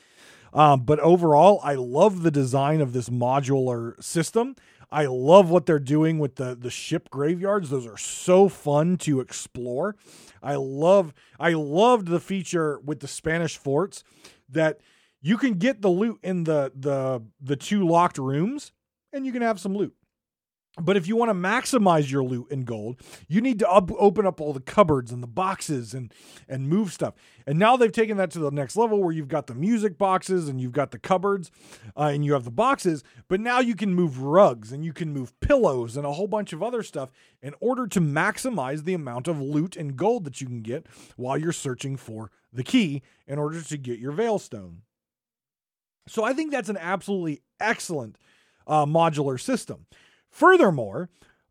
Um, 0.55 0.85
but 0.85 1.01
overall, 1.01 1.61
I 1.65 1.75
love 1.75 2.23
the 2.23 2.31
design 2.31 2.81
of 2.81 2.93
this 2.93 3.09
modular 3.09 4.03
system. 4.03 4.55
I 4.95 5.07
love 5.07 5.51
what 5.51 5.67
they're 5.67 5.81
doing 5.81 6.21
with 6.21 6.37
the 6.37 6.55
the 6.55 6.71
ship 6.71 7.11
graveyards. 7.11 7.69
Those 7.69 7.85
are 7.85 7.99
so 7.99 8.49
fun 8.49 8.97
to 8.99 9.19
explore. 9.19 9.97
I 10.41 10.55
love 10.55 11.13
I 11.41 11.55
loved 11.55 12.07
the 12.07 12.21
feature 12.21 12.79
with 12.79 13.01
the 13.01 13.09
Spanish 13.09 13.59
forts 13.59 14.05
that 14.49 14.81
you 15.21 15.37
can 15.37 15.55
get 15.55 15.83
the 15.83 15.91
loot 15.91 16.21
in 16.23 16.45
the 16.45 16.71
the 16.77 17.23
the 17.41 17.57
two 17.57 17.85
locked 17.89 18.19
rooms 18.19 18.71
and 19.13 19.27
you 19.27 19.33
can 19.33 19.43
have 19.43 19.59
some 19.59 19.77
loot. 19.77 19.95
But 20.81 20.97
if 20.97 21.07
you 21.07 21.15
want 21.15 21.29
to 21.29 21.35
maximize 21.35 22.11
your 22.11 22.25
loot 22.25 22.51
in 22.51 22.65
gold, 22.65 23.01
you 23.29 23.41
need 23.41 23.61
to 23.61 23.71
up, 23.71 23.93
open 23.93 24.27
up 24.27 24.41
all 24.41 24.53
the 24.53 24.61
cupboards 24.61 25.13
and 25.13 25.23
the 25.23 25.29
boxes 25.29 25.95
and 25.95 26.13
and 26.49 26.69
move 26.69 26.93
stuff. 26.93 27.15
And 27.47 27.59
now 27.59 27.77
they've 27.77 27.93
taken 27.93 28.17
that 28.17 28.33
to 28.33 28.41
the 28.41 28.51
next 28.51 28.77
level 28.77 29.01
where 29.01 29.13
you've 29.13 29.29
got 29.29 29.47
the 29.47 29.55
music 29.55 29.99
boxes 29.99 30.49
and 30.49 30.61
you've 30.61 30.73
got 30.73 30.91
the 30.91 30.99
cupboards 30.99 31.53
uh, 31.97 32.11
and 32.13 32.25
you 32.25 32.33
have 32.33 32.45
the 32.45 32.51
boxes. 32.51 33.05
But 33.29 33.41
now 33.41 33.61
you 33.61 33.77
can 33.77 33.95
move 33.95 34.21
rugs 34.23 34.73
and 34.73 34.85
you 34.85 34.93
can 34.93 35.13
move 35.13 35.39
pillows 35.39 35.97
and 35.97 36.05
a 36.05 36.13
whole 36.13 36.27
bunch 36.27 36.53
of 36.53 36.63
other 36.63 36.83
stuff 36.83 37.11
in 37.41 37.55
order 37.61 37.87
to 37.87 38.01
maximize 38.01 38.83
the 38.83 38.95
amount 38.95 39.29
of 39.29 39.41
loot 39.41 39.77
and 39.77 39.97
gold 39.97 40.25
that 40.25 40.41
you 40.41 40.49
can 40.49 40.63
get 40.63 40.87
while 41.17 41.39
you're 41.39 41.53
searching 41.53 41.97
for 41.97 42.33
the 42.53 42.65
key 42.65 43.03
in 43.29 43.39
order 43.39 43.63
to 43.63 43.77
get 43.77 44.01
your 44.01 44.13
Veilstone. 44.13 44.79
So 46.09 46.25
I 46.25 46.33
think 46.33 46.51
that's 46.51 46.69
an 46.69 46.77
absolutely 46.79 47.43
excellent 47.61 48.19
uh, 48.67 48.87
modular 48.87 49.41
system. 49.41 49.87
Furthermore, 50.35 51.11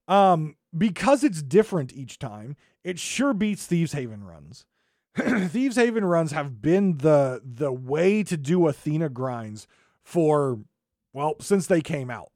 um, 0.09 0.57
because 0.77 1.23
it's 1.23 1.41
different 1.41 1.93
each 1.93 2.19
time, 2.19 2.57
it 2.83 2.99
sure 2.99 3.33
beats 3.33 3.65
Thieves 3.65 3.93
Haven 3.93 4.25
runs. 4.25 4.65
Thieves 5.15 5.77
Haven 5.77 6.03
runs 6.03 6.33
have 6.33 6.61
been 6.61 6.97
the 6.97 7.41
the 7.45 7.71
way 7.71 8.23
to 8.23 8.35
do 8.35 8.67
Athena 8.67 9.07
grinds 9.07 9.67
for 10.03 10.59
well 11.13 11.37
since 11.39 11.65
they 11.65 11.79
came 11.79 12.11
out. 12.11 12.31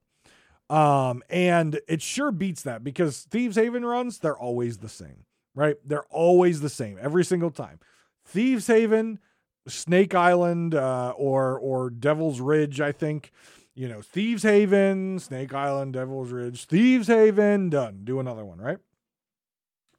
Um, 0.70 1.22
and 1.30 1.82
it 1.86 2.02
sure 2.02 2.32
beats 2.32 2.62
that 2.62 2.82
because 2.82 3.24
Thieves 3.30 3.58
Haven 3.58 3.84
runs 3.86 4.20
they're 4.20 4.40
always 4.40 4.78
the 4.78 4.88
same, 4.88 5.26
right? 5.54 5.76
They're 5.84 6.06
always 6.06 6.62
the 6.62 6.70
same 6.70 6.98
every 7.02 7.26
single 7.26 7.52
time. 7.52 7.82
Thieves 8.26 8.68
Haven, 8.68 9.20
Snake 9.68 10.16
Island, 10.16 10.76
uh, 10.76 11.14
or 11.18 11.60
or 11.60 11.90
Devil's 11.90 12.40
Ridge, 12.40 12.80
I 12.80 12.94
think 12.94 13.34
you 13.78 13.88
know, 13.88 14.02
Thieves 14.02 14.42
Haven, 14.42 15.20
Snake 15.20 15.54
Island, 15.54 15.94
Devil's 15.94 16.32
Ridge, 16.32 16.66
Thieves 16.66 17.08
Haven, 17.08 17.70
done. 17.70 18.02
Do 18.04 18.20
another 18.20 18.44
one, 18.44 18.58
right? 18.58 18.80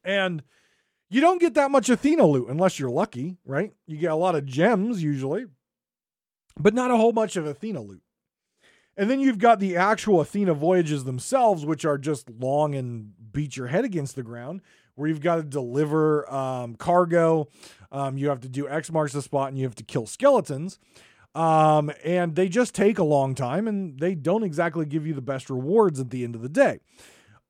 And 0.03 0.43
you 1.09 1.21
don't 1.21 1.39
get 1.39 1.53
that 1.53 1.71
much 1.71 1.89
Athena 1.89 2.25
loot 2.25 2.49
unless 2.49 2.77
you're 2.77 2.89
lucky, 2.89 3.37
right? 3.45 3.71
You 3.87 3.95
get 3.95 4.11
a 4.11 4.15
lot 4.15 4.35
of 4.35 4.45
gems 4.45 5.01
usually, 5.01 5.45
but 6.59 6.73
not 6.73 6.91
a 6.91 6.97
whole 6.97 7.13
bunch 7.13 7.37
of 7.37 7.47
Athena 7.47 7.79
loot. 7.79 8.01
And 8.97 9.09
then 9.09 9.21
you've 9.21 9.39
got 9.39 9.61
the 9.61 9.77
actual 9.77 10.19
Athena 10.19 10.55
voyages 10.55 11.05
themselves, 11.05 11.65
which 11.65 11.85
are 11.85 11.97
just 11.97 12.29
long 12.29 12.75
and 12.75 13.13
beat 13.31 13.55
your 13.55 13.67
head 13.67 13.85
against 13.85 14.17
the 14.17 14.23
ground, 14.23 14.59
where 14.95 15.07
you've 15.07 15.21
got 15.21 15.37
to 15.37 15.43
deliver 15.43 16.29
um, 16.29 16.75
cargo. 16.75 17.47
Um, 17.93 18.17
you 18.17 18.27
have 18.27 18.41
to 18.41 18.49
do 18.49 18.67
X 18.67 18.91
marks 18.91 19.13
the 19.13 19.21
spot 19.21 19.47
and 19.47 19.57
you 19.57 19.63
have 19.63 19.75
to 19.75 19.85
kill 19.85 20.05
skeletons. 20.05 20.79
Um, 21.35 21.91
and 22.03 22.35
they 22.35 22.49
just 22.49 22.73
take 22.73 22.97
a 22.97 23.03
long 23.03 23.35
time 23.35 23.67
and 23.67 23.99
they 23.99 24.15
don't 24.15 24.43
exactly 24.43 24.85
give 24.85 25.05
you 25.05 25.13
the 25.13 25.21
best 25.21 25.49
rewards 25.49 25.99
at 25.99 26.09
the 26.09 26.23
end 26.23 26.35
of 26.35 26.41
the 26.41 26.49
day. 26.49 26.79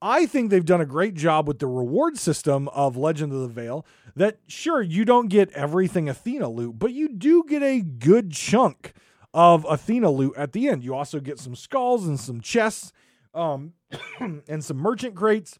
I 0.01 0.25
think 0.25 0.49
they've 0.49 0.65
done 0.65 0.81
a 0.81 0.85
great 0.85 1.13
job 1.13 1.47
with 1.47 1.59
the 1.59 1.67
reward 1.67 2.17
system 2.17 2.67
of 2.69 2.95
Legend 2.95 3.33
of 3.33 3.41
the 3.41 3.47
Veil. 3.47 3.85
That 4.15 4.37
sure, 4.47 4.81
you 4.81 5.05
don't 5.05 5.27
get 5.27 5.51
everything 5.51 6.07
Athena 6.07 6.49
loot, 6.49 6.79
but 6.79 6.93
you 6.93 7.09
do 7.09 7.43
get 7.47 7.63
a 7.63 7.81
good 7.81 8.31
chunk 8.31 8.93
of 9.33 9.65
Athena 9.69 10.09
loot 10.09 10.33
at 10.37 10.53
the 10.53 10.69
end. 10.69 10.83
You 10.83 10.95
also 10.95 11.19
get 11.19 11.39
some 11.39 11.55
skulls 11.55 12.07
and 12.07 12.19
some 12.19 12.41
chests 12.41 12.91
um, 13.33 13.73
and 14.19 14.63
some 14.63 14.77
merchant 14.77 15.15
crates, 15.15 15.59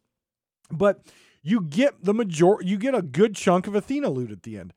but 0.72 1.02
you 1.42 1.62
get 1.62 2.04
the 2.04 2.14
major 2.14 2.58
you 2.62 2.78
get 2.78 2.96
a 2.96 3.02
good 3.02 3.36
chunk 3.36 3.68
of 3.68 3.76
Athena 3.76 4.10
loot 4.10 4.32
at 4.32 4.44
the 4.44 4.58
end. 4.58 4.74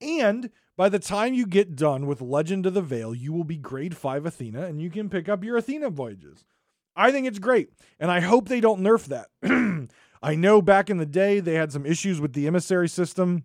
And 0.00 0.50
by 0.76 0.88
the 0.88 0.98
time 0.98 1.34
you 1.34 1.46
get 1.46 1.76
done 1.76 2.06
with 2.06 2.20
Legend 2.20 2.66
of 2.66 2.74
the 2.74 2.82
Veil, 2.82 3.14
you 3.14 3.32
will 3.32 3.44
be 3.44 3.56
grade 3.56 3.96
5 3.96 4.26
Athena 4.26 4.62
and 4.66 4.80
you 4.80 4.90
can 4.90 5.08
pick 5.08 5.28
up 5.28 5.44
your 5.44 5.56
Athena 5.56 5.90
voyages. 5.90 6.44
I 6.96 7.10
think 7.10 7.26
it's 7.26 7.40
great, 7.40 7.70
and 7.98 8.10
I 8.10 8.20
hope 8.20 8.48
they 8.48 8.60
don't 8.60 8.80
nerf 8.80 9.06
that. 9.06 9.88
I 10.22 10.36
know 10.36 10.62
back 10.62 10.88
in 10.88 10.98
the 10.98 11.06
day 11.06 11.40
they 11.40 11.54
had 11.54 11.72
some 11.72 11.84
issues 11.84 12.20
with 12.20 12.32
the 12.34 12.46
emissary 12.46 12.88
system, 12.88 13.44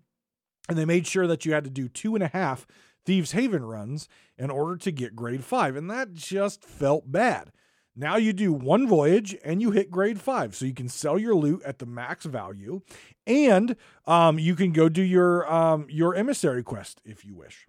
and 0.67 0.77
they 0.77 0.86
made 0.86 1.07
sure 1.07 1.25
that 1.27 1.45
you 1.45 1.53
had 1.53 1.63
to 1.63 1.69
do 1.69 1.88
two 1.88 2.13
and 2.13 2.23
a 2.23 2.27
half 2.27 2.67
Thieves 3.05 3.32
Haven 3.32 3.63
runs 3.63 4.07
in 4.38 4.51
order 4.51 4.77
to 4.77 4.91
get 4.91 5.15
grade 5.15 5.43
five, 5.43 5.75
and 5.75 5.89
that 5.89 6.13
just 6.13 6.63
felt 6.63 7.11
bad. 7.11 7.51
Now 8.00 8.16
you 8.16 8.32
do 8.32 8.54
one 8.54 8.88
voyage 8.88 9.36
and 9.43 9.62
you 9.62 9.72
hit 9.72 9.91
grade 9.91 10.22
five, 10.22 10.56
so 10.56 10.64
you 10.64 10.74
can 10.74 10.88
sell 10.88 11.20
your 11.20 11.36
loot 11.36 11.62
at 11.64 11.80
the 11.80 11.86
max 11.86 12.24
value, 12.24 12.80
and 13.28 13.76
um, 14.08 14.39
you 14.39 14.56
can 14.56 14.72
go 14.72 14.88
do 14.88 15.02
your 15.02 15.52
um, 15.52 15.86
your 15.89 16.16
emissary 16.16 16.64
quest 16.64 17.02
if 17.04 17.26
you 17.26 17.36
wish. 17.36 17.68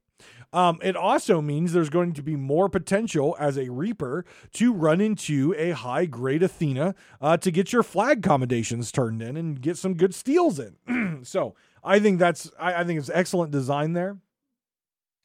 Um, 0.53 0.79
it 0.83 0.95
also 0.95 1.41
means 1.41 1.73
there's 1.73 1.91
going 1.91 2.13
to 2.13 2.23
be 2.23 2.37
more 2.37 2.69
potential 2.69 3.37
as 3.41 3.59
a 3.59 3.71
Reaper 3.71 4.25
to 4.55 4.73
run 4.73 5.01
into 5.01 5.53
a 5.59 5.71
high 5.71 6.07
grade 6.07 6.45
Athena 6.45 6.95
uh, 7.21 7.37
to 7.39 7.51
get 7.51 7.73
your 7.73 7.83
flag 7.83 8.23
commendations 8.23 8.93
turned 8.93 9.23
in 9.23 9.37
and 9.37 9.61
get 9.61 9.79
some 9.79 9.95
good 9.95 10.15
steals 10.15 10.61
in. 10.61 11.21
so 11.25 11.57
I 11.83 11.99
think 11.99 12.21
that's 12.21 12.53
I, 12.57 12.75
I 12.75 12.85
think 12.85 13.01
it's 13.01 13.11
excellent 13.13 13.51
design 13.51 13.95
there. 13.95 14.19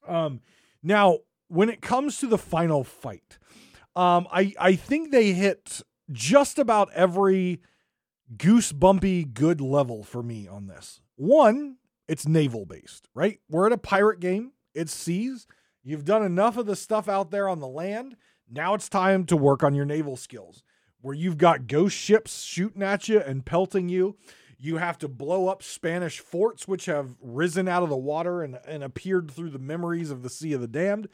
Um, 0.08 0.42
now 0.82 1.20
when 1.48 1.70
it 1.70 1.82
comes 1.82 2.18
to 2.18 2.28
the 2.28 2.40
final 2.40 2.84
fight, 2.84 3.38
um, 3.96 4.28
I 4.32 4.54
I 4.60 4.76
think 4.76 5.12
they 5.12 5.34
hit 5.34 5.82
just 6.12 6.60
about 6.60 6.92
every 6.94 7.62
goosebumpy 8.36 9.34
good 9.34 9.62
level 9.62 10.04
for 10.04 10.24
me 10.24 10.48
on 10.48 10.68
this. 10.68 11.02
One, 11.16 11.78
it's 12.08 12.28
naval 12.28 12.66
based, 12.66 13.08
right? 13.14 13.40
We're 13.50 13.68
at 13.68 13.72
a 13.72 13.78
pirate 13.78 14.20
game. 14.20 14.52
It's 14.74 14.94
seas. 14.94 15.48
You've 15.84 16.06
done 16.06 16.24
enough 16.24 16.58
of 16.58 16.66
the 16.66 16.76
stuff 16.76 17.08
out 17.08 17.32
there 17.32 17.48
on 17.48 17.60
the 17.60 17.68
land. 17.68 18.16
Now 18.50 18.74
it's 18.74 18.90
time 18.90 19.26
to 19.26 19.38
work 19.38 19.64
on 19.64 19.76
your 19.76 19.86
naval 19.86 20.18
skills, 20.18 20.64
where 21.02 21.16
you've 21.16 21.38
got 21.38 21.68
ghost 21.68 21.96
ships 21.96 22.42
shooting 22.44 22.84
at 22.84 23.08
you 23.08 23.20
and 23.20 23.46
pelting 23.46 23.90
you. 23.90 24.18
You 24.58 24.78
have 24.78 24.98
to 25.00 25.08
blow 25.08 25.48
up 25.48 25.62
Spanish 25.62 26.20
forts, 26.20 26.68
which 26.68 26.86
have 26.86 27.16
risen 27.22 27.68
out 27.68 27.84
of 27.84 27.90
the 27.90 27.98
water 27.98 28.42
and, 28.42 28.58
and 28.68 28.84
appeared 28.84 29.30
through 29.30 29.50
the 29.52 29.60
memories 29.60 30.12
of 30.12 30.24
the 30.24 30.30
Sea 30.30 30.54
of 30.54 30.62
the 30.62 30.68
Damned. 30.68 31.08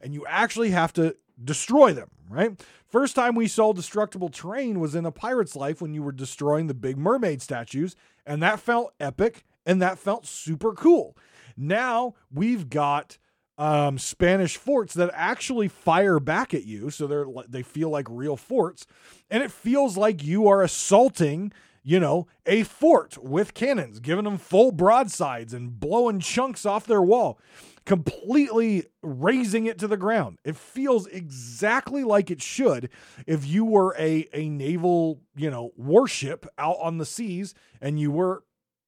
And 0.00 0.12
you 0.12 0.26
actually 0.26 0.70
have 0.70 0.92
to 0.94 1.16
destroy 1.42 1.92
them, 1.92 2.10
right? 2.28 2.60
First 2.86 3.14
time 3.14 3.34
we 3.34 3.48
saw 3.48 3.72
destructible 3.72 4.28
terrain 4.28 4.80
was 4.80 4.94
in 4.94 5.06
A 5.06 5.12
Pirate's 5.12 5.56
Life 5.56 5.80
when 5.80 5.94
you 5.94 6.02
were 6.02 6.12
destroying 6.12 6.66
the 6.66 6.74
big 6.74 6.98
mermaid 6.98 7.40
statues. 7.40 7.96
And 8.26 8.42
that 8.42 8.60
felt 8.60 8.92
epic 9.00 9.44
and 9.64 9.80
that 9.80 9.98
felt 9.98 10.26
super 10.26 10.72
cool. 10.72 11.16
Now 11.56 12.14
we've 12.32 12.68
got 12.68 13.18
um, 13.60 13.98
Spanish 13.98 14.56
forts 14.56 14.94
that 14.94 15.10
actually 15.12 15.68
fire 15.68 16.18
back 16.18 16.54
at 16.54 16.64
you, 16.64 16.88
so 16.88 17.06
they're 17.06 17.26
they 17.46 17.62
feel 17.62 17.90
like 17.90 18.06
real 18.08 18.36
forts, 18.36 18.86
and 19.30 19.42
it 19.42 19.52
feels 19.52 19.98
like 19.98 20.24
you 20.24 20.48
are 20.48 20.62
assaulting, 20.62 21.52
you 21.82 22.00
know, 22.00 22.26
a 22.46 22.62
fort 22.62 23.22
with 23.22 23.52
cannons, 23.52 24.00
giving 24.00 24.24
them 24.24 24.38
full 24.38 24.72
broadsides 24.72 25.52
and 25.52 25.78
blowing 25.78 26.20
chunks 26.20 26.64
off 26.64 26.86
their 26.86 27.02
wall, 27.02 27.38
completely 27.86 28.86
razing 29.02 29.66
it 29.66 29.78
to 29.78 29.88
the 29.88 29.96
ground. 29.96 30.38
It 30.44 30.56
feels 30.56 31.06
exactly 31.06 32.04
like 32.04 32.30
it 32.30 32.42
should 32.42 32.90
if 33.26 33.46
you 33.46 33.64
were 33.64 33.94
a 33.98 34.28
a 34.32 34.48
naval, 34.48 35.20
you 35.36 35.50
know, 35.50 35.72
warship 35.76 36.46
out 36.58 36.76
on 36.80 36.98
the 36.98 37.06
seas 37.06 37.54
and 37.80 37.98
you 37.98 38.10
were 38.10 38.44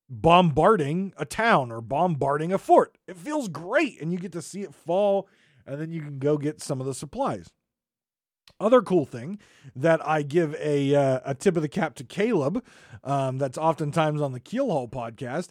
bombarding 0.09 1.15
a 1.17 1.25
town 1.25 1.73
or 1.73 1.81
bombarding 1.81 2.53
a 2.53 2.59
fort. 2.59 2.99
It 3.09 3.17
feels 3.17 3.49
great, 3.49 4.01
and 4.01 4.13
you 4.13 4.19
get 4.19 4.33
to 4.33 4.43
see 4.43 4.61
it 4.61 4.75
fall, 4.75 5.29
and 5.67 5.81
then 5.81 5.91
you 5.91 6.03
can 6.03 6.19
go 6.19 6.37
get 6.37 6.61
some 6.61 6.81
of 6.81 6.87
the 6.87 6.95
supplies. 6.95 7.51
Other 8.61 8.83
cool 8.83 9.07
thing 9.07 9.39
that 9.75 10.07
I 10.07 10.23
give 10.23 10.55
a 10.57 10.95
uh, 10.95 11.21
a 11.25 11.35
tip 11.35 11.57
of 11.57 11.63
the 11.63 11.69
cap 11.69 11.95
to 11.97 12.05
Caleb, 12.05 12.63
um, 13.03 13.39
that's 13.39 13.59
oftentimes 13.59 14.21
on 14.21 14.33
the 14.33 14.41
Keelhaul 14.41 14.91
podcast. 14.91 15.49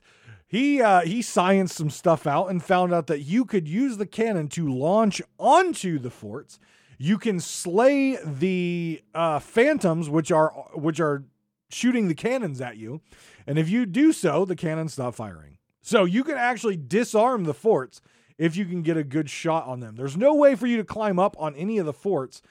He 0.51 0.81
uh, 0.81 1.01
he 1.01 1.21
scienced 1.21 1.69
some 1.69 1.89
stuff 1.89 2.27
out 2.27 2.47
and 2.47 2.61
found 2.61 2.93
out 2.93 3.07
that 3.07 3.21
you 3.21 3.45
could 3.45 3.69
use 3.69 3.95
the 3.95 4.05
cannon 4.05 4.49
to 4.49 4.67
launch 4.67 5.21
onto 5.39 5.97
the 5.97 6.09
forts. 6.09 6.59
You 6.97 7.17
can 7.17 7.39
slay 7.39 8.17
the 8.21 9.01
uh, 9.15 9.39
phantoms, 9.39 10.09
which 10.09 10.29
are 10.29 10.49
which 10.73 10.99
are 10.99 11.23
shooting 11.69 12.09
the 12.09 12.13
cannons 12.13 12.59
at 12.59 12.75
you. 12.75 12.99
And 13.47 13.57
if 13.57 13.69
you 13.69 13.85
do 13.85 14.11
so, 14.11 14.43
the 14.43 14.57
cannons 14.57 14.91
stop 14.91 15.15
firing. 15.15 15.57
So 15.81 16.03
you 16.03 16.21
can 16.21 16.35
actually 16.35 16.75
disarm 16.75 17.45
the 17.45 17.53
forts 17.53 18.01
if 18.37 18.57
you 18.57 18.65
can 18.65 18.81
get 18.81 18.97
a 18.97 19.05
good 19.05 19.29
shot 19.29 19.67
on 19.67 19.79
them. 19.79 19.95
There's 19.95 20.17
no 20.17 20.35
way 20.35 20.55
for 20.55 20.67
you 20.67 20.75
to 20.75 20.83
climb 20.83 21.17
up 21.17 21.37
on 21.39 21.55
any 21.55 21.77
of 21.77 21.85
the 21.85 21.93
forts 21.93 22.41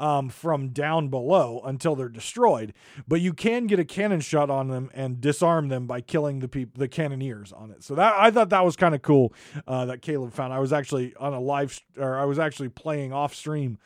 um, 0.00 0.28
from 0.28 0.70
down 0.70 1.08
below 1.08 1.60
until 1.64 1.94
they're 1.94 2.08
destroyed, 2.08 2.74
but 3.06 3.20
you 3.20 3.32
can 3.32 3.68
get 3.68 3.78
a 3.78 3.84
cannon 3.84 4.20
shot 4.20 4.50
on 4.50 4.68
them 4.68 4.90
and 4.94 5.20
disarm 5.20 5.68
them 5.68 5.86
by 5.86 6.00
killing 6.00 6.40
the 6.40 6.48
people, 6.48 6.78
the 6.78 6.88
cannoneers 6.88 7.52
on 7.52 7.70
it. 7.70 7.84
So 7.84 7.94
that 7.94 8.14
I 8.16 8.32
thought 8.32 8.48
that 8.48 8.64
was 8.64 8.74
kind 8.74 8.94
of 8.94 9.02
cool 9.02 9.32
uh, 9.68 9.84
that 9.86 10.02
Caleb 10.02 10.32
found. 10.32 10.52
I 10.52 10.58
was 10.58 10.72
actually 10.72 11.14
on 11.16 11.34
a 11.34 11.40
live, 11.40 11.78
or 11.96 12.18
I 12.18 12.24
was 12.24 12.38
actually 12.38 12.70
playing 12.70 13.12
off 13.12 13.34
stream 13.34 13.78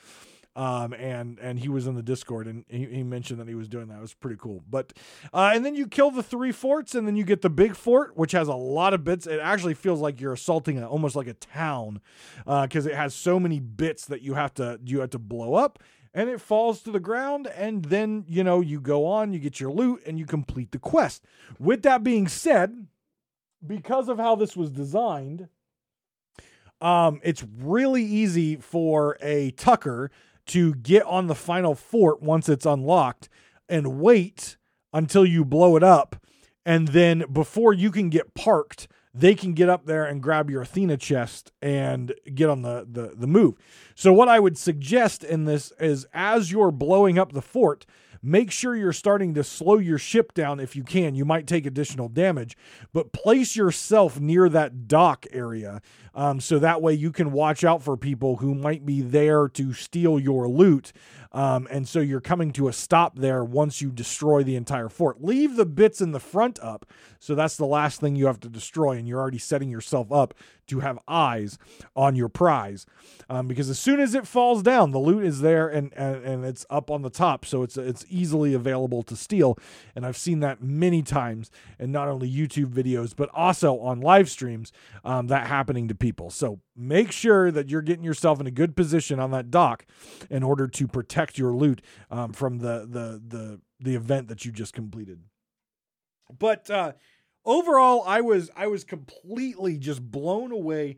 um, 0.57 0.93
and 0.93 1.39
and 1.41 1.59
he 1.59 1.69
was 1.69 1.87
in 1.87 1.95
the 1.95 2.03
Discord 2.03 2.47
and 2.47 2.65
he, 2.69 2.85
he 2.87 3.03
mentioned 3.03 3.41
that 3.41 3.49
he 3.49 3.55
was 3.55 3.69
doing 3.69 3.89
that. 3.89 3.99
It 3.99 4.01
was 4.01 4.15
pretty 4.15 4.37
cool. 4.39 4.63
But 4.69 4.93
uh, 5.33 5.51
and 5.53 5.65
then 5.65 5.75
you 5.75 5.87
kill 5.87 6.11
the 6.11 6.23
three 6.23 6.53
forts, 6.53 6.95
and 6.95 7.07
then 7.07 7.17
you 7.17 7.25
get 7.25 7.43
the 7.43 7.51
big 7.51 7.75
fort, 7.75 8.17
which 8.17 8.33
has 8.33 8.49
a 8.49 8.55
lot 8.55 8.95
of 8.95 9.03
bits. 9.03 9.27
It 9.27 9.41
actually 9.41 9.75
feels 9.75 10.01
like 10.01 10.21
you're 10.21 10.33
assaulting 10.33 10.79
a, 10.79 10.87
almost 10.89 11.17
like 11.17 11.27
a 11.27 11.35
town 11.35 12.01
because 12.45 12.87
uh, 12.87 12.91
it 12.91 12.95
has 12.95 13.15
so 13.15 13.41
many 13.41 13.59
bits 13.59 14.07
that 14.07 14.23
you 14.23 14.35
have 14.35 14.55
to 14.55 14.79
you 14.85 15.01
have 15.01 15.11
to 15.11 15.19
blow 15.19 15.55
up. 15.55 15.81
And 16.17 16.31
it 16.31 16.41
falls 16.41 16.81
to 16.83 16.93
the 16.93 17.01
ground, 17.01 17.49
and 17.49 17.87
then 17.87 18.25
you 18.29 18.45
know 18.45 18.61
you 18.61 18.81
go 18.81 19.05
on, 19.05 19.33
you 19.33 19.41
get 19.41 19.59
your 19.59 19.73
loot, 19.73 20.01
and 20.07 20.17
you 20.19 20.27
complete 20.27 20.71
the 20.71 20.79
quest. 20.79 21.25
With 21.59 21.83
that 21.83 22.05
being 22.05 22.29
said, 22.29 22.87
because 23.67 24.09
of 24.09 24.19
how 24.19 24.37
this 24.37 24.57
was 24.57 24.71
designed, 24.71 25.49
um, 26.81 27.21
it's 27.25 27.45
really 27.59 28.05
easy 28.05 28.57
for 28.57 29.19
a 29.21 29.51
Tucker 29.53 30.11
to 30.47 30.75
get 30.77 31.03
on 31.05 31.27
the 31.27 31.35
final 31.35 31.75
fort 31.75 32.23
once 32.23 32.49
it's 32.49 32.67
unlocked 32.67 33.29
and 33.69 34.01
wait 34.01 34.57
until 34.93 35.25
you 35.25 35.45
blow 35.45 35.77
it 35.77 35.83
up. 35.83 36.17
And 36.67 36.89
then 36.89 37.25
before 37.33 37.73
you 37.73 37.91
can 37.91 38.09
get 38.09 38.35
parked, 38.35 38.89
they 39.15 39.35
can 39.35 39.53
get 39.53 39.69
up 39.69 39.87
there 39.87 40.05
and 40.05 40.23
grab 40.23 40.51
your 40.51 40.63
Athena 40.63 40.97
chest 40.97 41.53
and 41.63 42.13
get 42.35 42.51
on 42.51 42.63
the, 42.63 42.87
the, 42.91 43.13
the 43.17 43.27
move. 43.27 43.55
So, 43.95 44.13
what 44.13 44.29
I 44.29 44.41
would 44.41 44.59
suggest 44.59 45.23
in 45.23 45.45
this 45.45 45.73
is 45.79 46.07
as 46.13 46.51
you're 46.51 46.73
blowing 46.73 47.19
up 47.19 47.33
the 47.33 47.43
fort, 47.43 47.87
make 48.23 48.51
sure 48.51 48.75
you're 48.75 48.93
starting 48.93 49.35
to 49.35 49.45
slow 49.45 49.79
your 49.79 49.99
ship 49.99 50.35
down 50.35 50.59
if 50.59 50.75
you 50.75 50.83
can. 50.83 51.15
You 51.15 51.25
might 51.25 51.47
take 51.47 51.65
additional 51.65 52.09
damage, 52.09 52.57
but 52.93 53.13
place 53.13 53.55
yourself 53.55 54.19
near 54.19 54.49
that 54.49 54.89
dock 54.89 55.27
area 55.31 55.81
um, 56.15 56.41
so 56.41 56.59
that 56.59 56.81
way 56.81 56.95
you 56.95 57.13
can 57.13 57.33
watch 57.33 57.65
out 57.65 57.83
for 57.83 57.97
people 57.97 58.37
who 58.37 58.55
might 58.55 58.87
be 58.87 59.01
there 59.01 59.49
to 59.49 59.73
steal 59.73 60.19
your 60.19 60.49
loot. 60.49 60.93
Um, 61.35 61.67
and 61.69 61.87
so 61.89 61.99
you're 61.99 62.21
coming 62.21 62.53
to 62.53 62.69
a 62.69 62.73
stop 62.73 63.19
there 63.19 63.45
once 63.45 63.83
you 63.83 63.91
destroy 63.91 64.45
the 64.45 64.55
entire 64.55 64.89
fort. 64.89 65.23
Leave 65.23 65.57
the 65.57 65.67
bits 65.67 66.01
in 66.01 66.13
the 66.13 66.21
front 66.21 66.61
up. 66.63 66.87
So 67.19 67.35
that's 67.35 67.57
the 67.57 67.67
last 67.67 68.01
thing 68.01 68.15
you 68.15 68.27
have 68.27 68.39
to 68.41 68.49
destroy. 68.49 68.93
And 68.93 69.09
you're 69.09 69.21
already 69.21 69.39
setting 69.39 69.69
yourself 69.69 70.13
up 70.13 70.33
to 70.69 70.81
have 70.81 70.99
eyes 71.09 71.59
on 71.97 72.15
your 72.15 72.29
prize. 72.29 72.87
Um, 73.29 73.49
because 73.49 73.69
as 73.69 73.81
soon 73.81 73.99
as 73.99 74.15
it 74.15 74.29
falls 74.29 74.63
down, 74.63 74.93
the 74.93 74.99
loot 74.99 75.25
is 75.25 75.41
there 75.41 75.69
and, 75.69 75.93
and, 75.95 76.25
and 76.25 76.45
it's 76.45 76.65
up 76.71 76.89
on 76.89 77.03
the 77.03 77.11
top. 77.11 77.45
So 77.45 77.65
it's, 77.65 77.77
it's 77.77 78.07
easily 78.09 78.55
available 78.55 79.03
to 79.03 79.17
steal. 79.17 79.59
And 79.97 80.07
I've 80.07 80.17
seen 80.17 80.39
that 80.41 80.63
many 80.63 81.03
times 81.03 81.51
in 81.81 81.91
not 81.91 82.07
only 82.07 82.31
YouTube 82.31 82.73
videos, 82.73 83.13
but 83.15 83.29
also 83.35 83.81
on 83.81 84.01
live 84.01 84.31
streams 84.31 84.71
um, 85.05 85.27
that 85.27 85.49
happening 85.49 85.89
to 85.89 85.97
people. 85.97 86.31
So 86.31 86.61
make 86.77 87.13
sure 87.13 87.51
that 87.51 87.69
you're 87.69 87.83
getting 87.83 88.05
yourself 88.05 88.41
in 88.41 88.47
a 88.47 88.51
good 88.51 88.77
position 88.77 89.21
on 89.21 89.31
that 89.31 89.51
dock 89.51 89.87
in 90.31 90.43
order 90.43 90.67
to 90.67 90.89
protect 90.89 91.39
your 91.39 91.53
loot 91.53 91.83
um, 92.11 92.33
from 92.33 92.59
the, 92.59 92.87
the, 92.89 93.23
the, 93.27 93.61
the 93.81 93.95
event 93.95 94.29
that 94.29 94.45
you 94.45 94.53
just 94.53 94.75
completed. 94.75 95.21
But, 96.39 96.71
uh, 96.71 96.93
overall, 97.45 98.03
I 98.07 98.21
was 98.21 98.51
I 98.57 98.67
was 98.67 98.85
completely 98.85 99.79
just 99.79 100.03
blown 100.03 100.53
away 100.53 100.97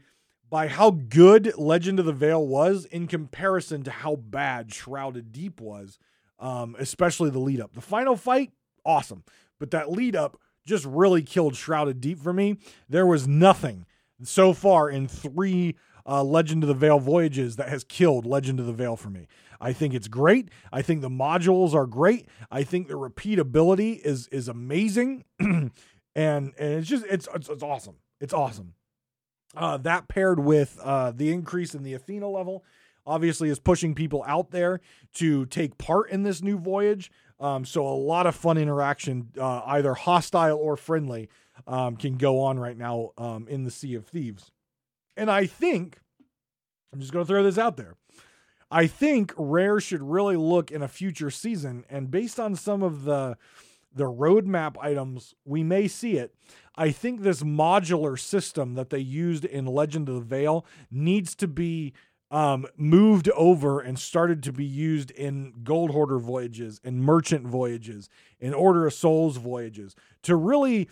by 0.49 0.68
how 0.68 0.91
good 0.91 1.53
Legend 1.59 1.99
of 1.99 2.07
the 2.07 2.12
Veil 2.12 2.47
was 2.47 2.85
in 2.85 3.07
comparison 3.09 3.83
to 3.83 3.91
how 3.91 4.16
bad 4.16 4.72
Shrouded 4.72 5.33
Deep 5.33 5.61
was, 5.61 5.99
um, 6.39 6.77
especially 6.79 7.31
the 7.31 7.41
lead 7.41 7.61
up. 7.61 7.74
The 7.74 7.81
final 7.81 8.16
fight, 8.16 8.53
awesome. 8.85 9.24
But 9.59 9.72
that 9.72 9.91
lead 9.91 10.14
up 10.14 10.39
just 10.64 10.85
really 10.85 11.22
killed 11.22 11.57
Shrouded 11.57 12.01
Deep 12.01 12.20
for 12.20 12.33
me. 12.33 12.59
There 12.89 13.07
was 13.07 13.27
nothing 13.27 13.87
so 14.23 14.53
far 14.53 14.89
in 14.91 15.09
three 15.09 15.77
uh, 16.07 16.23
Legend 16.23 16.62
of 16.62 16.69
the 16.69 16.75
Veil 16.75 16.99
voyages 16.99 17.57
that 17.57 17.69
has 17.69 17.85
killed 17.85 18.27
Legend 18.27 18.61
of 18.61 18.67
the 18.67 18.73
Veil 18.73 18.97
for 18.97 19.11
me. 19.11 19.27
I 19.61 19.73
think 19.73 19.95
it's 19.95 20.09
great. 20.09 20.51
I 20.73 20.83
think 20.83 21.01
the 21.01 21.09
modules 21.09 21.75
are 21.75 21.87
great. 21.87 22.27
I 22.51 22.62
think 22.62 22.89
the 22.89 22.95
repeatability 22.95 23.99
is 24.01 24.29
is 24.29 24.49
amazing, 24.49 25.25
and 25.41 25.73
and 26.14 26.53
it's 26.59 26.89
just 26.89 27.05
it's 27.07 27.29
it's, 27.35 27.49
it's 27.49 27.62
awesome. 27.62 27.97
It's 28.21 28.35
awesome. 28.35 28.75
Uh, 29.57 29.79
that 29.79 30.09
paired 30.09 30.39
with 30.39 30.79
uh, 30.83 31.12
the 31.12 31.33
increase 31.33 31.75
in 31.75 31.83
the 31.83 31.95
Athena 31.95 32.29
level, 32.29 32.64
obviously, 33.07 33.49
is 33.49 33.59
pushing 33.59 33.95
people 33.95 34.23
out 34.27 34.51
there 34.51 34.81
to 35.14 35.47
take 35.47 35.79
part 35.79 36.11
in 36.11 36.23
this 36.23 36.43
new 36.43 36.59
voyage. 36.59 37.11
Um, 37.41 37.64
so 37.64 37.87
a 37.87 37.91
lot 37.91 38.27
of 38.27 38.35
fun 38.35 38.59
interaction, 38.59 39.29
uh, 39.39 39.62
either 39.67 39.95
hostile 39.95 40.59
or 40.59 40.77
friendly, 40.77 41.29
um, 41.66 41.96
can 41.96 42.16
go 42.16 42.40
on 42.40 42.59
right 42.59 42.76
now 42.76 43.11
um, 43.18 43.46
in 43.48 43.64
the 43.64 43.70
Sea 43.70 43.94
of 43.94 44.07
Thieves. 44.07 44.50
And 45.16 45.30
I 45.30 45.46
think 45.46 45.98
I'm 46.92 47.00
just 47.00 47.12
going 47.12 47.24
to 47.24 47.28
throw 47.28 47.42
this 47.42 47.59
out 47.59 47.76
there. 47.76 47.96
I 48.70 48.86
think 48.86 49.32
Rare 49.36 49.80
should 49.80 50.02
really 50.02 50.36
look 50.36 50.70
in 50.70 50.82
a 50.82 50.88
future 50.88 51.30
season, 51.30 51.84
and 51.88 52.11
based 52.11 52.40
on 52.40 52.57
some 52.57 52.82
of 52.82 53.04
the 53.04 53.36
the 53.94 54.04
roadmap 54.04 54.76
items, 54.78 55.34
we 55.46 55.62
may 55.62 55.88
see 55.88 56.18
it. 56.18 56.34
I 56.76 56.90
think 56.90 57.22
this 57.22 57.42
modular 57.42 58.18
system 58.18 58.74
that 58.74 58.90
they 58.90 58.98
used 58.98 59.46
in 59.46 59.64
Legend 59.64 60.11
of 60.11 60.16
the 60.16 60.20
Veil 60.20 60.66
needs 60.90 61.34
to 61.36 61.48
be 61.48 61.94
um, 62.30 62.66
moved 62.76 63.30
over 63.30 63.80
and 63.80 63.98
started 63.98 64.42
to 64.42 64.52
be 64.52 64.64
used 64.64 65.11
in 65.12 65.54
Gold 65.62 65.92
Hoarder 65.92 66.18
voyages 66.18 66.80
and 66.84 67.00
Merchant 67.02 67.46
voyages, 67.46 68.11
in 68.38 68.52
Order 68.52 68.86
of 68.86 68.92
Souls 68.92 69.38
voyages, 69.38 69.94
to 70.24 70.36
really 70.36 70.90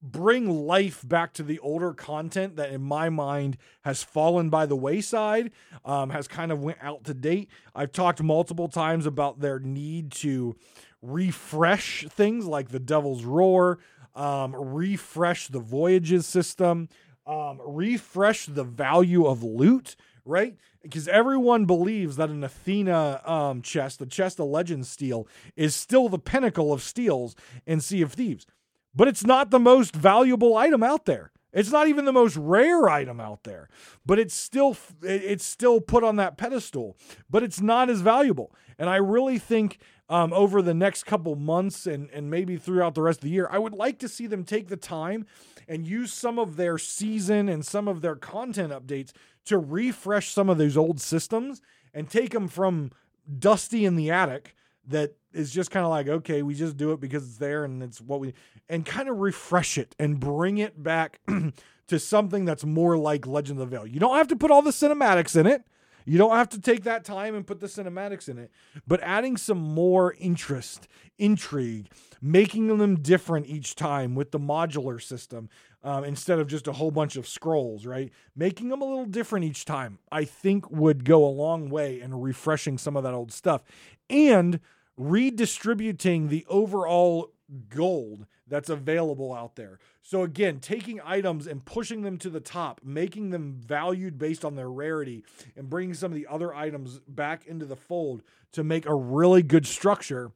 bring 0.00 0.66
life 0.66 1.06
back 1.06 1.32
to 1.34 1.42
the 1.42 1.58
older 1.58 1.92
content 1.92 2.56
that 2.56 2.70
in 2.70 2.80
my 2.80 3.08
mind 3.08 3.56
has 3.82 4.02
fallen 4.02 4.48
by 4.48 4.64
the 4.66 4.76
wayside 4.76 5.50
um, 5.84 6.10
has 6.10 6.28
kind 6.28 6.52
of 6.52 6.62
went 6.62 6.78
out 6.80 7.04
to 7.04 7.14
date. 7.14 7.50
I've 7.74 7.92
talked 7.92 8.22
multiple 8.22 8.68
times 8.68 9.06
about 9.06 9.40
their 9.40 9.58
need 9.58 10.12
to 10.12 10.56
refresh 11.02 12.06
things 12.08 12.46
like 12.46 12.68
the 12.68 12.80
devil's 12.80 13.24
roar 13.24 13.78
um, 14.14 14.54
refresh 14.54 15.48
the 15.48 15.60
voyages 15.60 16.26
system 16.26 16.88
um, 17.26 17.60
refresh 17.64 18.46
the 18.46 18.64
value 18.64 19.26
of 19.26 19.42
loot 19.42 19.96
right? 20.28 20.58
Because 20.82 21.08
everyone 21.08 21.64
believes 21.64 22.16
that 22.16 22.28
an 22.28 22.44
athena 22.44 23.22
um, 23.24 23.62
chest 23.62 23.98
the 23.98 24.06
chest 24.06 24.38
of 24.38 24.46
legend 24.46 24.86
steal 24.86 25.26
is 25.56 25.74
still 25.74 26.08
the 26.08 26.18
pinnacle 26.18 26.72
of 26.72 26.82
steals 26.82 27.34
in 27.66 27.80
sea 27.80 28.02
of 28.02 28.12
thieves 28.12 28.46
but 28.94 29.08
it's 29.08 29.24
not 29.24 29.50
the 29.50 29.58
most 29.58 29.94
valuable 29.94 30.56
item 30.56 30.82
out 30.82 31.04
there. 31.04 31.32
It's 31.52 31.70
not 31.70 31.88
even 31.88 32.04
the 32.04 32.12
most 32.12 32.36
rare 32.36 32.88
item 32.88 33.20
out 33.20 33.44
there, 33.44 33.68
but 34.04 34.18
it's 34.18 34.34
still 34.34 34.76
it's 35.02 35.44
still 35.44 35.80
put 35.80 36.04
on 36.04 36.16
that 36.16 36.36
pedestal, 36.36 36.96
but 37.30 37.42
it's 37.42 37.60
not 37.60 37.88
as 37.88 38.00
valuable. 38.00 38.54
And 38.78 38.90
I 38.90 38.96
really 38.96 39.38
think 39.38 39.78
um, 40.10 40.32
over 40.32 40.62
the 40.62 40.74
next 40.74 41.04
couple 41.04 41.34
months 41.36 41.86
and 41.86 42.10
and 42.10 42.30
maybe 42.30 42.56
throughout 42.56 42.94
the 42.94 43.02
rest 43.02 43.20
of 43.20 43.24
the 43.24 43.30
year, 43.30 43.48
I 43.50 43.58
would 43.58 43.72
like 43.72 43.98
to 44.00 44.08
see 44.08 44.26
them 44.26 44.44
take 44.44 44.68
the 44.68 44.76
time 44.76 45.26
and 45.66 45.86
use 45.86 46.12
some 46.12 46.38
of 46.38 46.56
their 46.56 46.76
season 46.76 47.48
and 47.48 47.64
some 47.64 47.88
of 47.88 48.02
their 48.02 48.16
content 48.16 48.72
updates 48.72 49.12
to 49.46 49.58
refresh 49.58 50.30
some 50.30 50.50
of 50.50 50.58
those 50.58 50.76
old 50.76 51.00
systems 51.00 51.62
and 51.94 52.10
take 52.10 52.30
them 52.30 52.48
from 52.48 52.90
dusty 53.38 53.84
in 53.84 53.96
the 53.96 54.10
attic 54.10 54.54
that 54.86 55.14
is 55.32 55.52
just 55.52 55.70
kind 55.70 55.84
of 55.84 55.90
like 55.90 56.08
okay 56.08 56.42
we 56.42 56.54
just 56.54 56.76
do 56.76 56.92
it 56.92 57.00
because 57.00 57.24
it's 57.24 57.38
there 57.38 57.64
and 57.64 57.82
it's 57.82 58.00
what 58.00 58.20
we 58.20 58.32
and 58.68 58.84
kind 58.84 59.08
of 59.08 59.18
refresh 59.18 59.78
it 59.78 59.94
and 59.98 60.20
bring 60.20 60.58
it 60.58 60.82
back 60.82 61.20
to 61.88 61.98
something 61.98 62.44
that's 62.44 62.64
more 62.64 62.96
like 62.96 63.26
legend 63.26 63.60
of 63.60 63.70
the 63.70 63.76
veil 63.76 63.86
you 63.86 64.00
don't 64.00 64.16
have 64.16 64.28
to 64.28 64.36
put 64.36 64.50
all 64.50 64.62
the 64.62 64.70
cinematics 64.70 65.36
in 65.38 65.46
it. 65.46 65.62
You 66.06 66.16
don't 66.16 66.36
have 66.36 66.48
to 66.50 66.60
take 66.60 66.84
that 66.84 67.04
time 67.04 67.34
and 67.34 67.46
put 67.46 67.60
the 67.60 67.66
cinematics 67.66 68.30
in 68.30 68.38
it 68.38 68.50
but 68.86 69.00
adding 69.02 69.36
some 69.36 69.58
more 69.58 70.14
interest 70.18 70.88
intrigue 71.18 71.90
making 72.22 72.68
them 72.78 72.96
different 72.96 73.46
each 73.46 73.74
time 73.74 74.14
with 74.14 74.30
the 74.30 74.40
modular 74.40 75.02
system 75.02 75.50
um, 75.84 76.04
instead 76.04 76.38
of 76.38 76.48
just 76.48 76.66
a 76.66 76.72
whole 76.72 76.90
bunch 76.90 77.16
of 77.16 77.28
scrolls 77.28 77.84
right? 77.84 78.10
Making 78.34 78.70
them 78.70 78.80
a 78.80 78.86
little 78.86 79.04
different 79.04 79.44
each 79.44 79.66
time 79.66 79.98
i 80.10 80.24
think 80.24 80.70
would 80.70 81.04
go 81.04 81.22
a 81.26 81.28
long 81.28 81.68
way 81.68 82.00
in 82.00 82.14
refreshing 82.14 82.78
some 82.78 82.96
of 82.96 83.02
that 83.02 83.12
old 83.12 83.30
stuff. 83.30 83.62
And 84.08 84.60
redistributing 84.98 86.28
the 86.28 86.44
overall 86.48 87.32
gold 87.70 88.26
that's 88.46 88.68
available 88.68 89.32
out 89.32 89.56
there. 89.56 89.78
So 90.02 90.22
again, 90.22 90.58
taking 90.60 91.00
items 91.04 91.46
and 91.46 91.64
pushing 91.64 92.02
them 92.02 92.18
to 92.18 92.30
the 92.30 92.40
top, 92.40 92.80
making 92.82 93.30
them 93.30 93.60
valued 93.64 94.18
based 94.18 94.44
on 94.44 94.54
their 94.54 94.70
rarity 94.70 95.24
and 95.56 95.70
bringing 95.70 95.94
some 95.94 96.12
of 96.12 96.16
the 96.16 96.26
other 96.26 96.54
items 96.54 97.00
back 97.06 97.46
into 97.46 97.64
the 97.64 97.76
fold 97.76 98.22
to 98.52 98.64
make 98.64 98.86
a 98.86 98.94
really 98.94 99.42
good 99.42 99.66
structure. 99.66 100.32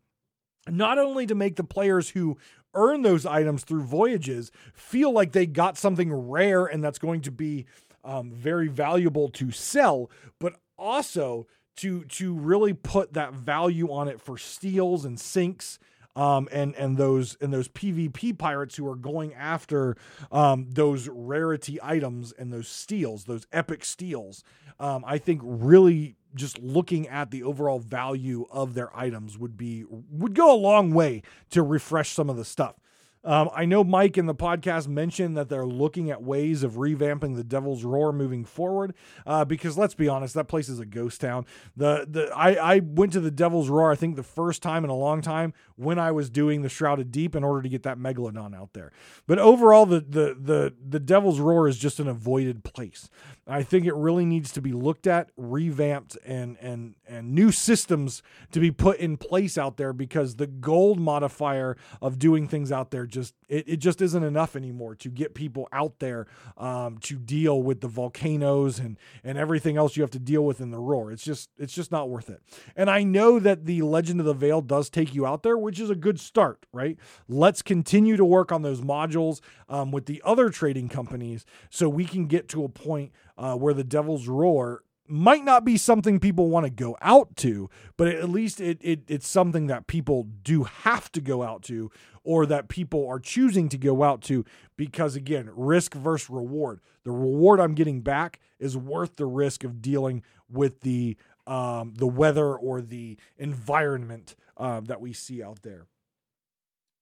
Not 0.68 0.98
only 0.98 1.26
to 1.26 1.34
make 1.34 1.56
the 1.56 1.64
players 1.64 2.10
who 2.10 2.38
earn 2.74 3.02
those 3.02 3.26
items 3.26 3.64
through 3.64 3.82
voyages 3.82 4.50
feel 4.72 5.12
like 5.12 5.32
they 5.32 5.46
got 5.46 5.76
something 5.76 6.12
rare 6.12 6.64
and 6.64 6.82
that's 6.82 6.98
going 6.98 7.20
to 7.22 7.30
be 7.30 7.66
um, 8.04 8.32
very 8.32 8.68
valuable 8.68 9.28
to 9.30 9.50
sell, 9.50 10.10
but 10.38 10.54
also 10.78 11.46
to 11.76 12.04
to 12.04 12.34
really 12.34 12.72
put 12.72 13.14
that 13.14 13.32
value 13.32 13.92
on 13.92 14.08
it 14.08 14.20
for 14.20 14.38
steals 14.38 15.04
and 15.04 15.18
sinks 15.18 15.78
um, 16.14 16.48
and 16.52 16.74
and 16.76 16.96
those 16.96 17.36
and 17.40 17.52
those 17.52 17.68
PvP 17.68 18.36
pirates 18.36 18.76
who 18.76 18.88
are 18.88 18.96
going 18.96 19.34
after 19.34 19.96
um, 20.30 20.68
those 20.70 21.08
rarity 21.08 21.78
items 21.82 22.32
and 22.32 22.52
those 22.52 22.68
steals, 22.68 23.24
those 23.24 23.46
epic 23.52 23.84
steals. 23.84 24.44
Um, 24.78 25.04
I 25.06 25.18
think 25.18 25.40
really 25.44 26.16
just 26.34 26.58
looking 26.58 27.08
at 27.08 27.30
the 27.30 27.42
overall 27.42 27.78
value 27.78 28.46
of 28.50 28.74
their 28.74 28.94
items 28.96 29.38
would 29.38 29.56
be 29.56 29.84
would 29.88 30.34
go 30.34 30.52
a 30.54 30.56
long 30.56 30.92
way 30.92 31.22
to 31.50 31.62
refresh 31.62 32.10
some 32.10 32.28
of 32.28 32.36
the 32.36 32.44
stuff. 32.44 32.76
Um, 33.24 33.50
I 33.54 33.64
know 33.64 33.84
Mike 33.84 34.18
in 34.18 34.26
the 34.26 34.34
podcast 34.34 34.88
mentioned 34.88 35.36
that 35.36 35.48
they're 35.48 35.66
looking 35.66 36.10
at 36.10 36.22
ways 36.22 36.62
of 36.62 36.72
revamping 36.72 37.36
the 37.36 37.44
Devil's 37.44 37.84
Roar 37.84 38.12
moving 38.12 38.44
forward. 38.44 38.94
Uh, 39.24 39.44
because 39.44 39.78
let's 39.78 39.94
be 39.94 40.08
honest, 40.08 40.34
that 40.34 40.48
place 40.48 40.68
is 40.68 40.80
a 40.80 40.84
ghost 40.84 41.20
town. 41.20 41.46
The 41.76 42.06
the 42.08 42.32
I, 42.34 42.74
I 42.76 42.78
went 42.80 43.12
to 43.12 43.20
the 43.20 43.30
Devil's 43.30 43.68
Roar 43.68 43.92
I 43.92 43.96
think 43.96 44.16
the 44.16 44.22
first 44.22 44.62
time 44.62 44.82
in 44.84 44.90
a 44.90 44.96
long 44.96 45.20
time 45.20 45.52
when 45.76 45.98
I 45.98 46.10
was 46.10 46.30
doing 46.30 46.62
the 46.62 46.68
Shrouded 46.68 47.12
Deep 47.12 47.36
in 47.36 47.44
order 47.44 47.62
to 47.62 47.68
get 47.68 47.84
that 47.84 47.98
Megalodon 47.98 48.56
out 48.56 48.72
there. 48.72 48.92
But 49.26 49.38
overall, 49.38 49.86
the 49.86 50.00
the 50.00 50.36
the 50.38 50.74
the 50.88 51.00
Devil's 51.00 51.38
Roar 51.38 51.68
is 51.68 51.78
just 51.78 52.00
an 52.00 52.08
avoided 52.08 52.64
place. 52.64 53.08
I 53.46 53.64
think 53.64 53.86
it 53.86 53.94
really 53.94 54.24
needs 54.24 54.52
to 54.52 54.60
be 54.62 54.72
looked 54.72 55.08
at, 55.08 55.30
revamped, 55.36 56.16
and 56.24 56.56
and 56.60 56.94
and 57.08 57.34
new 57.34 57.50
systems 57.50 58.22
to 58.52 58.60
be 58.60 58.70
put 58.70 58.98
in 58.98 59.16
place 59.16 59.58
out 59.58 59.76
there 59.76 59.92
because 59.92 60.36
the 60.36 60.46
gold 60.46 61.00
modifier 61.00 61.76
of 62.00 62.20
doing 62.20 62.46
things 62.46 62.70
out 62.70 62.92
there 62.92 63.04
just 63.04 63.34
it, 63.48 63.68
it 63.68 63.76
just 63.78 64.00
isn't 64.00 64.22
enough 64.22 64.54
anymore 64.54 64.94
to 64.94 65.08
get 65.08 65.34
people 65.34 65.68
out 65.72 65.98
there 65.98 66.28
um, 66.56 66.98
to 66.98 67.16
deal 67.16 67.60
with 67.60 67.80
the 67.80 67.88
volcanoes 67.88 68.78
and 68.78 68.96
and 69.24 69.36
everything 69.36 69.76
else 69.76 69.96
you 69.96 70.04
have 70.04 70.10
to 70.12 70.20
deal 70.20 70.44
with 70.44 70.60
in 70.60 70.70
the 70.70 70.78
roar. 70.78 71.10
It's 71.10 71.24
just 71.24 71.50
it's 71.58 71.74
just 71.74 71.90
not 71.90 72.08
worth 72.08 72.30
it. 72.30 72.40
And 72.76 72.88
I 72.88 73.02
know 73.02 73.40
that 73.40 73.66
the 73.66 73.82
Legend 73.82 74.20
of 74.20 74.26
the 74.26 74.34
Veil 74.34 74.60
does 74.60 74.88
take 74.88 75.14
you 75.14 75.26
out 75.26 75.42
there, 75.42 75.58
which 75.58 75.80
is 75.80 75.90
a 75.90 75.96
good 75.96 76.20
start, 76.20 76.64
right? 76.72 76.96
Let's 77.28 77.60
continue 77.60 78.16
to 78.16 78.24
work 78.24 78.52
on 78.52 78.62
those 78.62 78.82
modules 78.82 79.40
um, 79.68 79.90
with 79.90 80.06
the 80.06 80.22
other 80.24 80.48
trading 80.48 80.88
companies 80.88 81.44
so 81.70 81.88
we 81.88 82.04
can 82.04 82.26
get 82.26 82.48
to 82.50 82.62
a 82.62 82.68
point 82.68 83.10
uh, 83.36 83.56
where 83.56 83.74
the 83.74 83.84
Devil's 83.84 84.28
Roar 84.28 84.82
might 85.08 85.44
not 85.44 85.64
be 85.64 85.76
something 85.76 86.20
people 86.20 86.48
want 86.48 86.64
to 86.64 86.70
go 86.70 86.96
out 87.02 87.36
to, 87.36 87.68
but 87.96 88.08
at 88.08 88.28
least 88.28 88.60
it, 88.60 88.78
it 88.80 89.00
it's 89.08 89.28
something 89.28 89.66
that 89.66 89.86
people 89.86 90.28
do 90.42 90.64
have 90.64 91.10
to 91.12 91.20
go 91.20 91.42
out 91.42 91.62
to, 91.64 91.90
or 92.24 92.46
that 92.46 92.68
people 92.68 93.06
are 93.08 93.18
choosing 93.18 93.68
to 93.68 93.76
go 93.76 94.02
out 94.02 94.22
to 94.22 94.44
because 94.76 95.16
again, 95.16 95.50
risk 95.54 95.94
versus 95.94 96.30
reward. 96.30 96.80
The 97.04 97.10
reward 97.10 97.60
I'm 97.60 97.74
getting 97.74 98.00
back 98.00 98.40
is 98.58 98.76
worth 98.76 99.16
the 99.16 99.26
risk 99.26 99.64
of 99.64 99.82
dealing 99.82 100.22
with 100.48 100.80
the 100.80 101.16
um, 101.46 101.94
the 101.96 102.06
weather 102.06 102.54
or 102.54 102.80
the 102.80 103.18
environment 103.36 104.36
uh, 104.56 104.80
that 104.80 105.00
we 105.00 105.12
see 105.12 105.42
out 105.42 105.62
there. 105.62 105.86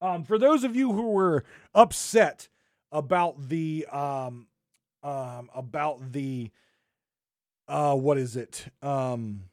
Um, 0.00 0.24
for 0.24 0.38
those 0.38 0.64
of 0.64 0.74
you 0.74 0.92
who 0.92 1.10
were 1.10 1.44
upset 1.74 2.48
about 2.90 3.50
the 3.50 3.86
um, 3.92 4.46
um, 5.02 5.50
about 5.54 6.12
the 6.12 6.50
uh, 7.68 7.94
what 7.94 8.18
is 8.18 8.36
it? 8.36 8.66
Um, 8.82 9.44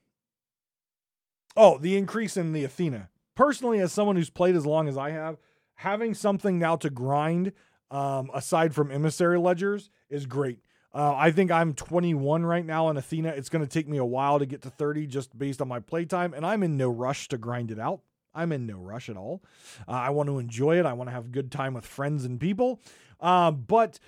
oh, 1.56 1.78
the 1.78 1.96
increase 1.96 2.36
in 2.36 2.52
the 2.52 2.64
Athena. 2.64 3.10
Personally, 3.36 3.80
as 3.80 3.94
someone 3.94 4.16
who's 4.16 4.32
played 4.32 4.56
as 4.56 4.66
long 4.66 4.88
as 4.88 4.98
I 4.98 5.12
have, 5.12 5.38
having 5.76 6.16
something 6.16 6.58
now 6.58 6.76
to 6.78 6.90
grind 6.90 7.54
um, 7.92 8.32
aside 8.34 8.74
from 8.74 8.92
emissary 8.92 9.38
ledgers 9.38 9.92
is 10.10 10.26
great. 10.26 10.60
Uh, 10.94 11.14
I 11.16 11.30
think 11.30 11.52
I'm 11.52 11.74
21 11.74 12.44
right 12.44 12.66
now 12.66 12.90
in 12.90 12.98
Athena. 12.98 13.30
It's 13.30 13.50
going 13.50 13.64
to 13.64 13.70
take 13.70 13.88
me 13.88 13.98
a 13.98 14.06
while 14.06 14.40
to 14.40 14.48
get 14.48 14.64
to 14.64 14.72
30 14.72 15.06
just 15.06 15.38
based 15.38 15.62
on 15.62 15.68
my 15.68 15.80
playtime, 15.80 16.34
and 16.34 16.44
I'm 16.44 16.64
in 16.64 16.76
no 16.76 16.90
rush 16.90 17.28
to 17.30 17.38
grind 17.38 17.70
it 17.70 17.80
out. 17.80 18.02
I'm 18.34 18.52
in 18.52 18.66
no 18.66 18.78
rush 18.78 19.10
at 19.10 19.18
all. 19.18 19.44
Uh, 19.88 19.92
I 19.92 20.10
want 20.10 20.28
to 20.30 20.40
enjoy 20.40 20.80
it. 20.80 20.86
I 20.86 20.94
want 20.94 21.10
to 21.10 21.14
have 21.14 21.32
good 21.32 21.52
time 21.52 21.74
with 21.74 21.86
friends 21.86 22.26
and 22.26 22.40
people. 22.40 22.82
Uh, 23.20 23.52
but 23.52 24.00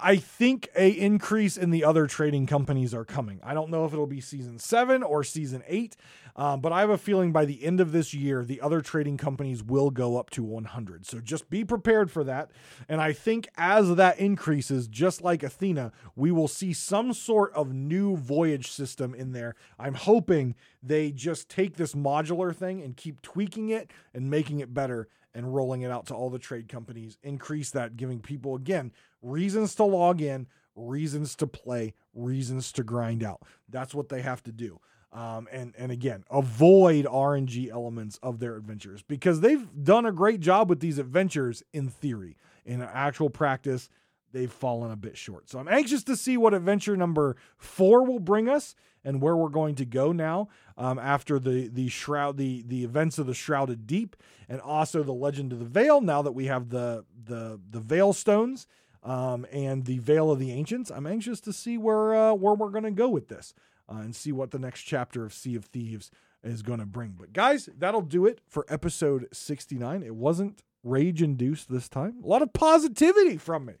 I 0.00 0.16
think 0.16 0.68
a 0.76 0.90
increase 0.90 1.56
in 1.56 1.70
the 1.70 1.84
other 1.84 2.06
trading 2.06 2.46
companies 2.46 2.94
are 2.94 3.04
coming. 3.04 3.40
I 3.42 3.54
don't 3.54 3.70
know 3.70 3.84
if 3.84 3.92
it'll 3.92 4.06
be 4.06 4.20
season 4.20 4.58
seven 4.58 5.02
or 5.02 5.22
season 5.24 5.62
eight, 5.66 5.96
um, 6.36 6.60
but 6.60 6.72
I 6.72 6.80
have 6.80 6.90
a 6.90 6.98
feeling 6.98 7.32
by 7.32 7.44
the 7.44 7.62
end 7.64 7.80
of 7.80 7.92
this 7.92 8.12
year, 8.12 8.44
the 8.44 8.60
other 8.60 8.80
trading 8.80 9.16
companies 9.16 9.62
will 9.62 9.90
go 9.90 10.18
up 10.18 10.30
to 10.30 10.42
100. 10.42 11.06
So 11.06 11.20
just 11.20 11.48
be 11.48 11.64
prepared 11.64 12.10
for 12.10 12.24
that. 12.24 12.50
And 12.88 13.00
I 13.00 13.12
think 13.12 13.48
as 13.56 13.94
that 13.96 14.18
increases, 14.18 14.88
just 14.88 15.22
like 15.22 15.42
Athena, 15.42 15.92
we 16.16 16.32
will 16.32 16.48
see 16.48 16.72
some 16.72 17.12
sort 17.12 17.52
of 17.54 17.72
new 17.72 18.16
voyage 18.16 18.70
system 18.70 19.14
in 19.14 19.32
there. 19.32 19.54
I'm 19.78 19.94
hoping 19.94 20.56
they 20.82 21.12
just 21.12 21.48
take 21.48 21.76
this 21.76 21.94
modular 21.94 22.54
thing 22.54 22.82
and 22.82 22.96
keep 22.96 23.22
tweaking 23.22 23.68
it 23.68 23.90
and 24.12 24.30
making 24.30 24.60
it 24.60 24.74
better 24.74 25.08
and 25.34 25.54
rolling 25.54 25.82
it 25.82 25.90
out 25.90 26.06
to 26.06 26.14
all 26.14 26.30
the 26.30 26.38
trade 26.38 26.68
companies, 26.68 27.18
increase 27.22 27.70
that, 27.70 27.96
giving 27.96 28.20
people, 28.20 28.54
again, 28.54 28.92
reasons 29.22 29.74
to 29.74 29.84
log 29.84 30.20
in, 30.20 30.46
reasons 30.76 31.34
to 31.36 31.46
play, 31.46 31.94
reasons 32.14 32.72
to 32.72 32.82
grind 32.82 33.22
out. 33.22 33.42
That's 33.68 33.94
what 33.94 34.08
they 34.08 34.22
have 34.22 34.42
to 34.44 34.52
do. 34.52 34.80
Um, 35.12 35.46
and 35.52 35.74
and 35.78 35.92
again, 35.92 36.24
avoid 36.28 37.04
RNG 37.04 37.70
elements 37.70 38.18
of 38.20 38.40
their 38.40 38.56
adventures 38.56 39.02
because 39.02 39.40
they've 39.40 39.64
done 39.84 40.06
a 40.06 40.12
great 40.12 40.40
job 40.40 40.68
with 40.68 40.80
these 40.80 40.98
adventures 40.98 41.62
in 41.72 41.88
theory. 41.88 42.36
In 42.66 42.82
actual 42.82 43.30
practice, 43.30 43.88
they've 44.34 44.52
fallen 44.52 44.90
a 44.90 44.96
bit 44.96 45.16
short. 45.16 45.48
So 45.48 45.58
I'm 45.58 45.68
anxious 45.68 46.02
to 46.04 46.16
see 46.16 46.36
what 46.36 46.52
adventure 46.52 46.96
number 46.96 47.36
four 47.56 48.04
will 48.04 48.18
bring 48.18 48.48
us 48.48 48.74
and 49.04 49.22
where 49.22 49.36
we're 49.36 49.48
going 49.48 49.76
to 49.76 49.84
go 49.84 50.12
now 50.12 50.48
um, 50.76 50.98
after 50.98 51.38
the 51.38 51.68
the 51.68 51.88
shroud 51.88 52.36
the 52.36 52.62
the 52.66 52.84
events 52.84 53.18
of 53.18 53.26
the 53.26 53.34
shrouded 53.34 53.86
deep 53.86 54.16
and 54.48 54.60
also 54.60 55.02
the 55.02 55.12
legend 55.12 55.52
of 55.52 55.58
the 55.58 55.64
veil. 55.64 56.00
Now 56.00 56.20
that 56.22 56.32
we 56.32 56.46
have 56.46 56.70
the 56.70 57.04
the 57.24 57.60
the 57.70 57.80
veil 57.80 58.12
stones 58.12 58.66
um, 59.02 59.46
and 59.52 59.84
the 59.84 59.98
veil 59.98 60.30
of 60.30 60.38
the 60.38 60.50
ancients, 60.52 60.90
I'm 60.90 61.06
anxious 61.06 61.40
to 61.42 61.52
see 61.52 61.78
where 61.78 62.14
uh, 62.14 62.34
where 62.34 62.54
we're 62.54 62.70
going 62.70 62.84
to 62.84 62.90
go 62.90 63.08
with 63.08 63.28
this 63.28 63.54
uh, 63.88 63.96
and 63.98 64.14
see 64.14 64.32
what 64.32 64.50
the 64.50 64.58
next 64.58 64.82
chapter 64.82 65.24
of 65.24 65.32
Sea 65.32 65.54
of 65.54 65.66
Thieves 65.66 66.10
is 66.42 66.62
going 66.62 66.80
to 66.80 66.86
bring. 66.86 67.14
But 67.18 67.32
guys, 67.32 67.68
that'll 67.78 68.02
do 68.02 68.26
it 68.26 68.40
for 68.46 68.66
episode 68.68 69.28
69. 69.32 70.02
It 70.02 70.14
wasn't 70.14 70.62
rage 70.82 71.22
induced 71.22 71.70
this 71.70 71.88
time. 71.88 72.16
A 72.22 72.26
lot 72.26 72.42
of 72.42 72.52
positivity 72.52 73.38
from 73.38 73.64
me. 73.64 73.74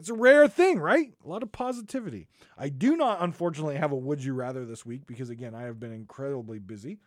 It's 0.00 0.08
a 0.08 0.14
rare 0.14 0.48
thing, 0.48 0.78
right? 0.78 1.12
A 1.22 1.28
lot 1.28 1.42
of 1.42 1.52
positivity. 1.52 2.26
I 2.56 2.70
do 2.70 2.96
not, 2.96 3.20
unfortunately, 3.20 3.76
have 3.76 3.92
a 3.92 3.96
would 3.96 4.24
you 4.24 4.32
rather 4.32 4.64
this 4.64 4.86
week 4.86 5.06
because, 5.06 5.28
again, 5.28 5.54
I 5.54 5.64
have 5.64 5.78
been 5.78 5.92
incredibly 5.92 6.58
busy. 6.58 7.00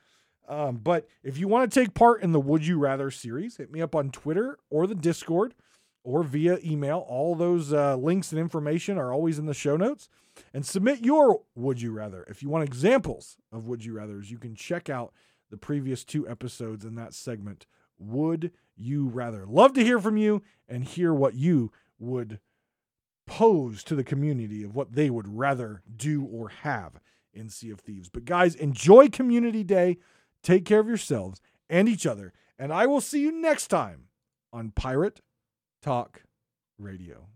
Um, 0.48 0.76
but 0.78 1.08
if 1.24 1.40
you 1.40 1.48
want 1.48 1.72
to 1.72 1.80
take 1.80 1.96
part 1.96 2.22
in 2.22 2.34
the 2.34 2.40
Would 2.40 2.68
You 2.68 2.78
Rather 2.78 3.10
series, 3.10 3.58
hit 3.58 3.72
me 3.72 3.82
up 3.82 3.96
on 3.96 4.12
Twitter 4.12 4.60
or 4.70 4.86
the 4.86 4.94
Discord 4.94 5.56
or 6.04 6.22
via 6.22 6.60
email. 6.64 7.00
All 7.08 7.34
those 7.34 7.74
uh, 7.74 7.96
links 7.96 8.32
and 8.32 8.40
information 8.40 9.00
are 9.00 9.12
always 9.12 9.40
in 9.40 9.48
the 9.48 9.56
show 9.56 9.76
notes. 9.76 10.08
And 10.54 10.64
submit 10.64 11.04
your 11.04 11.42
Would 11.56 11.82
You 11.82 11.94
Rather. 11.94 12.24
If 12.30 12.44
you 12.44 12.50
want 12.50 12.64
examples 12.64 13.38
of 13.52 13.66
Would 13.66 13.84
You 13.84 13.94
Rathers, 13.94 14.30
you 14.30 14.38
can 14.38 14.54
check 14.54 14.88
out 14.88 15.14
the 15.50 15.58
previous 15.58 16.04
two 16.04 16.30
episodes 16.30 16.86
in 16.86 16.94
that 16.96 17.16
segment. 17.16 17.66
Would 17.98 18.52
you 18.76 19.08
rather? 19.08 19.48
Love 19.48 19.74
to 19.74 19.84
hear 19.84 20.00
from 20.00 20.18
you 20.18 20.44
and 20.68 20.84
hear 20.84 21.12
what 21.12 21.34
you 21.34 21.72
would 21.98 22.40
pose 23.26 23.84
to 23.86 23.96
the 23.96 24.04
community 24.04 24.64
of 24.64 24.76
what 24.76 24.94
they 24.94 25.10
would 25.10 25.28
rather 25.28 25.82
do 25.96 26.24
or 26.24 26.50
have 26.50 27.00
in 27.34 27.50
Sea 27.50 27.72
of 27.72 27.80
Thieves. 27.80 28.10
But 28.10 28.26
guys, 28.26 28.56
enjoy 28.56 29.10
Community 29.10 29.64
Day. 29.64 29.98
Take 30.44 30.66
care 30.66 30.80
of 30.80 30.88
yourselves 30.88 31.40
and 31.70 31.88
each 31.88 32.06
other. 32.06 32.34
And 32.60 32.72
I 32.72 32.86
will 32.86 33.02
see 33.02 33.22
you 33.22 33.32
next 33.32 33.68
time 33.68 34.08
on 34.52 34.72
Pirate 34.72 35.22
Talk 35.82 36.24
Radio. 36.78 37.28